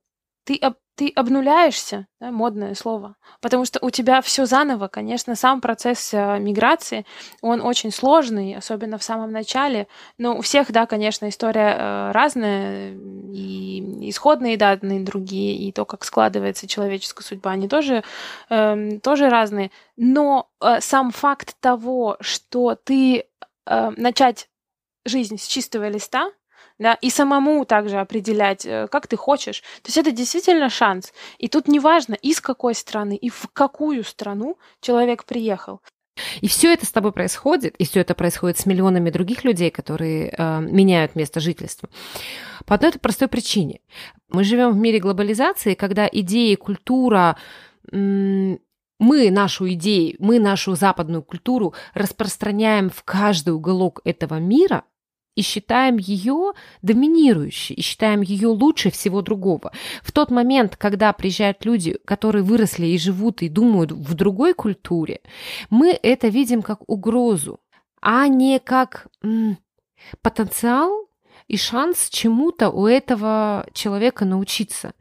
ты 0.45 0.61
ты 0.97 1.13
обнуляешься, 1.15 2.09
да, 2.21 2.33
модное 2.33 2.75
слово, 2.75 3.15
потому 3.41 3.65
что 3.65 3.79
у 3.83 3.89
тебя 3.91 4.21
все 4.21 4.47
заново, 4.47 4.89
конечно, 4.89 5.37
сам 5.37 5.61
процесс 5.61 6.13
э, 6.13 6.41
миграции, 6.41 7.07
он 7.41 7.61
очень 7.61 7.93
сложный, 7.93 8.57
особенно 8.57 8.99
в 8.99 9.05
самом 9.05 9.31
начале, 9.31 9.87
но 10.19 10.37
у 10.37 10.41
всех, 10.41 10.73
да, 10.73 10.87
конечно, 10.87 11.29
история 11.29 11.77
э, 11.79 12.11
разная, 12.11 12.97
и 13.33 14.11
исходные 14.11 14.57
данные 14.57 15.05
другие, 15.05 15.57
и 15.57 15.71
то, 15.71 15.85
как 15.85 16.05
складывается 16.05 16.67
человеческая 16.67 17.23
судьба, 17.23 17.53
они 17.53 17.69
тоже, 17.69 18.03
э, 18.51 18.99
тоже 19.01 19.29
разные, 19.29 19.71
но 19.97 20.49
э, 20.61 20.81
сам 20.81 21.13
факт 21.13 21.55
того, 21.61 22.17
что 22.19 22.75
ты 22.75 23.25
э, 23.67 23.91
начать 23.97 24.49
жизнь 25.05 25.39
с 25.39 25.47
чистого 25.47 25.89
листа, 25.89 26.33
да, 26.79 26.95
и 26.95 27.11
самому 27.11 27.65
также 27.65 27.99
определять, 27.99 28.65
э, 28.65 28.87
как 28.89 29.07
ты 29.07 29.17
хочешь. 29.17 29.61
То 29.83 29.89
есть 29.89 29.99
это 29.99 30.13
действительно 30.13 30.71
шанс. 30.71 31.13
И 31.39 31.49
тут 31.49 31.69
неважно, 31.69 32.15
из 32.15 32.41
какой 32.41 32.75
страны 32.75 33.17
и 33.17 33.31
в 33.31 33.49
какую 33.53 34.05
страну 34.05 34.57
человек 34.81 35.25
приехал. 35.25 35.81
И 36.41 36.49
все 36.49 36.73
это 36.73 36.85
с 36.85 36.91
тобой 36.91 37.13
происходит, 37.13 37.77
и 37.77 37.85
все 37.85 38.01
это 38.01 38.15
происходит 38.15 38.59
с 38.59 38.67
миллионами 38.67 39.11
других 39.11 39.45
людей, 39.45 39.71
которые 39.71 40.35
э, 40.37 40.61
меняют 40.61 41.15
место 41.15 41.41
жительства. 41.41 41.89
По 42.65 42.75
одной 42.75 42.93
простой 42.93 43.29
причине. 43.29 43.81
Мы 44.29 44.45
живем 44.45 44.73
в 44.73 44.77
мире 44.77 44.99
глобализации, 44.99 45.75
когда 45.75 46.09
идеи, 46.11 46.55
культура, 46.55 47.37
мы 47.91 49.31
нашу 49.31 49.73
идею, 49.73 50.17
мы 50.19 50.39
нашу 50.39 50.75
западную 50.75 51.23
культуру 51.23 51.73
распространяем 51.95 52.91
в 52.91 53.03
каждый 53.05 53.55
уголок 53.55 54.01
этого 54.05 54.39
мира– 54.39 54.85
и 55.39 55.43
считаем 55.43 55.99
ее 55.99 56.53
доминирующей, 56.83 57.77
и 57.77 57.81
считаем 57.81 58.23
ее 58.23 58.49
лучше 58.49 58.91
всего 58.91 59.23
другого. 59.23 59.71
В 60.03 60.11
тот 60.11 60.33
момент, 60.33 60.77
когда 60.77 61.13
приезжают 61.13 61.65
люди, 61.65 61.97
которые 62.05 62.43
выросли 62.43 62.87
и 62.87 62.99
живут 62.99 63.43
и 63.43 63.49
думают 63.49 63.93
в 63.93 64.15
другой 64.15 64.53
культуре, 64.53 65.21
мы 65.71 65.97
это 66.03 66.27
видим 66.27 66.61
как 66.61 66.81
угрозу, 66.89 67.61
а 68.03 68.27
не 68.27 68.59
как 68.59 69.07
м, 69.23 69.59
потенциал 70.23 71.09
и 71.47 71.57
шанс 71.57 72.09
чему-то 72.11 72.71
у 72.71 72.89
этого 72.89 73.65
человека 73.73 74.25
научиться. 74.25 74.93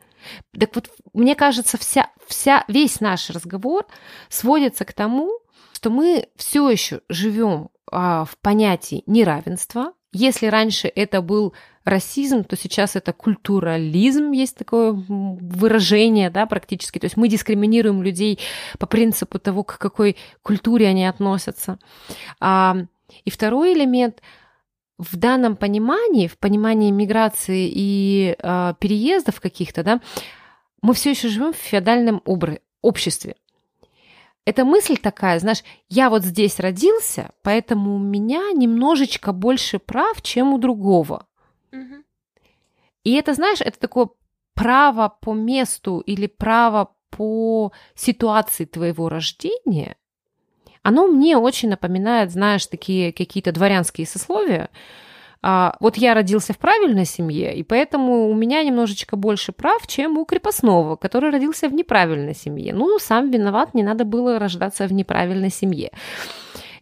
Так 0.59 0.75
вот, 0.75 0.91
мне 1.13 1.33
кажется, 1.33 1.79
вся, 1.79 2.11
вся, 2.27 2.63
весь 2.67 2.99
наш 2.99 3.31
разговор 3.31 3.87
сводится 4.29 4.85
к 4.85 4.93
тому, 4.93 5.31
что 5.73 5.89
мы 5.89 6.27
все 6.35 6.69
еще 6.69 7.01
живем 7.09 7.69
а, 7.91 8.25
в 8.25 8.37
понятии 8.37 9.01
неравенства, 9.07 9.93
если 10.13 10.47
раньше 10.47 10.91
это 10.93 11.21
был 11.21 11.53
расизм, 11.83 12.43
то 12.43 12.57
сейчас 12.57 12.95
это 12.95 13.13
культурализм, 13.13 14.31
есть 14.31 14.57
такое 14.57 14.91
выражение, 14.91 16.29
да, 16.29 16.45
практически. 16.45 16.99
То 16.99 17.05
есть 17.05 17.17
мы 17.17 17.29
дискриминируем 17.29 18.03
людей 18.03 18.39
по 18.77 18.87
принципу 18.87 19.39
того, 19.39 19.63
к 19.63 19.77
какой 19.77 20.17
культуре 20.41 20.87
они 20.87 21.05
относятся. 21.05 21.79
А, 22.39 22.77
и 23.23 23.29
второй 23.29 23.73
элемент 23.73 24.21
в 24.97 25.15
данном 25.15 25.55
понимании, 25.55 26.27
в 26.27 26.37
понимании 26.37 26.91
миграции 26.91 27.71
и 27.73 28.35
а, 28.41 28.73
переездов 28.73 29.39
каких-то, 29.39 29.83
да, 29.83 30.01
мы 30.81 30.93
все 30.93 31.11
еще 31.11 31.29
живем 31.29 31.53
в 31.53 31.57
феодальном 31.57 32.21
обра- 32.25 32.59
обществе 32.81 33.35
эта 34.47 34.63
мысль 34.63 34.95
такая, 34.95 35.39
знаешь, 35.39 35.61
я 35.89 36.09
вот 36.09 36.23
здесь 36.23 36.61
родился, 36.61 37.31
поэтому 37.43 37.95
у 37.95 37.99
меня 37.99 38.53
немножечко 38.53 39.33
больше 39.33 39.77
прав, 39.77 40.21
чем 40.21 40.53
у 40.53 40.57
другого. 40.57 41.27
Угу. 41.73 42.03
И 43.03 43.13
это, 43.15 43.33
знаешь, 43.33 43.59
это 43.59 43.77
такое 43.77 44.07
право 44.53 45.09
по 45.19 45.33
месту 45.33 45.99
или 45.99 46.27
право 46.27 46.95
по 47.09 47.73
ситуации 47.93 48.63
твоего 48.63 49.09
рождения, 49.09 49.97
оно 50.81 51.07
мне 51.07 51.37
очень 51.37 51.67
напоминает, 51.67 52.31
знаешь, 52.31 52.65
такие 52.67 53.11
какие-то 53.11 53.51
дворянские 53.51 54.07
сословия, 54.07 54.69
а, 55.49 55.77
вот 55.79 55.95
я 55.95 56.13
родился 56.13 56.51
в 56.51 56.57
правильной 56.57 57.05
семье, 57.05 57.55
и 57.55 57.63
поэтому 57.63 58.29
у 58.29 58.35
меня 58.35 58.61
немножечко 58.63 59.15
больше 59.15 59.53
прав, 59.53 59.87
чем 59.87 60.17
у 60.17 60.25
крепостного, 60.25 60.97
который 60.97 61.31
родился 61.31 61.69
в 61.69 61.73
неправильной 61.73 62.35
семье. 62.35 62.73
Ну, 62.73 62.99
сам 62.99 63.31
виноват, 63.31 63.73
не 63.73 63.81
надо 63.81 64.03
было 64.03 64.39
рождаться 64.39 64.85
в 64.87 64.91
неправильной 64.91 65.49
семье. 65.49 65.91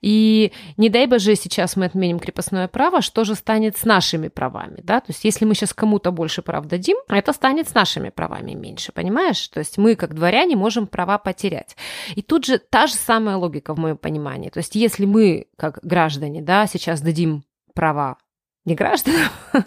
И 0.01 0.51
не 0.77 0.89
дай 0.89 1.05
боже, 1.05 1.35
сейчас 1.35 1.75
мы 1.75 1.85
отменим 1.85 2.17
крепостное 2.17 2.67
право, 2.67 3.03
что 3.03 3.23
же 3.23 3.35
станет 3.35 3.77
с 3.77 3.85
нашими 3.85 4.29
правами, 4.29 4.79
да? 4.81 4.99
То 4.99 5.11
есть 5.11 5.23
если 5.25 5.45
мы 5.45 5.53
сейчас 5.53 5.71
кому-то 5.71 6.09
больше 6.09 6.41
прав 6.41 6.65
дадим, 6.65 6.97
это 7.07 7.33
станет 7.33 7.69
с 7.69 7.75
нашими 7.75 8.09
правами 8.09 8.53
меньше, 8.53 8.91
понимаешь? 8.91 9.47
То 9.49 9.59
есть 9.59 9.77
мы, 9.77 9.93
как 9.95 10.15
дворяне, 10.15 10.55
можем 10.55 10.87
права 10.87 11.19
потерять. 11.19 11.77
И 12.15 12.23
тут 12.23 12.45
же 12.45 12.57
та 12.57 12.87
же 12.87 12.95
самая 12.95 13.37
логика 13.37 13.75
в 13.75 13.77
моем 13.77 13.97
понимании. 13.97 14.49
То 14.49 14.57
есть 14.57 14.73
если 14.73 15.05
мы, 15.05 15.45
как 15.55 15.77
граждане, 15.83 16.41
да, 16.41 16.65
сейчас 16.65 17.01
дадим 17.01 17.43
права 17.75 18.17
не 18.65 18.75
гражданам, 18.75 19.29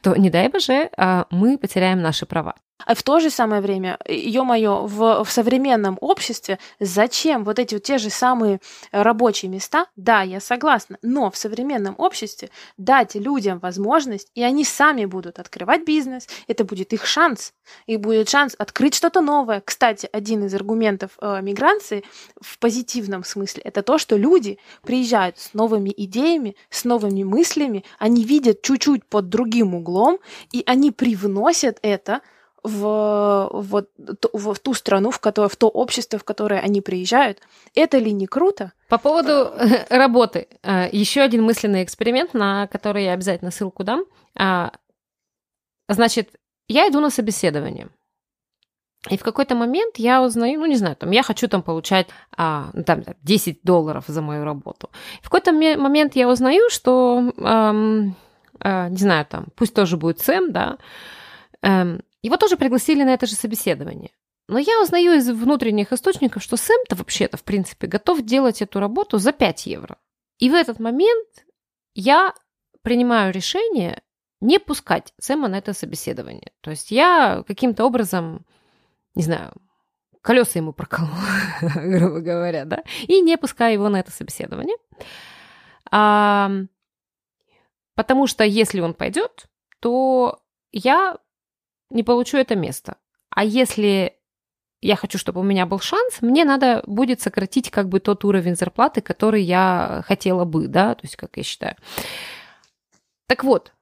то, 0.00 0.16
не 0.16 0.30
дай 0.30 0.48
боже, 0.48 0.90
а, 0.96 1.26
мы 1.30 1.58
потеряем 1.58 2.00
наши 2.00 2.26
права. 2.26 2.54
А 2.86 2.94
в 2.94 3.02
то 3.02 3.20
же 3.20 3.30
самое 3.30 3.62
время, 3.62 3.98
ё-моё, 4.06 4.86
в, 4.86 5.24
в 5.24 5.30
современном 5.30 5.98
обществе 6.00 6.58
зачем 6.80 7.44
вот 7.44 7.58
эти 7.58 7.74
вот 7.74 7.82
те 7.82 7.98
же 7.98 8.10
самые 8.10 8.60
рабочие 8.90 9.50
места? 9.50 9.86
Да, 9.96 10.22
я 10.22 10.40
согласна, 10.40 10.98
но 11.02 11.30
в 11.30 11.36
современном 11.36 11.94
обществе 11.98 12.50
дать 12.76 13.14
людям 13.14 13.58
возможность, 13.58 14.30
и 14.34 14.42
они 14.42 14.64
сами 14.64 15.04
будут 15.04 15.38
открывать 15.38 15.84
бизнес, 15.84 16.26
это 16.46 16.64
будет 16.64 16.92
их 16.92 17.06
шанс, 17.06 17.52
и 17.86 17.96
будет 17.96 18.28
шанс 18.28 18.54
открыть 18.58 18.94
что-то 18.94 19.20
новое. 19.20 19.60
Кстати, 19.64 20.08
один 20.12 20.44
из 20.44 20.54
аргументов 20.54 21.10
э, 21.20 21.40
миграции 21.42 22.04
в 22.40 22.58
позитивном 22.58 23.24
смысле 23.24 23.62
это 23.62 23.82
то, 23.82 23.98
что 23.98 24.16
люди 24.16 24.58
приезжают 24.82 25.38
с 25.38 25.54
новыми 25.54 25.92
идеями, 25.96 26.56
с 26.70 26.84
новыми 26.84 27.22
мыслями, 27.22 27.84
они 27.98 28.24
видят 28.24 28.62
чуть-чуть 28.62 29.04
под 29.04 29.28
другим 29.28 29.74
углом, 29.74 30.18
и 30.52 30.62
они 30.66 30.90
привносят 30.90 31.78
это 31.82 32.20
в, 32.62 33.48
в, 33.52 33.86
в, 34.32 34.54
в 34.54 34.58
ту 34.60 34.74
страну, 34.74 35.10
в, 35.10 35.18
которой, 35.18 35.48
в 35.48 35.56
то 35.56 35.68
общество, 35.68 36.18
в 36.18 36.24
которое 36.24 36.60
они 36.60 36.80
приезжают. 36.80 37.40
Это 37.74 37.98
ли 37.98 38.12
не 38.12 38.26
круто? 38.26 38.72
По 38.88 38.98
поводу 38.98 39.32
э, 39.32 39.86
работы. 39.96 40.48
Э, 40.62 40.88
Еще 40.92 41.22
один 41.22 41.42
мысленный 41.42 41.82
эксперимент, 41.82 42.34
на 42.34 42.66
который 42.68 43.04
я 43.04 43.12
обязательно 43.12 43.50
ссылку 43.50 43.84
дам. 43.84 44.04
А, 44.36 44.72
значит, 45.88 46.30
я 46.68 46.88
иду 46.88 47.00
на 47.00 47.10
собеседование. 47.10 47.88
И 49.10 49.16
в 49.16 49.24
какой-то 49.24 49.56
момент 49.56 49.96
я 49.96 50.22
узнаю, 50.22 50.60
ну 50.60 50.66
не 50.66 50.76
знаю, 50.76 50.94
там 50.94 51.10
я 51.10 51.24
хочу 51.24 51.48
там 51.48 51.62
получать 51.62 52.06
а, 52.36 52.70
ну, 52.72 52.84
там, 52.84 53.02
10 53.22 53.60
долларов 53.64 54.04
за 54.06 54.22
мою 54.22 54.44
работу. 54.44 54.90
В 55.20 55.24
какой-то 55.24 55.52
момент 55.52 56.14
я 56.14 56.28
узнаю, 56.28 56.70
что, 56.70 57.32
эм, 57.36 58.14
э, 58.60 58.88
не 58.90 58.96
знаю, 58.96 59.26
там, 59.26 59.46
пусть 59.56 59.74
тоже 59.74 59.96
будет 59.96 60.20
Сэм, 60.20 60.52
да, 60.52 60.78
эм, 61.62 62.02
его 62.22 62.36
тоже 62.36 62.56
пригласили 62.56 63.02
на 63.02 63.14
это 63.14 63.26
же 63.26 63.34
собеседование. 63.34 64.10
Но 64.48 64.58
я 64.58 64.80
узнаю 64.82 65.12
из 65.14 65.28
внутренних 65.30 65.92
источников, 65.92 66.42
что 66.42 66.56
Сэм-то 66.56 66.96
вообще-то, 66.96 67.36
в 67.36 67.44
принципе, 67.44 67.86
готов 67.86 68.22
делать 68.22 68.62
эту 68.62 68.80
работу 68.80 69.18
за 69.18 69.32
5 69.32 69.66
евро. 69.66 69.98
И 70.38 70.50
в 70.50 70.54
этот 70.54 70.78
момент 70.80 71.28
я 71.94 72.34
принимаю 72.82 73.32
решение 73.32 74.02
не 74.40 74.58
пускать 74.58 75.14
Сэма 75.20 75.48
на 75.48 75.58
это 75.58 75.72
собеседование. 75.72 76.52
То 76.60 76.70
есть 76.70 76.90
я 76.90 77.44
каким-то 77.46 77.84
образом, 77.84 78.44
не 79.14 79.22
знаю, 79.22 79.52
колеса 80.20 80.58
ему 80.58 80.72
проколола, 80.72 81.12
грубо 81.74 82.20
говоря, 82.20 82.64
да, 82.64 82.82
и 83.06 83.20
не 83.20 83.36
пускаю 83.38 83.74
его 83.74 83.88
на 83.88 84.00
это 84.00 84.10
собеседование. 84.10 84.76
А, 85.90 86.50
потому 87.94 88.26
что 88.26 88.44
если 88.44 88.80
он 88.80 88.94
пойдет, 88.94 89.46
то 89.80 90.40
я 90.72 91.18
не 91.92 92.02
получу 92.02 92.36
это 92.36 92.56
место. 92.56 92.96
А 93.30 93.44
если 93.44 94.16
я 94.80 94.96
хочу, 94.96 95.16
чтобы 95.16 95.40
у 95.40 95.44
меня 95.44 95.64
был 95.64 95.78
шанс, 95.78 96.20
мне 96.20 96.44
надо 96.44 96.82
будет 96.86 97.20
сократить 97.20 97.70
как 97.70 97.88
бы 97.88 98.00
тот 98.00 98.24
уровень 98.24 98.56
зарплаты, 98.56 99.00
который 99.00 99.42
я 99.42 100.02
хотела 100.06 100.44
бы, 100.44 100.66
да, 100.66 100.94
то 100.94 101.04
есть 101.04 101.16
как 101.16 101.36
я 101.36 101.42
считаю. 101.44 101.76
Так 103.28 103.44
вот, 103.44 103.72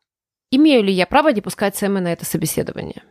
имею 0.51 0.85
ли 0.85 0.93
я 0.93 1.07
право 1.07 1.33
не 1.33 1.41
пускать 1.41 1.75
Сэма 1.77 2.01
на 2.01 2.13
это 2.13 2.25
собеседование? 2.25 3.03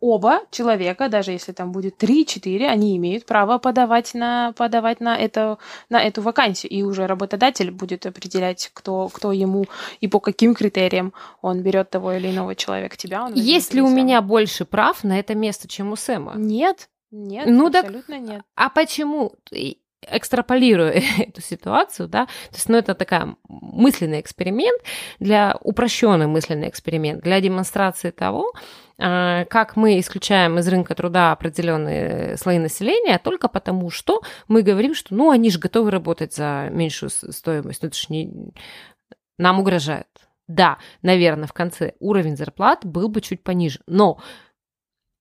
Оба 0.00 0.40
человека, 0.50 1.08
даже 1.08 1.32
если 1.32 1.52
там 1.52 1.72
будет 1.72 2.02
3-4, 2.02 2.66
они 2.66 2.96
имеют 2.96 3.26
право 3.26 3.58
подавать 3.58 4.14
на, 4.14 4.52
подавать 4.56 5.00
на, 5.00 5.16
это, 5.16 5.58
на 5.88 6.02
эту 6.02 6.22
вакансию. 6.22 6.70
И 6.70 6.82
уже 6.82 7.06
работодатель 7.06 7.70
будет 7.70 8.06
определять, 8.06 8.70
кто, 8.72 9.08
кто 9.08 9.32
ему 9.32 9.66
и 10.00 10.08
по 10.08 10.20
каким 10.20 10.54
критериям 10.54 11.12
он 11.42 11.62
берет 11.62 11.90
того 11.90 12.12
или 12.12 12.30
иного 12.30 12.54
человека. 12.54 12.96
Тебя 12.96 13.24
он 13.24 13.34
Есть 13.34 13.74
ли 13.74 13.82
у 13.82 13.88
меня 13.88 14.22
больше 14.22 14.64
прав 14.64 15.04
на 15.04 15.18
это 15.18 15.34
место, 15.34 15.68
чем 15.68 15.92
у 15.92 15.96
Сэма? 15.96 16.34
Нет. 16.36 16.88
Нет, 17.10 17.46
ну, 17.46 17.68
абсолютно 17.68 18.16
так, 18.16 18.28
нет. 18.28 18.42
А 18.54 18.68
почему? 18.68 19.32
экстраполируя 20.10 21.02
эту 21.18 21.40
ситуацию, 21.40 22.08
да, 22.08 22.26
то 22.26 22.54
есть, 22.54 22.68
ну, 22.68 22.76
это 22.76 22.94
такая 22.94 23.36
мысленный 23.48 24.20
эксперимент, 24.20 24.80
для 25.18 25.56
упрощенный 25.60 26.26
мысленный 26.26 26.68
эксперимент, 26.68 27.22
для 27.22 27.40
демонстрации 27.40 28.10
того, 28.10 28.52
как 28.98 29.76
мы 29.76 30.00
исключаем 30.00 30.58
из 30.58 30.66
рынка 30.66 30.94
труда 30.94 31.30
определенные 31.32 32.36
слои 32.36 32.58
населения 32.58 33.18
только 33.18 33.48
потому, 33.48 33.90
что 33.90 34.22
мы 34.48 34.62
говорим, 34.62 34.94
что 34.94 35.14
ну 35.14 35.30
они 35.30 35.50
же 35.50 35.60
готовы 35.60 35.90
работать 35.90 36.34
за 36.34 36.68
меньшую 36.72 37.10
стоимость. 37.10 37.82
Ну, 37.82 37.88
это 37.88 37.96
же 37.96 38.06
не... 38.08 38.52
нам 39.38 39.60
угрожает. 39.60 40.08
Да, 40.48 40.78
наверное, 41.02 41.46
в 41.46 41.52
конце 41.52 41.92
уровень 42.00 42.36
зарплат 42.36 42.84
был 42.84 43.08
бы 43.08 43.20
чуть 43.20 43.44
пониже, 43.44 43.80
но 43.86 44.18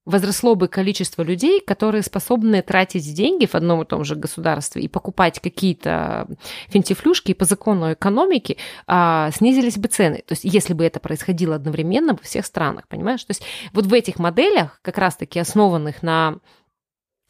возросло 0.08 0.55
бы 0.55 0.70
количество 0.70 1.22
людей, 1.22 1.60
которые 1.60 2.01
способны 2.01 2.62
тратить 2.62 3.14
деньги 3.14 3.45
в 3.45 3.53
одном 3.55 3.82
и 3.82 3.86
том 3.86 4.05
же 4.05 4.16
государстве 4.16 4.82
и 4.82 4.88
покупать 4.88 5.41
какие-то 5.41 6.28
финтифлюшки, 6.70 7.32
и 7.32 7.34
по 7.34 7.43
закону 7.43 7.91
экономики 7.91 8.58
а, 8.88 9.30
снизились 9.32 9.78
бы 9.78 9.89
цены. 9.89 10.24
То 10.26 10.32
есть 10.32 10.45
если 10.45 10.74
бы 10.74 10.86
это 10.86 11.01
происходило 11.01 11.55
одновременно 11.55 12.14
во 12.14 12.24
всех 12.24 12.45
странах, 12.45 12.88
понимаешь? 12.88 13.24
То 13.26 13.32
есть 13.32 13.43
вот 13.74 13.86
в 13.86 13.93
этих 13.93 14.18
моделях, 14.18 14.80
как 14.82 14.97
раз-таки 14.97 15.39
основанных 15.39 16.01
на 16.01 16.38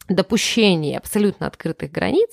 допущении 0.08 0.96
абсолютно 0.96 1.48
открытых 1.48 1.90
границ, 1.90 2.30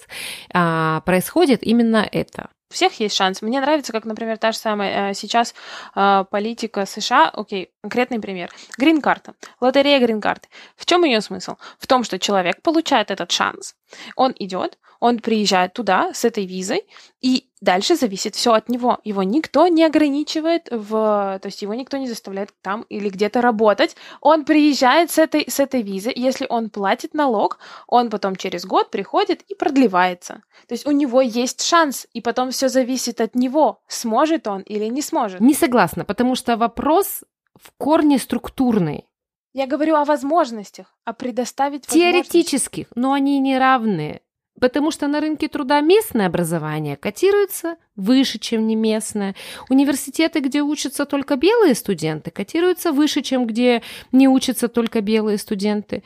а, 0.54 1.02
происходит 1.02 1.64
именно 1.64 2.08
это 2.12 2.50
всех 2.76 3.00
есть 3.00 3.16
шанс. 3.16 3.42
Мне 3.42 3.62
нравится, 3.62 3.92
как, 3.92 4.06
например, 4.06 4.38
та 4.38 4.52
же 4.52 4.58
самая 4.58 5.12
э, 5.12 5.14
сейчас 5.14 5.56
э, 5.96 6.26
политика 6.30 6.86
США. 6.86 7.30
Окей, 7.30 7.70
конкретный 7.86 8.20
пример. 8.20 8.50
Грин-карта. 8.80 9.36
Лотерея 9.62 10.00
грин-карты. 10.00 10.48
В 10.76 10.86
чем 10.86 11.06
ее 11.06 11.22
смысл? 11.22 11.56
В 11.78 11.86
том, 11.86 12.04
что 12.04 12.18
человек 12.18 12.62
получает 12.64 13.12
этот 13.12 13.32
шанс. 13.32 13.76
Он 14.16 14.34
идет, 14.40 14.80
он 15.00 15.20
приезжает 15.20 15.74
туда 15.74 16.12
с 16.14 16.26
этой 16.26 16.48
визой, 16.48 16.82
и 17.22 17.48
дальше 17.62 17.96
зависит 17.96 18.34
все 18.34 18.54
от 18.54 18.70
него. 18.70 18.98
Его 19.04 19.22
никто 19.24 19.68
не 19.68 19.84
ограничивает, 19.84 20.68
в, 20.72 21.40
то 21.40 21.48
есть 21.48 21.62
его 21.62 21.76
никто 21.76 21.98
не 21.98 22.08
заставляет 22.08 22.50
там 22.64 22.86
или 22.90 23.10
где-то 23.10 23.42
работать. 23.42 23.96
Он 24.22 24.46
приезжает 24.46 25.12
с 25.12 25.20
этой, 25.20 25.46
с 25.48 25.60
этой 25.60 25.84
визой, 25.84 26.14
если 26.16 26.48
он 26.50 26.70
платит 26.70 27.14
налог, 27.14 27.60
он 27.88 28.10
потом 28.10 28.36
через 28.36 28.66
год 28.66 28.90
приходит 28.90 29.44
и 29.44 29.54
продлевается. 29.56 30.42
То 30.68 30.74
есть 30.74 30.88
у 30.88 30.92
него 30.92 31.22
есть 31.22 31.62
шанс, 31.62 32.08
и 32.14 32.22
потом 32.22 32.50
все 32.50 32.68
зависит 32.70 33.22
от 33.22 33.36
него, 33.36 33.80
сможет 33.88 34.48
он 34.48 34.62
или 34.62 34.86
не 34.86 35.02
сможет. 35.02 35.40
Не 35.40 35.54
согласна, 35.54 36.04
потому 36.04 36.36
что 36.36 36.58
вопрос 36.58 37.24
в 37.56 37.72
корне 37.78 38.20
структурный. 38.20 39.06
Я 39.54 39.68
говорю 39.68 39.96
о 39.96 40.06
возможностях, 40.06 40.94
о 41.06 41.14
предоставить 41.14 41.88
Теоретических, 41.88 42.88
но 42.96 43.14
они 43.14 43.40
не 43.40 43.58
равные. 43.58 44.22
Потому 44.60 44.90
что 44.90 45.08
на 45.08 45.20
рынке 45.20 45.50
труда 45.50 45.82
местное 45.82 46.28
образование 46.28 46.96
котируется 46.96 47.76
выше, 47.98 48.40
чем 48.40 48.68
не 48.68 48.76
местное. 48.76 49.36
Университеты, 49.70 50.40
где 50.40 50.62
учатся 50.62 51.06
только 51.06 51.36
белые 51.36 51.76
студенты, 51.76 52.32
котируются 52.32 52.94
выше, 52.94 53.22
чем 53.22 53.48
где 53.48 53.82
не 54.14 54.30
учатся 54.30 54.70
только 54.70 55.02
белые 55.02 55.38
студенты. 55.38 56.04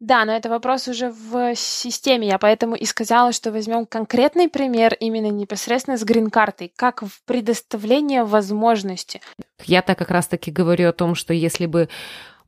Да, 0.00 0.24
но 0.24 0.32
это 0.32 0.48
вопрос 0.48 0.86
уже 0.86 1.10
в 1.10 1.56
системе. 1.56 2.28
Я 2.28 2.38
поэтому 2.38 2.76
и 2.76 2.84
сказала, 2.84 3.32
что 3.32 3.50
возьмем 3.50 3.84
конкретный 3.84 4.48
пример 4.48 4.94
именно 4.94 5.26
непосредственно 5.26 5.96
с 5.96 6.04
грин-картой, 6.04 6.72
как 6.76 7.02
в 7.02 7.22
предоставлении 7.24 8.20
возможности. 8.20 9.20
Я 9.64 9.82
так 9.82 9.98
как 9.98 10.10
раз-таки 10.10 10.52
говорю 10.52 10.88
о 10.88 10.92
том, 10.92 11.16
что 11.16 11.34
если 11.34 11.66
бы 11.66 11.88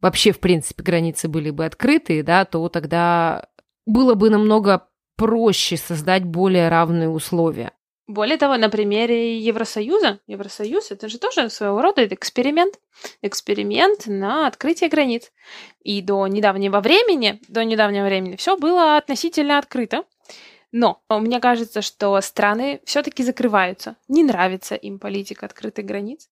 вообще, 0.01 0.31
в 0.31 0.39
принципе, 0.39 0.85
границы 0.85 1.27
были 1.27 1.51
бы 1.51 1.65
открыты, 1.65 2.23
да, 2.23 2.45
то 2.45 2.69
тогда 2.69 3.47
было 3.85 4.15
бы 4.15 4.31
намного 4.31 4.87
проще 5.17 5.77
создать 5.77 6.25
более 6.25 6.69
равные 6.69 7.09
условия. 7.09 7.73
Более 8.11 8.39
того, 8.39 8.57
на 8.57 8.69
примере 8.69 9.39
Евросоюза, 9.39 10.19
Евросоюз 10.27 10.91
это 10.91 11.09
же 11.09 11.19
тоже 11.19 11.49
своего 11.49 11.81
рода 11.81 12.05
эксперимент, 12.07 12.75
эксперимент 13.23 14.09
на 14.09 14.49
открытие 14.49 14.91
границ. 14.91 15.31
И 15.85 16.03
до 16.03 16.27
недавнего 16.27 16.81
времени, 16.81 17.41
до 17.47 17.65
недавнего 17.65 18.07
времени 18.07 18.35
все 18.35 18.57
было 18.57 18.97
относительно 18.97 19.59
открыто. 19.59 20.03
Но 20.73 21.01
мне 21.09 21.39
кажется, 21.39 21.83
что 21.83 22.21
страны 22.21 22.81
все-таки 22.85 23.23
закрываются. 23.23 23.95
Не 24.09 24.25
нравится 24.25 24.75
им 24.75 24.99
политика 24.99 25.47
открытых 25.47 25.85
границ. 25.85 26.29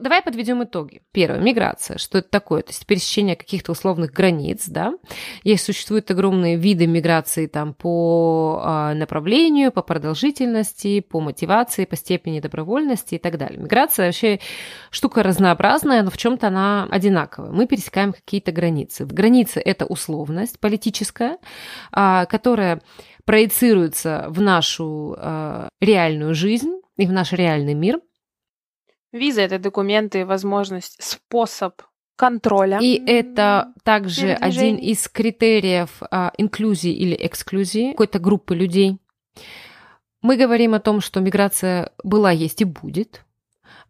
Давай 0.00 0.22
подведем 0.22 0.64
итоги. 0.64 1.02
Первое, 1.12 1.40
миграция. 1.40 1.98
Что 1.98 2.18
это 2.18 2.30
такое? 2.30 2.62
То 2.62 2.70
есть 2.70 2.86
пересечение 2.86 3.36
каких-то 3.36 3.72
условных 3.72 4.12
границ, 4.12 4.66
да. 4.66 4.94
Есть, 5.44 5.64
существуют 5.64 6.10
огромные 6.10 6.56
виды 6.56 6.86
миграции 6.86 7.46
там 7.46 7.74
по 7.74 8.62
э, 8.64 8.94
направлению, 8.94 9.72
по 9.72 9.82
продолжительности, 9.82 11.00
по 11.00 11.20
мотивации, 11.20 11.84
по 11.84 11.96
степени 11.96 12.40
добровольности 12.40 13.16
и 13.16 13.18
так 13.18 13.36
далее. 13.36 13.60
Миграция 13.60 14.06
вообще 14.06 14.40
штука 14.90 15.22
разнообразная, 15.22 16.02
но 16.02 16.10
в 16.10 16.16
чем-то 16.16 16.48
она 16.48 16.88
одинаковая. 16.90 17.50
Мы 17.50 17.66
пересекаем 17.66 18.14
какие-то 18.14 18.52
границы. 18.52 19.04
Границы– 19.04 19.60
это 19.64 19.84
условность 19.84 20.58
политическая, 20.60 21.36
э, 21.94 22.24
которая 22.26 22.80
проецируется 23.26 24.26
в 24.28 24.40
нашу 24.40 25.14
э, 25.18 25.68
реальную 25.80 26.34
жизнь 26.34 26.80
и 26.96 27.06
в 27.06 27.12
наш 27.12 27.32
реальный 27.32 27.74
мир– 27.74 28.00
Виза— 29.12 29.40
это 29.42 29.58
документы, 29.58 30.24
возможность, 30.24 31.02
способ 31.02 31.82
контроля. 32.16 32.78
И 32.80 33.02
это 33.06 33.72
также 33.82 34.32
один 34.32 34.76
из 34.76 35.08
критериев 35.08 36.02
а, 36.10 36.32
инклюзии 36.36 36.92
или 36.92 37.16
эксклюзии 37.18 37.92
какой-то 37.92 38.18
группы 38.18 38.54
людей. 38.54 38.98
Мы 40.22 40.36
говорим 40.36 40.74
о 40.74 40.80
том, 40.80 41.00
что 41.00 41.20
миграция 41.20 41.92
была, 42.04 42.30
есть 42.30 42.60
и 42.60 42.64
будет. 42.64 43.24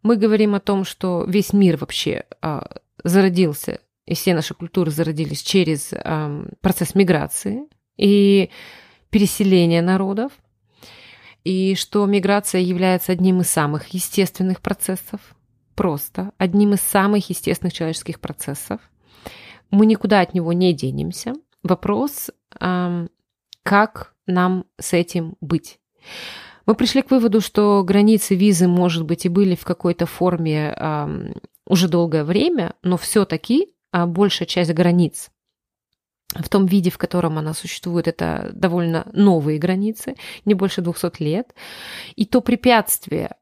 Мы 0.01 0.15
говорим 0.15 0.55
о 0.55 0.61
том, 0.61 0.85
что 0.85 1.25
весь 1.27 1.51
мир 1.51 1.77
вообще 1.77 2.23
а, 2.41 2.77
зародился, 3.03 3.81
и 4.05 4.15
все 4.15 4.33
наши 4.33 4.53
культуры 4.53 4.91
зародились 4.91 5.43
через 5.43 5.93
а, 5.93 6.45
процесс 6.61 6.95
миграции 6.95 7.67
и 7.97 8.49
переселения 9.09 9.81
народов 9.81 10.31
и 11.43 11.75
что 11.75 12.05
миграция 12.05 12.61
является 12.61 13.11
одним 13.11 13.41
из 13.41 13.49
самых 13.49 13.89
естественных 13.89 14.61
процессов, 14.61 15.19
просто 15.75 16.31
одним 16.37 16.73
из 16.73 16.81
самых 16.81 17.29
естественных 17.29 17.73
человеческих 17.73 18.19
процессов. 18.19 18.79
Мы 19.69 19.85
никуда 19.85 20.21
от 20.21 20.33
него 20.33 20.53
не 20.53 20.73
денемся. 20.73 21.33
Вопрос, 21.63 22.29
как 23.63 24.13
нам 24.27 24.65
с 24.79 24.93
этим 24.93 25.35
быть. 25.41 25.79
Мы 26.65 26.75
пришли 26.75 27.01
к 27.01 27.11
выводу, 27.11 27.41
что 27.41 27.83
границы 27.83 28.35
визы, 28.35 28.67
может 28.67 29.05
быть, 29.05 29.25
и 29.25 29.29
были 29.29 29.55
в 29.55 29.63
какой-то 29.63 30.05
форме 30.05 30.75
уже 31.65 31.87
долгое 31.87 32.23
время, 32.23 32.75
но 32.83 32.97
все-таки 32.97 33.73
а, 33.91 34.05
большая 34.05 34.47
часть 34.47 34.73
границ 34.73 35.29
в 36.35 36.49
том 36.49 36.65
виде, 36.65 36.89
в 36.89 36.97
котором 36.97 37.37
она 37.37 37.53
существует, 37.53 38.07
это 38.07 38.51
довольно 38.53 39.07
новые 39.13 39.59
границы, 39.59 40.15
не 40.45 40.53
больше 40.53 40.81
200 40.81 41.21
лет. 41.21 41.53
И 42.15 42.25
то 42.25 42.41
препятствие 42.41 43.35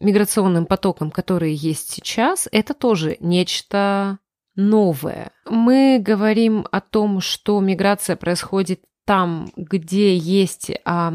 миграционным 0.00 0.66
потокам, 0.66 1.10
которые 1.10 1.54
есть 1.54 1.90
сейчас, 1.90 2.48
это 2.50 2.74
тоже 2.74 3.16
нечто 3.20 4.18
новое. 4.54 5.32
Мы 5.48 5.98
говорим 6.00 6.66
о 6.70 6.80
том, 6.80 7.20
что 7.20 7.60
миграция 7.60 8.16
происходит 8.16 8.82
там, 9.04 9.50
где 9.56 10.16
есть 10.16 10.70
а, 10.84 11.14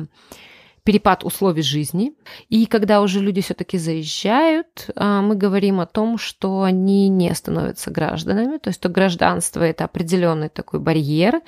перепад 0.88 1.26
условий 1.26 1.64
жизни. 1.64 2.14
И 2.48 2.66
когда 2.66 3.02
уже 3.02 3.20
люди 3.20 3.42
все-таки 3.42 3.78
заезжают, 3.78 4.90
а, 4.96 5.22
мы 5.22 5.36
говорим 5.36 5.82
о 5.82 5.86
том, 5.86 6.18
что 6.18 6.62
они 6.62 7.10
не 7.10 7.36
становятся 7.36 7.92
гражданами, 7.92 8.58
то 8.58 8.70
есть 8.70 8.80
то 8.80 8.88
гражданство 8.88 9.64
это 9.64 9.84
определенный 9.84 10.48
такой 10.48 10.80
барьер, 10.80 11.42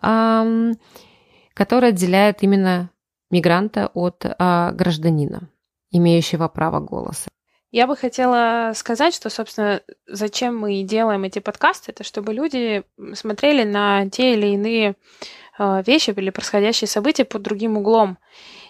который 0.00 1.88
отделяет 1.90 2.42
именно 2.42 2.88
мигранта 3.30 3.90
от 3.92 4.24
а, 4.24 4.72
гражданина, 4.72 5.50
имеющего 5.90 6.48
право 6.48 6.80
голоса. 6.80 7.28
Я 7.70 7.86
бы 7.86 7.96
хотела 7.96 8.72
сказать, 8.74 9.14
что, 9.14 9.28
собственно, 9.28 9.82
зачем 10.06 10.56
мы 10.56 10.82
делаем 10.84 11.24
эти 11.24 11.40
подкасты, 11.40 11.92
это 11.92 12.02
чтобы 12.02 12.32
люди 12.32 12.82
смотрели 13.12 13.64
на 13.64 14.08
те 14.08 14.32
или 14.32 14.46
иные 14.54 14.94
а, 15.58 15.82
вещи 15.82 16.14
или 16.16 16.30
происходящие 16.30 16.88
события 16.88 17.26
под 17.26 17.42
другим 17.42 17.76
углом. 17.76 18.16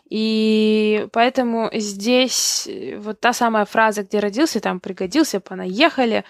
И 0.09 1.09
поэтому 1.13 1.69
здесь 1.73 2.67
э, 2.69 2.97
вот 2.99 3.21
та 3.21 3.33
самая 3.33 3.65
фраза, 3.65 4.05
где 4.05 4.21
родился, 4.21 4.61
там 4.61 4.81
пригодился, 4.81 5.41
понаехали. 5.41 6.25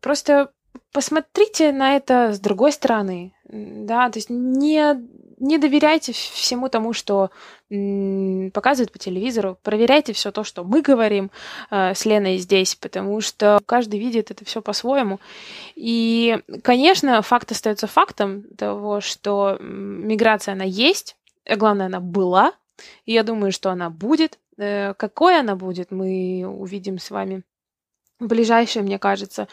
Просто 0.00 0.50
посмотрите 0.92 1.72
на 1.72 1.96
это 1.96 2.32
с 2.32 2.38
другой 2.38 2.72
стороны. 2.72 3.34
Да, 3.46 4.08
то 4.10 4.18
есть 4.18 4.30
не, 4.30 4.96
не 5.38 5.58
доверяйте 5.58 6.12
всему 6.12 6.68
тому, 6.68 6.92
что 6.92 7.30
показывают 7.68 8.92
по 8.92 8.98
телевизору. 8.98 9.58
Проверяйте 9.62 10.12
все 10.12 10.30
то, 10.30 10.44
что 10.44 10.62
мы 10.62 10.80
говорим 10.80 11.30
э, 11.70 11.94
с 11.94 12.04
Леной 12.04 12.38
здесь, 12.38 12.76
потому 12.76 13.20
что 13.20 13.58
каждый 13.66 13.98
видит 13.98 14.30
это 14.30 14.44
все 14.44 14.62
по-своему. 14.62 15.18
И, 15.74 16.38
конечно, 16.62 17.20
факт 17.22 17.50
остается 17.50 17.88
фактом 17.88 18.44
того, 18.56 19.00
что 19.00 19.58
миграция 19.60 20.52
она 20.52 20.64
есть, 20.64 21.16
а 21.44 21.56
главное, 21.56 21.86
она 21.86 22.00
была, 22.00 22.52
и 23.04 23.12
я 23.12 23.22
думаю, 23.22 23.52
что 23.52 23.70
она 23.70 23.90
будет. 23.90 24.38
Э, 24.56 24.94
какой 24.94 25.38
она 25.38 25.56
будет, 25.56 25.90
мы 25.90 26.44
увидим 26.46 26.98
с 26.98 27.10
вами 27.10 27.42
в 28.20 28.26
ближайшие, 28.26 28.82
мне 28.82 28.98
кажется, 28.98 29.48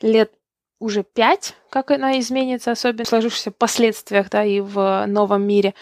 лет 0.00 0.32
уже 0.78 1.02
пять, 1.02 1.54
как 1.70 1.90
она 1.90 2.18
изменится, 2.20 2.72
особенно 2.72 3.04
в 3.04 3.08
сложившихся 3.08 3.50
последствиях, 3.50 4.30
да, 4.30 4.44
и 4.44 4.60
в 4.60 5.06
новом 5.06 5.46
мире. 5.46 5.74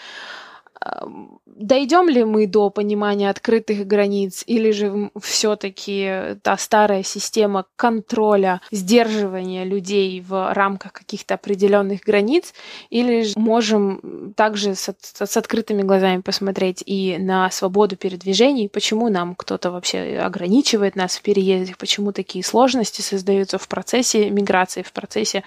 Дойдем 1.45 2.09
ли 2.09 2.23
мы 2.23 2.47
до 2.47 2.69
понимания 2.69 3.29
открытых 3.29 3.85
границ, 3.85 4.43
или 4.47 4.71
же 4.71 5.11
все-таки 5.21 6.35
та 6.41 6.57
старая 6.57 7.03
система 7.03 7.65
контроля, 7.75 8.61
сдерживания 8.71 9.63
людей 9.63 10.19
в 10.21 10.53
рамках 10.53 10.93
каких-то 10.93 11.35
определенных 11.35 12.01
границ, 12.01 12.53
или 12.89 13.21
же 13.21 13.33
можем 13.35 14.33
также 14.35 14.75
с, 14.75 14.93
с 15.01 15.37
открытыми 15.37 15.83
глазами 15.83 16.21
посмотреть 16.21 16.83
и 16.85 17.17
на 17.19 17.49
свободу 17.51 17.95
передвижений, 17.95 18.67
почему 18.67 19.09
нам 19.09 19.35
кто-то 19.35 19.71
вообще 19.71 20.17
ограничивает 20.17 20.95
нас 20.95 21.17
в 21.17 21.21
переезде, 21.21 21.75
почему 21.77 22.11
такие 22.11 22.43
сложности 22.43 23.01
создаются 23.01 23.57
в 23.57 23.67
процессе 23.67 24.29
миграции, 24.29 24.81
в 24.81 24.91
процессе 24.91 25.43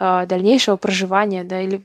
э, 0.00 0.26
дальнейшего 0.26 0.76
проживания, 0.76 1.44
да, 1.44 1.60
или 1.60 1.82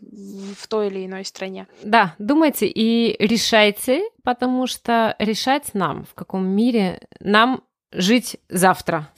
в 0.58 0.68
той 0.68 0.88
или 0.88 1.06
иной 1.06 1.26
стране. 1.26 1.68
Да, 1.84 2.16
думайте 2.20 2.68
и 2.80 3.18
решайте, 3.20 4.04
потому 4.24 4.66
что 4.66 5.14
решать 5.20 5.74
нам, 5.74 6.06
в 6.06 6.14
каком 6.14 6.48
мире 6.48 7.02
нам 7.20 7.62
жить 7.92 8.38
завтра. 8.48 9.10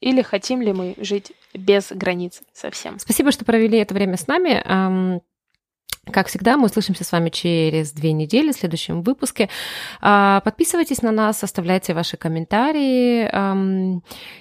Или 0.00 0.20
хотим 0.20 0.60
ли 0.60 0.74
мы 0.74 0.94
жить 0.98 1.32
без 1.54 1.92
границ 1.92 2.42
совсем. 2.52 2.98
Спасибо, 2.98 3.32
что 3.32 3.46
провели 3.46 3.78
это 3.78 3.94
время 3.94 4.18
с 4.18 4.26
нами. 4.26 5.22
Как 6.12 6.28
всегда, 6.28 6.56
мы 6.56 6.66
услышимся 6.66 7.02
с 7.02 7.10
вами 7.10 7.30
через 7.30 7.90
две 7.90 8.12
недели 8.12 8.52
в 8.52 8.56
следующем 8.56 9.02
выпуске. 9.02 9.48
А, 10.00 10.40
подписывайтесь 10.42 11.02
на 11.02 11.10
нас, 11.10 11.42
оставляйте 11.42 11.94
ваши 11.94 12.16
комментарии. 12.16 13.28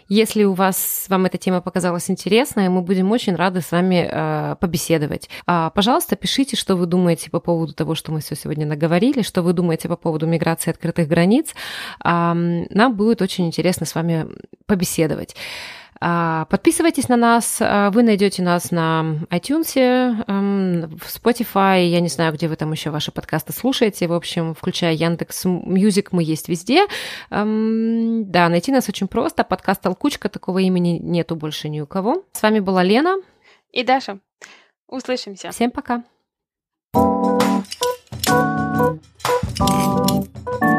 Если 0.08 0.44
у 0.44 0.54
вас 0.54 1.08
вам 1.10 1.26
эта 1.26 1.40
тема 1.40 1.62
показалась 1.62 2.12
интересной, 2.12 2.70
мы 2.70 2.82
будем 2.82 3.12
очень 3.12 3.36
рады 3.36 3.62
с 3.62 3.72
вами 3.72 4.08
а, 4.08 4.56
побеседовать. 4.56 5.28
А, 5.48 5.72
пожалуйста, 5.72 6.16
пишите, 6.16 6.56
что 6.56 6.76
вы 6.76 6.86
думаете 6.86 7.32
по 7.32 7.40
поводу 7.40 7.74
того, 7.74 7.96
что 7.96 8.12
мы 8.12 8.20
все 8.20 8.36
сегодня 8.36 8.68
наговорили, 8.68 9.24
что 9.24 9.42
вы 9.42 9.54
думаете 9.54 9.90
по 9.90 9.96
поводу 9.96 10.28
миграции 10.28 10.70
открытых 10.70 11.08
границ. 11.08 11.56
Нам 12.04 12.96
будет 12.96 13.24
очень 13.24 13.48
интересно 13.48 13.88
с 13.88 13.96
вами 13.96 14.28
побеседовать. 14.68 15.36
А, 16.02 16.46
подписывайтесь 16.46 17.08
на 17.10 17.16
нас. 17.16 17.58
А, 17.62 17.90
вы 17.92 18.04
найдете 18.04 18.44
нас 18.44 18.72
на 18.72 19.20
iTunes, 19.30 19.76
эм, 19.76 20.98
в 20.98 21.08
Spotify. 21.08 21.86
Я 21.86 22.00
не 22.02 22.10
знаю, 22.10 22.34
где 22.34 22.48
вы 22.48 22.56
там 22.56 22.72
еще 22.72 22.90
ваши 22.90 23.12
подкасты 23.12 23.54
слушаете. 23.54 24.08
В 24.08 24.14
общем, 24.14 24.54
включая 24.54 24.94
Яндекс 24.94 25.46
Music, 25.46 26.12
мы 26.12 26.24
есть 26.24 26.50
везде. 26.50 26.86
Эм, 27.30 28.30
да, 28.30 28.50
найти 28.50 28.72
нас 28.72 28.90
очень 28.90 29.08
просто. 29.08 29.44
Подкаст 29.44 29.82
«Толкучка», 29.82 30.30
такого 30.30 30.60
имени 30.60 31.00
нету 31.02 31.36
больше 31.36 31.70
ни 31.70 31.80
у 31.80 31.88
кого. 31.88 32.24
С 32.34 32.42
вами 32.42 32.60
была 32.60 32.84
Лена. 32.84 33.18
И 33.72 33.84
Даша. 33.84 34.20
Услышимся. 34.88 35.52
Всем 35.52 35.72
пока. 35.72 36.04
thank 39.58 40.62
you 40.62 40.75